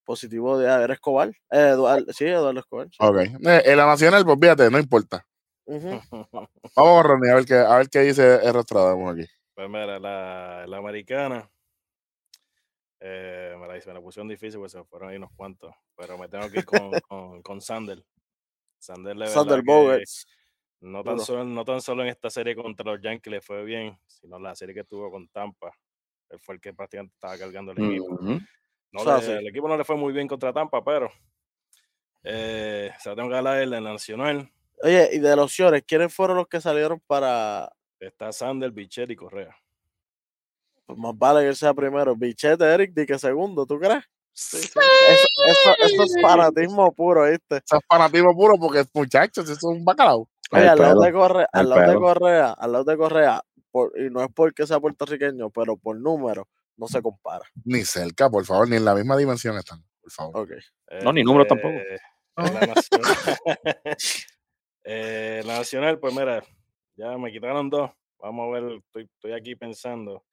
[0.05, 1.29] Positivo de haber Escobar.
[1.51, 2.89] Eh, Eduardo, sí, Eduardo Escobar.
[2.91, 2.97] sí.
[2.99, 3.17] Ok.
[3.21, 5.25] Eh, en la nacional, pues fíjate, no importa.
[5.67, 6.01] Ujú.
[6.77, 9.27] Vamos, Ronnie, a ver qué, a ver qué dice el Restradamos aquí.
[9.55, 11.49] Pues mira, la, la americana.
[12.99, 15.73] Eh, me, la, me la pusieron difícil porque se fueron ahí unos cuantos.
[15.97, 18.05] Pero me tengo que ir con, con, con Sander.
[18.79, 20.27] Sander, de Sander Bogarts.
[20.81, 23.97] no tan, solo, no tan solo en esta serie contra los Yankees le fue bien,
[24.07, 25.71] sino la serie que tuvo con Tampa.
[26.35, 28.19] Él fue el que prácticamente estaba cargando el equipo.
[28.93, 29.31] No O sea, le- sí.
[29.33, 31.11] El equipo no le fue muy bien contra Tampa, pero
[32.23, 34.51] eh, se la tengo que él en la nacional.
[34.83, 37.71] Oye, y de los opciones, ¿quiénes fueron los que salieron para.
[38.01, 39.57] Está Sander, Bichet y Correa.
[40.87, 42.15] Pues más vale que él sea primero.
[42.15, 44.05] Bichete, Eric, di que segundo, ¿tú crees?
[44.35, 47.57] Eso, eso, eso es fanatismo puro, ¿viste?
[47.65, 50.29] Eso es fanatismo puro porque, muchachos, eso es un bacalao.
[50.51, 51.97] Oye, al lado de Correa, al lado de.
[51.99, 53.43] Correa, al lado de Correa,
[53.75, 57.45] por- y no es porque sea puertorriqueño, pero por número, no se compara.
[57.65, 60.37] Ni cerca, por favor, ni en la misma dimensión están, por favor.
[61.03, 61.75] No, ni número tampoco.
[61.75, 62.01] Este,
[62.37, 63.15] La nacional,
[64.87, 66.45] Eh, la nacional, pues mira,
[66.95, 67.91] ya me quitaron dos.
[68.21, 70.25] Vamos a ver, estoy, estoy aquí pensando.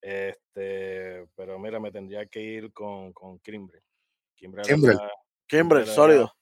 [0.00, 3.82] Este, pero mira, me tendría que ir con, con Kimbrel.
[4.34, 4.66] Kimbrel
[5.46, 6.32] Kimbrel sólido.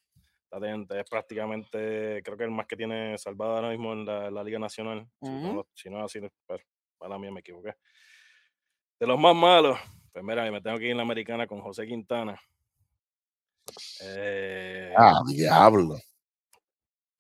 [0.49, 4.31] Está teniendo- es prácticamente, creo que el más que tiene salvado ahora mismo en la,
[4.31, 5.07] la Liga Nacional.
[5.23, 5.89] Si no Si
[6.19, 6.63] así, pues,
[6.97, 7.75] para mí me equivoqué.
[8.99, 9.79] De los más malos,
[10.13, 12.41] pues mira, me tengo que ir en la americana con José Quintana.
[14.01, 15.97] Eh, Ah, diablo.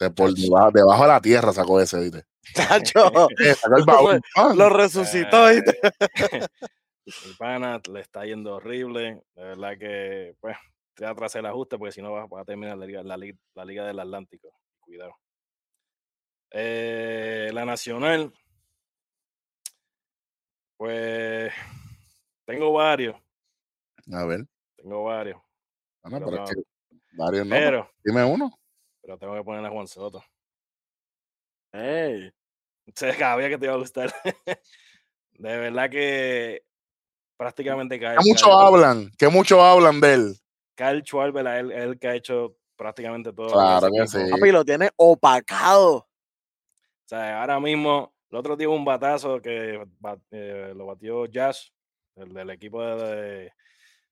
[0.01, 2.25] De por debajo, debajo de la tierra sacó ese, ¿viste?
[3.61, 4.21] Sacó el baúl.
[4.37, 5.79] Ah, lo resucitó, ¿viste?
[6.41, 6.47] Eh,
[7.27, 9.23] mi pana le está yendo horrible.
[9.35, 10.57] De verdad que, pues,
[10.99, 13.39] te tras el ajuste porque si no va, va a terminar la liga, la, Liga-
[13.55, 14.51] la liga del Atlántico.
[14.81, 15.15] Cuidado.
[16.51, 18.33] Eh, la nacional.
[20.77, 21.53] Pues
[22.47, 23.17] tengo varios.
[24.13, 24.47] A ver.
[24.77, 25.41] Tengo varios.
[26.03, 26.57] Ah, no, Pero pero es no.
[26.91, 27.51] que varios no.
[27.57, 28.59] Pero, Dime uno.
[29.03, 30.23] pero tengo que poner a Juan Soto.
[31.73, 32.33] Ey,
[32.95, 34.13] Se sabía que te iba a gustar.
[35.33, 36.65] De verdad que
[37.37, 40.35] prácticamente Kyle, Que mucho hablan, que mucho hablan de él.
[40.79, 43.49] Kyle Schwarber es el, el que ha hecho prácticamente todo.
[43.53, 44.19] Claro que sí.
[44.31, 45.97] Papi, lo tiene opacado.
[45.97, 46.07] O
[47.07, 49.83] sea, ahora mismo, el otro día hubo un batazo que
[50.31, 51.73] eh, lo batió Jazz,
[52.15, 53.53] el del equipo de, de-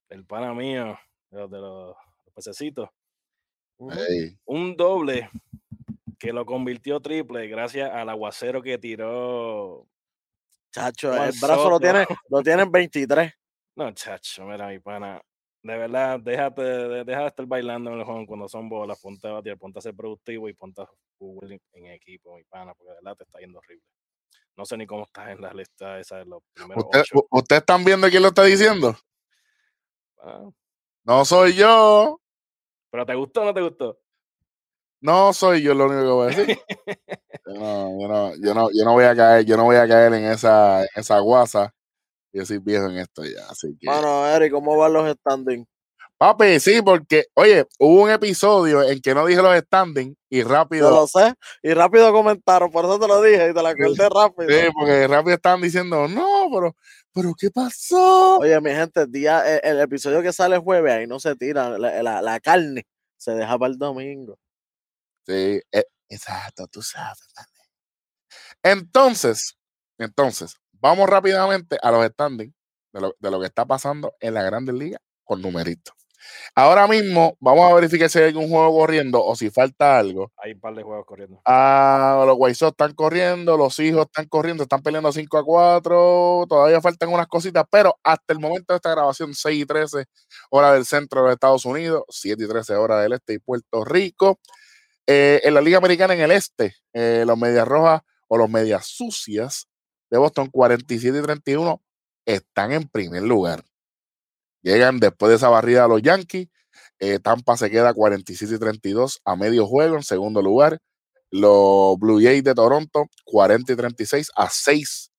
[0.08, 0.98] del pana mío,
[1.30, 1.88] de los, de los,
[2.24, 2.88] los pececitos.
[3.78, 5.30] Ey, Un doble
[6.18, 9.86] que lo convirtió triple gracias al aguacero que tiró.
[10.72, 13.32] Chacho, el brazo lo tiene, lo tiene en 23.
[13.76, 15.20] No, chacho, mira, mi pana.
[15.66, 19.26] De verdad, déjate de, deja de estar bailando en el juego cuando son bolas, ponte
[19.26, 20.86] a batir, ponte a ser productivo y ponte a
[21.18, 23.82] jugar en, equipo, mi pana, porque de verdad te está yendo horrible.
[24.56, 27.18] No sé ni cómo estás en la lista esa de los primeros ¿Usted- ocho.
[27.30, 28.96] u- ¿Ustedes están viendo quién lo está diciendo?
[30.22, 30.48] Ah,
[31.04, 32.20] No soy yo.
[32.90, 33.98] ¿Pero te gustó o no te gustó?
[35.00, 36.58] No soy yo lo único que voy a decir.
[37.46, 39.86] Yo no, yo no, yo no, yo no voy a caer, yo no voy a
[39.86, 41.72] caer en esa, en esa guasa.
[42.36, 43.86] Yo soy viejo en esto ya, así que.
[43.86, 45.66] Mano, Eric, ¿cómo van los standings?
[46.18, 50.48] Papi, sí, porque, oye, hubo un episodio en que no dije los standings y Yo
[50.48, 51.32] rápido, lo sé.
[51.62, 54.50] Y rápido comentaron, por eso te lo dije y te la acordé rápido.
[54.50, 56.76] sí, porque rápido estaban diciendo, no, pero,
[57.14, 58.36] pero ¿qué pasó?
[58.36, 61.78] Oye, mi gente, el, día, el, el episodio que sale jueves, ahí no se tira
[61.78, 62.84] la, la- la carne,
[63.16, 64.38] se deja para el domingo.
[65.26, 67.18] Sí, eh, exacto, tú sabes.
[68.62, 69.56] Entonces,
[69.98, 72.54] entonces, vamos rápidamente a los standings
[72.92, 75.94] de lo, de lo que está pasando en la Grandes Ligas con numeritos.
[76.54, 80.32] Ahora mismo vamos a verificar si hay algún juego corriendo o si falta algo.
[80.36, 81.40] Hay un par de juegos corriendo.
[81.44, 86.80] Ah, los Sox están corriendo, los hijos están corriendo, están peleando 5 a 4, todavía
[86.80, 90.04] faltan unas cositas, pero hasta el momento de esta grabación, 6 y 13
[90.50, 93.84] hora del centro de los Estados Unidos, 7 y 13 hora del este y Puerto
[93.84, 94.38] Rico.
[95.06, 98.86] Eh, en la Liga Americana en el este, eh, los Medias Rojas o los Medias
[98.86, 99.68] Sucias
[100.10, 101.82] de Boston, 47 y 31,
[102.26, 103.64] están en primer lugar.
[104.62, 106.48] Llegan después de esa barrida a los Yankees.
[106.98, 110.78] eh, Tampa se queda 47 y 32 a medio juego en segundo lugar.
[111.30, 115.10] Los Blue Jays de Toronto, 40 y 36 a 6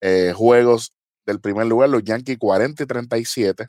[0.00, 0.92] eh, juegos
[1.26, 1.88] del primer lugar.
[1.90, 3.66] Los Yankees, 40 y 37,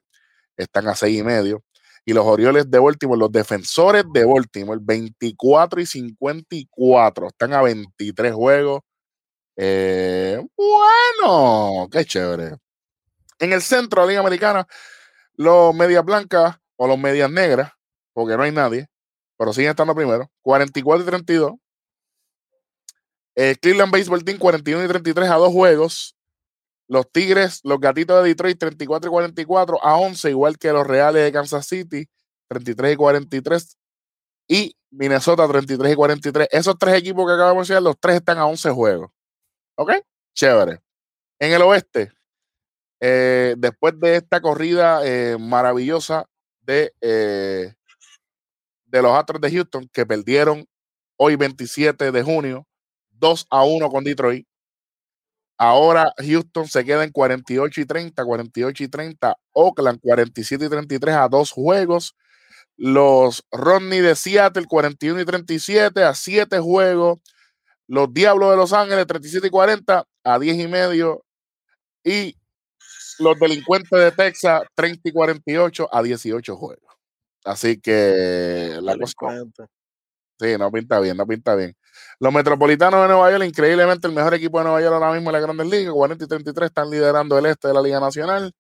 [0.57, 1.63] están a 6 y medio.
[2.05, 8.33] Y los Orioles de Baltimore, los defensores de Baltimore, 24 y 54, están a 23
[8.33, 8.81] juegos.
[9.55, 12.57] Eh, bueno, qué chévere.
[13.39, 14.67] En el centro de la Liga Americana,
[15.35, 17.71] los medias blancas o los medias negras,
[18.13, 18.87] porque no hay nadie,
[19.37, 21.53] pero siguen estando primero, 44 y 32.
[23.35, 26.15] Eh, Cleveland Baseball Team 41 y 33 a dos juegos.
[26.87, 31.23] Los Tigres, los Gatitos de Detroit 34 y 44 a 11, igual que los Reales
[31.23, 32.07] de Kansas City
[32.49, 33.77] 33 y 43.
[34.47, 36.47] Y Minnesota 33 y 43.
[36.51, 39.11] Esos tres equipos que acabamos de decir, los tres están a 11 juegos.
[39.75, 39.91] ¿Ok?
[40.35, 40.79] Chévere.
[41.39, 42.11] En el oeste,
[43.01, 46.25] eh, después de esta corrida eh, maravillosa
[46.61, 47.73] de, eh,
[48.85, 50.65] de los Astros de Houston, que perdieron
[51.17, 52.67] hoy 27 de junio,
[53.11, 54.47] 2 a 1 con Detroit.
[55.57, 59.35] Ahora Houston se queda en 48 y 30, 48 y 30.
[59.53, 62.15] Oakland 47 y 33 a dos juegos.
[62.75, 67.19] Los Rodney de Seattle 41 y 37 a 7 juegos.
[67.93, 71.23] Los Diablos de Los Ángeles 37 y 40 a 10 y medio.
[72.03, 72.35] Y
[73.19, 76.95] los delincuentes de Texas 30 y 48 a 18 juegos.
[77.45, 79.15] Así que la cosa.
[80.39, 81.75] Sí, no pinta bien, no pinta bien.
[82.19, 85.33] Los Metropolitanos de Nueva York, increíblemente el mejor equipo de Nueva York ahora mismo en
[85.33, 88.51] la Grandes Ligas, 40 y 33 están liderando el este de la Liga Nacional.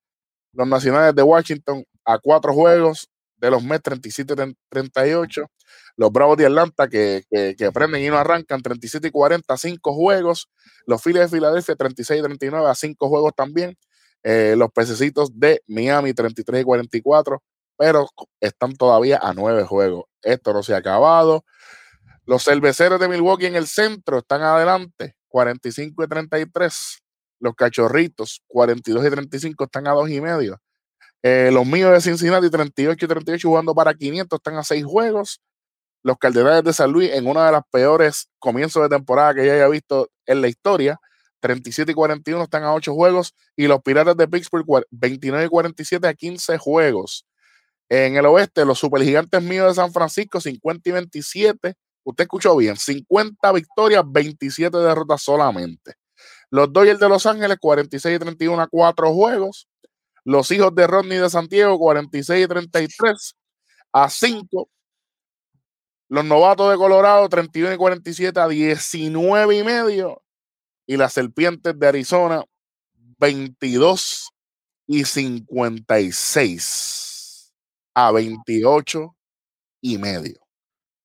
[0.53, 5.47] Los Nacionales de Washington a cuatro juegos de los Mets 37 y 38.
[5.95, 9.57] Los Bravos de Atlanta que, que, que prenden y no arrancan 37 y 40 a
[9.57, 10.49] cinco juegos.
[10.87, 13.77] Los Phillies de Filadelfia 36 y 39 a cinco juegos también.
[14.23, 17.43] Eh, los Pececitos de Miami 33 y 44,
[17.77, 18.07] pero
[18.39, 20.05] están todavía a nueve juegos.
[20.21, 21.43] Esto no se ha acabado.
[22.25, 26.99] Los cerveceros de Milwaukee en el centro están adelante, 45 y 33.
[27.39, 30.57] Los cachorritos, 42 y 35, están a dos y medio.
[31.21, 35.41] Eh, los míos de Cincinnati, 38 y 38, jugando para 500, están a seis juegos.
[36.03, 39.53] Los Cardenales de San Luis, en una de las peores comienzos de temporada que yo
[39.53, 40.99] haya visto en la historia,
[41.39, 43.33] 37 y 41, están a ocho juegos.
[43.55, 47.25] Y los Piratas de Pittsburgh, 29 y 47 a 15 juegos.
[47.89, 51.75] En el oeste, los supergigantes míos de San Francisco, 50 y 27.
[52.05, 55.93] Usted escuchó bien, 50 victorias, 27 derrotas solamente.
[56.49, 59.67] Los Dodgers de Los Ángeles, 46 y 31 a 4 juegos.
[60.25, 63.35] Los hijos de Rodney de Santiago, 46 y 33
[63.91, 64.69] a 5.
[66.13, 70.21] Los novatos de Colorado, 31 y 47 a 19 y medio.
[70.85, 72.43] Y las serpientes de Arizona,
[73.17, 74.29] 22
[74.85, 77.51] y 56
[77.95, 79.15] a 28
[79.81, 80.39] y medio.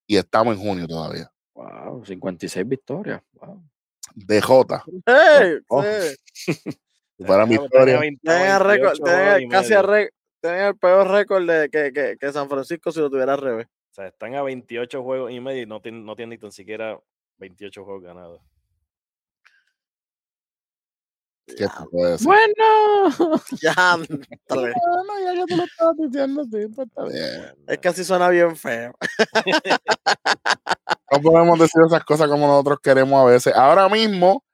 [0.06, 1.32] Y estamos en junio todavía.
[1.54, 3.22] Wow, 56 victorias.
[3.32, 3.62] Wow.
[4.14, 4.82] DJ.
[5.06, 5.58] ¡Ey!
[5.68, 5.82] Oh.
[6.34, 6.52] sí.
[7.26, 7.98] Para mi historia.
[7.98, 9.80] 20, Tenía récord- 28 tenía juegos y casi medio.
[9.80, 10.10] el ré-
[10.42, 13.66] tenía el peor récord de que, que, que San Francisco si lo tuviera al revés.
[13.98, 17.00] Sea, están a 28 juegos y medio y no tienen, no tienen ni tan siquiera
[17.38, 18.40] 28 juegos ganados.
[21.48, 22.24] ¿Qué te puedo decir?
[22.28, 23.42] Bueno.
[23.60, 23.96] Ya.
[24.48, 27.54] Bueno, ya que tú lo estabas diciendo, sí, pues está bien.
[27.66, 28.94] es que así suena bien feo.
[31.10, 33.54] No podemos decir esas cosas como nosotros queremos a veces.
[33.56, 34.44] Ahora mismo,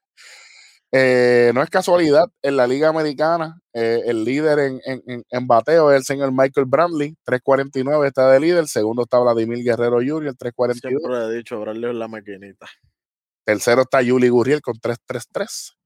[0.97, 5.91] eh, no es casualidad, en la Liga Americana, eh, el líder en, en- en- bateo
[5.91, 8.69] es el señor Michael Brantley, 349 está de líder.
[8.69, 11.01] Segundo está Vladimir Guerrero Jr., 342.
[11.03, 12.66] Siempre he dicho, Bradley es la maquinita.
[13.45, 15.77] Tercero está Yuli Gurriel con 333.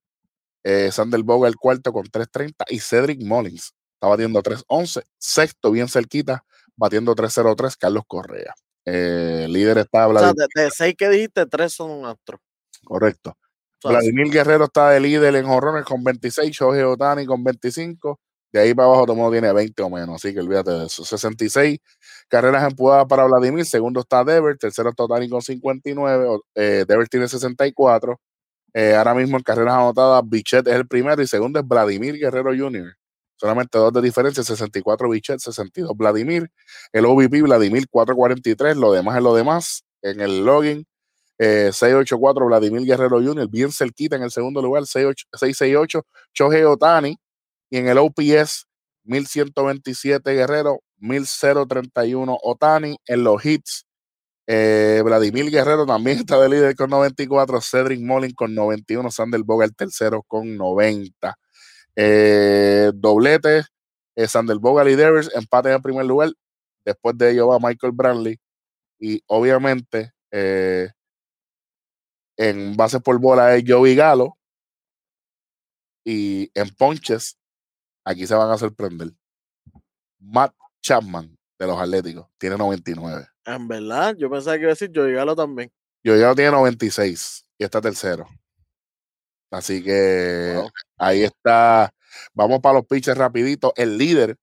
[0.64, 2.66] Eh, Sander Boga el cuarto con 330.
[2.68, 5.02] Y Cedric Mullins está batiendo 311.
[5.16, 6.44] Sexto, bien cerquita,
[6.76, 7.76] batiendo 303.
[7.78, 8.52] Carlos Correa.
[8.85, 10.47] Eh, líder está O sea, Vladimir.
[10.55, 12.39] de, de seis que dijiste, tres son un astro.
[12.85, 13.36] Correcto.
[13.84, 16.50] Vladimir Guerrero está de líder en jorrones con 26.
[16.56, 18.18] Shohei Otani con 25.
[18.52, 20.16] De ahí para abajo todo mundo tiene 20 o menos.
[20.16, 21.05] Así que olvídate de eso.
[21.05, 21.78] 66
[22.28, 23.64] carreras empujadas para Vladimir.
[23.66, 24.59] Segundo está Devers.
[24.59, 26.26] Tercero está Otani con 59.
[26.26, 28.18] o- Eh, Devers tiene 64.
[28.74, 32.52] Eh, ahora mismo en carreras anotadas, Bichet es el primero y segundo es Vladimir Guerrero
[32.56, 32.94] Jr.
[33.36, 36.50] Solamente dos de diferencia, 64 Bichet, 62 Vladimir.
[36.92, 39.84] El OVP Vladimir 443, lo demás es lo demás.
[40.02, 40.86] En el login,
[41.39, 47.16] eh, 684 Vladimir Guerrero Jr., bien cerquita en el segundo lugar, 68 668 Shohei Otani.
[47.70, 48.66] Y en el OPS,
[49.05, 52.97] 1127 Guerrero, 1031 Otani.
[53.06, 53.86] En los hits,
[54.47, 59.65] eh, Vladimir Guerrero también está de líder con 94, Cedric Mullin con 91, Sander Boga
[59.66, 61.39] el tercero con 90.
[61.97, 63.65] Eh, doblete,
[64.16, 66.31] eh, Sander y Devers empate en primer lugar.
[66.85, 68.39] Después de ello va Michael Brantley.
[68.98, 70.89] Y obviamente eh,
[72.39, 74.39] en base por bola es Joey Galo.
[76.06, 77.36] Y en ponches,
[78.05, 79.10] aquí se van a sorprender.
[80.20, 83.27] Matt Chapman de los Atléticos tiene 99.
[83.44, 85.70] En verdad, yo pensaba que iba a decir yo Galo también.
[86.05, 88.27] Yo ya tiene 96 y está tercero.
[89.51, 90.70] Así que Wow.
[90.98, 91.90] ahí está.
[92.32, 93.73] Vamos para los pitchers rapidito.
[93.77, 94.36] El líder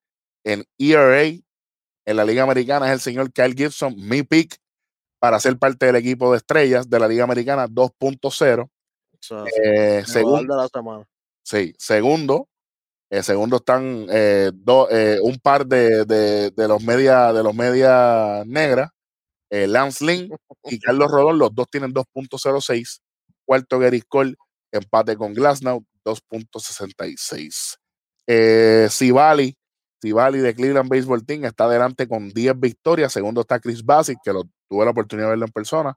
[0.44, 4.58] en ERA en la Liga Americana es el señor Kyle Gibson, mi pick
[5.26, 8.62] para ser parte del equipo de estrellas de la Liga Americana 2.0.
[8.66, 8.70] O
[9.20, 11.06] sea, Eh, segundo, jugador de la semana.
[11.44, 12.48] sí, segundo.
[13.10, 17.56] eh, segundo están eh, do- eh, un par de, de- de los media de los
[17.56, 18.92] media negras,
[19.50, 20.30] eh, Lance Lynn
[20.64, 23.00] y Carlos Rodón, los dos tienen 2.06.
[23.48, 24.36] Cuarto Gary Cole,
[24.72, 27.78] empate con Glasnow, 2.66.
[28.28, 29.56] Eh, Civali,
[30.02, 33.12] Civali de Cleveland Baseball Team está adelante con 10 victorias.
[33.14, 35.96] Segundo está Chris Bassett, que lo, tuve la oportunidad de verlo en persona.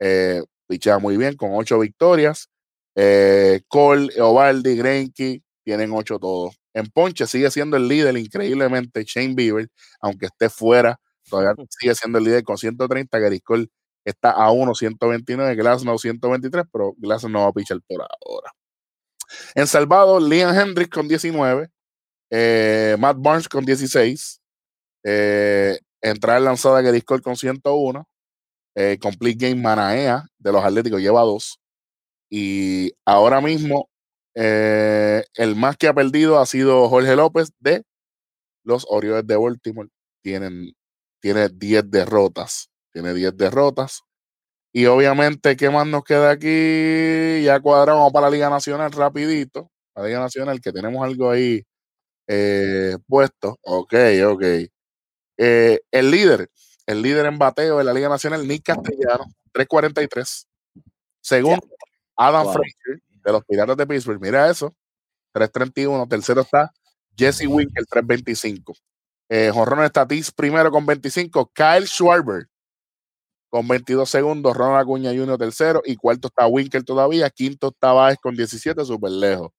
[0.00, 2.48] Eh, pichea muy bien con 8 victorias.
[2.94, 6.58] Eh, Cole, Ovaldi, Greinke tienen 8 todos.
[6.74, 9.68] En Ponche sigue siendo el líder increíblemente Shane Bieber,
[10.00, 13.18] aunque esté fuera, todavía sigue siendo el líder con 130.
[13.18, 13.68] Gary Cole
[14.04, 18.52] está a 1, 129, Glasnow 123, pero Glasnow no va a pichar por ahora.
[19.54, 21.68] En Salvador, Liam Hendricks con 19,
[22.30, 24.40] eh, Matt Barnes con 16,
[25.04, 28.08] eh, entrada lanzada Gary Cole con 101,
[28.76, 31.60] eh, Complete Game Manaea de los Atléticos lleva 2,
[32.30, 33.88] y ahora mismo
[34.36, 37.84] eh, el más que ha perdido ha sido Jorge López de
[38.64, 39.88] los Orioles de Baltimore.
[40.22, 40.72] Tienen,
[41.20, 42.70] tiene 10 derrotas.
[42.92, 44.02] Tiene 10 derrotas.
[44.72, 47.42] Y obviamente, ¿qué más nos queda aquí?
[47.44, 49.70] Ya cuadramos para la Liga Nacional rapidito.
[49.96, 51.62] La Liga Nacional, que tenemos algo ahí
[52.28, 53.58] eh, puesto.
[53.62, 53.94] Ok,
[54.28, 54.44] ok.
[55.38, 56.50] Eh, el líder,
[56.86, 60.46] el líder en bateo de la Liga Nacional, Nick Castellano, 343.
[61.20, 61.66] Segundo,
[62.16, 62.52] Adam Wow.
[62.54, 64.20] Frazier, de los Piratas de Pittsburgh.
[64.20, 64.74] Mira eso,
[65.32, 66.06] 331.
[66.08, 66.72] Tercero está
[67.16, 68.74] Jesse Winkel, 325.
[69.30, 69.52] Eh,
[69.92, 71.50] Tatis primero con 25.
[71.54, 72.48] Kyle Schwarber
[73.50, 74.56] con 22 segundos.
[74.56, 75.38] Ronald Acuña Jr.
[75.38, 75.82] tercero.
[75.84, 77.30] Y cuarto está Winkel todavía.
[77.30, 79.50] Quinto está Baez con 17, súper lejos.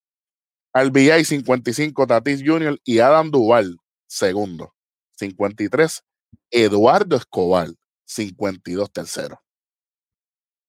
[0.73, 2.79] RBI 55, Tatis Jr.
[2.83, 3.77] y Adam Duval,
[4.07, 4.73] segundo.
[5.19, 6.03] 53.
[6.51, 7.69] Eduardo Escobar,
[8.05, 9.41] 52, tercero.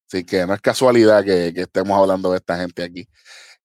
[0.07, 3.09] Así que no es casualidad que, que estemos hablando de esta gente aquí.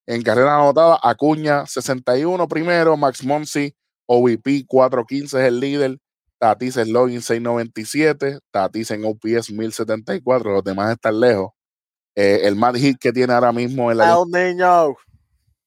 [0.06, 3.76] En carrera anotada, Acuña 61 primero, Max Monsi,
[4.06, 5.98] OVP 415 es el líder,
[6.38, 11.52] Tatis en login 697, Tatis en OPS 1074, los demás están lejos.
[12.16, 14.96] Eh, el más hit que tiene ahora mismo en la niño.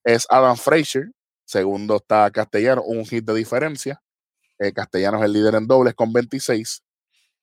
[0.05, 1.11] es Adam Frazier
[1.49, 4.03] Segundo está Castellano, un hit de diferencia.
[4.59, 6.83] Eh, Castellano es el líder en dobles con 26.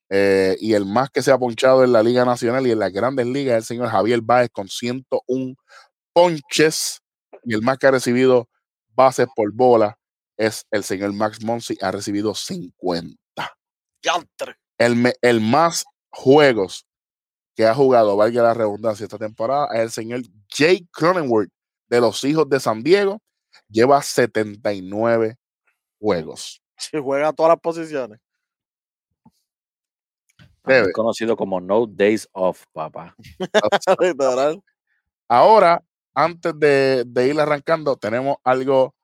[0.08, 2.92] Eh, y el más que se ha ponchado en la Liga Nacional y en las
[2.92, 5.54] grandes ligas es el señor Javier Báez con 101
[6.12, 7.00] ponches.
[7.44, 8.48] Y el más que ha recibido
[8.94, 9.98] bases por bola
[10.36, 13.16] es el señor Max Monsi, ha recibido 50.
[14.02, 14.56] Yantre.
[14.78, 16.86] El, el más juegos
[17.54, 21.50] que ha jugado, valga la redundancia, esta temporada es el señor Jake Cronenworth
[21.88, 23.20] de los Hijos de San Diego.
[23.68, 25.36] Lleva 79
[25.98, 26.62] juegos.
[26.76, 28.20] Si juega todas las posiciones.
[30.64, 30.92] Debe.
[30.92, 33.14] conocido como No Days Off, papá.
[35.28, 35.82] Ahora,
[36.12, 38.94] antes de, de ir arrancando, tenemos algo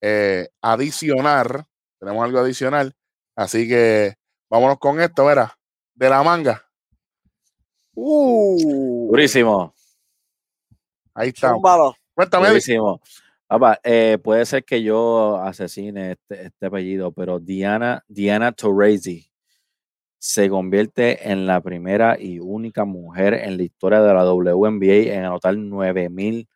[0.00, 1.64] eh, adicional.
[1.98, 2.94] Tenemos algo adicional.
[3.34, 4.14] Así que
[4.48, 5.56] vámonos con esto, verá.
[5.94, 6.64] De la manga.
[7.94, 9.08] Uh.
[9.10, 9.74] Durísimo,
[11.14, 11.52] Ahí está.
[12.14, 13.00] Cuéntame, durísimo.
[13.48, 19.30] Papá, eh, puede ser que yo asesine este, este apellido, pero Diana, Diana Taurasi
[20.18, 25.24] se convierte en la primera y única mujer en la historia de la WNBA en
[25.24, 26.46] anotar 9000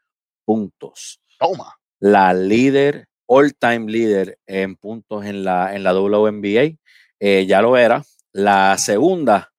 [0.44, 1.20] puntos.
[1.38, 1.74] Toma.
[1.98, 6.76] la líder, all-time líder en puntos en la, en la WNBA.
[7.20, 8.02] eh, ya lo era.
[8.32, 9.51] La segunda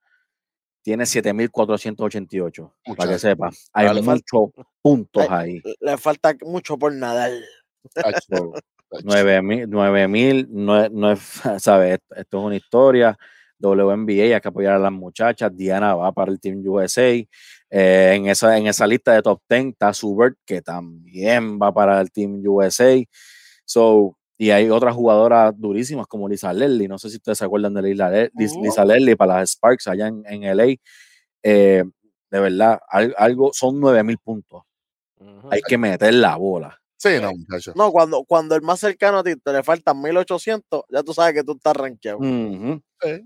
[0.84, 3.50] tiene 7.488, para que sepa.
[3.74, 5.62] Hay Vale, falta- muchos puntos ahí.
[5.80, 7.32] Le falta mucho por nadar.
[7.94, 9.06] Tacho, So, tacho.
[9.06, 11.20] 9.000, 9.000, no, es- no es,
[11.64, 11.94] ¿sabes?
[11.96, 13.18] Esto, esto es una historia.
[13.60, 15.56] WNBA, hay que apoyar a las muchachas.
[15.56, 17.02] Diana va para el Team USA.
[17.70, 22.02] Eh, en, esa, en esa lista de top 10 está Subert, que también va para
[22.02, 23.02] el Team USA.
[23.64, 26.88] So, y hay otras jugadoras durísimas como Lisa Leslie.
[26.88, 28.32] No sé si ustedes se acuerdan de Lisa, Le-.
[28.36, 30.76] Lisa Leslie para las Sparks allá en, en LA.
[31.44, 31.84] Eh,
[32.32, 34.64] de verdad, al- algo, son 9000 puntos.
[35.50, 36.80] Hay que meter la bola.
[36.98, 37.74] Sí, no, muchacho.
[37.76, 41.34] No, cuando, cuando el más cercano a ti te le faltan 1800, ya tú sabes
[41.34, 42.20] que tú estás rankeado.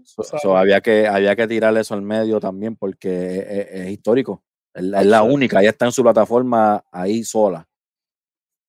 [0.03, 4.43] So- había, que, había que tirarle eso al medio también porque es, es- es histórico.
[4.73, 5.35] Es, la- es la Absoluto.
[5.35, 7.67] única, ella está en su plataforma ahí sola.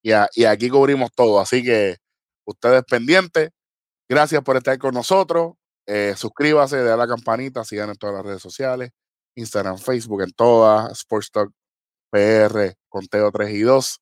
[0.03, 1.41] y, a- y aquí cubrimos todo.
[1.41, 1.97] Así que
[2.49, 3.51] ustedes pendientes.
[4.09, 5.55] Gracias por estar con nosotros.
[5.87, 8.91] Eh, suscríbase, a la campanita, sigan en todas las redes sociales,
[9.35, 11.53] Instagram, Facebook, en todas, Sports Talk
[12.11, 14.01] PR, Conteo 3 y 2.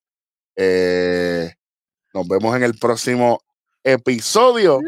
[0.57, 1.53] Eh,
[2.13, 3.39] nos vemos en el próximo
[3.83, 4.79] episodio.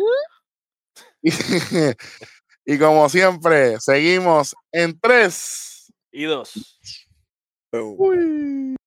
[1.22, 1.32] Y,
[2.66, 5.94] y como siempre, seguimos en 3.
[6.12, 6.80] Y dos.
[7.72, 7.96] Boom.
[8.00, 8.79] Uy.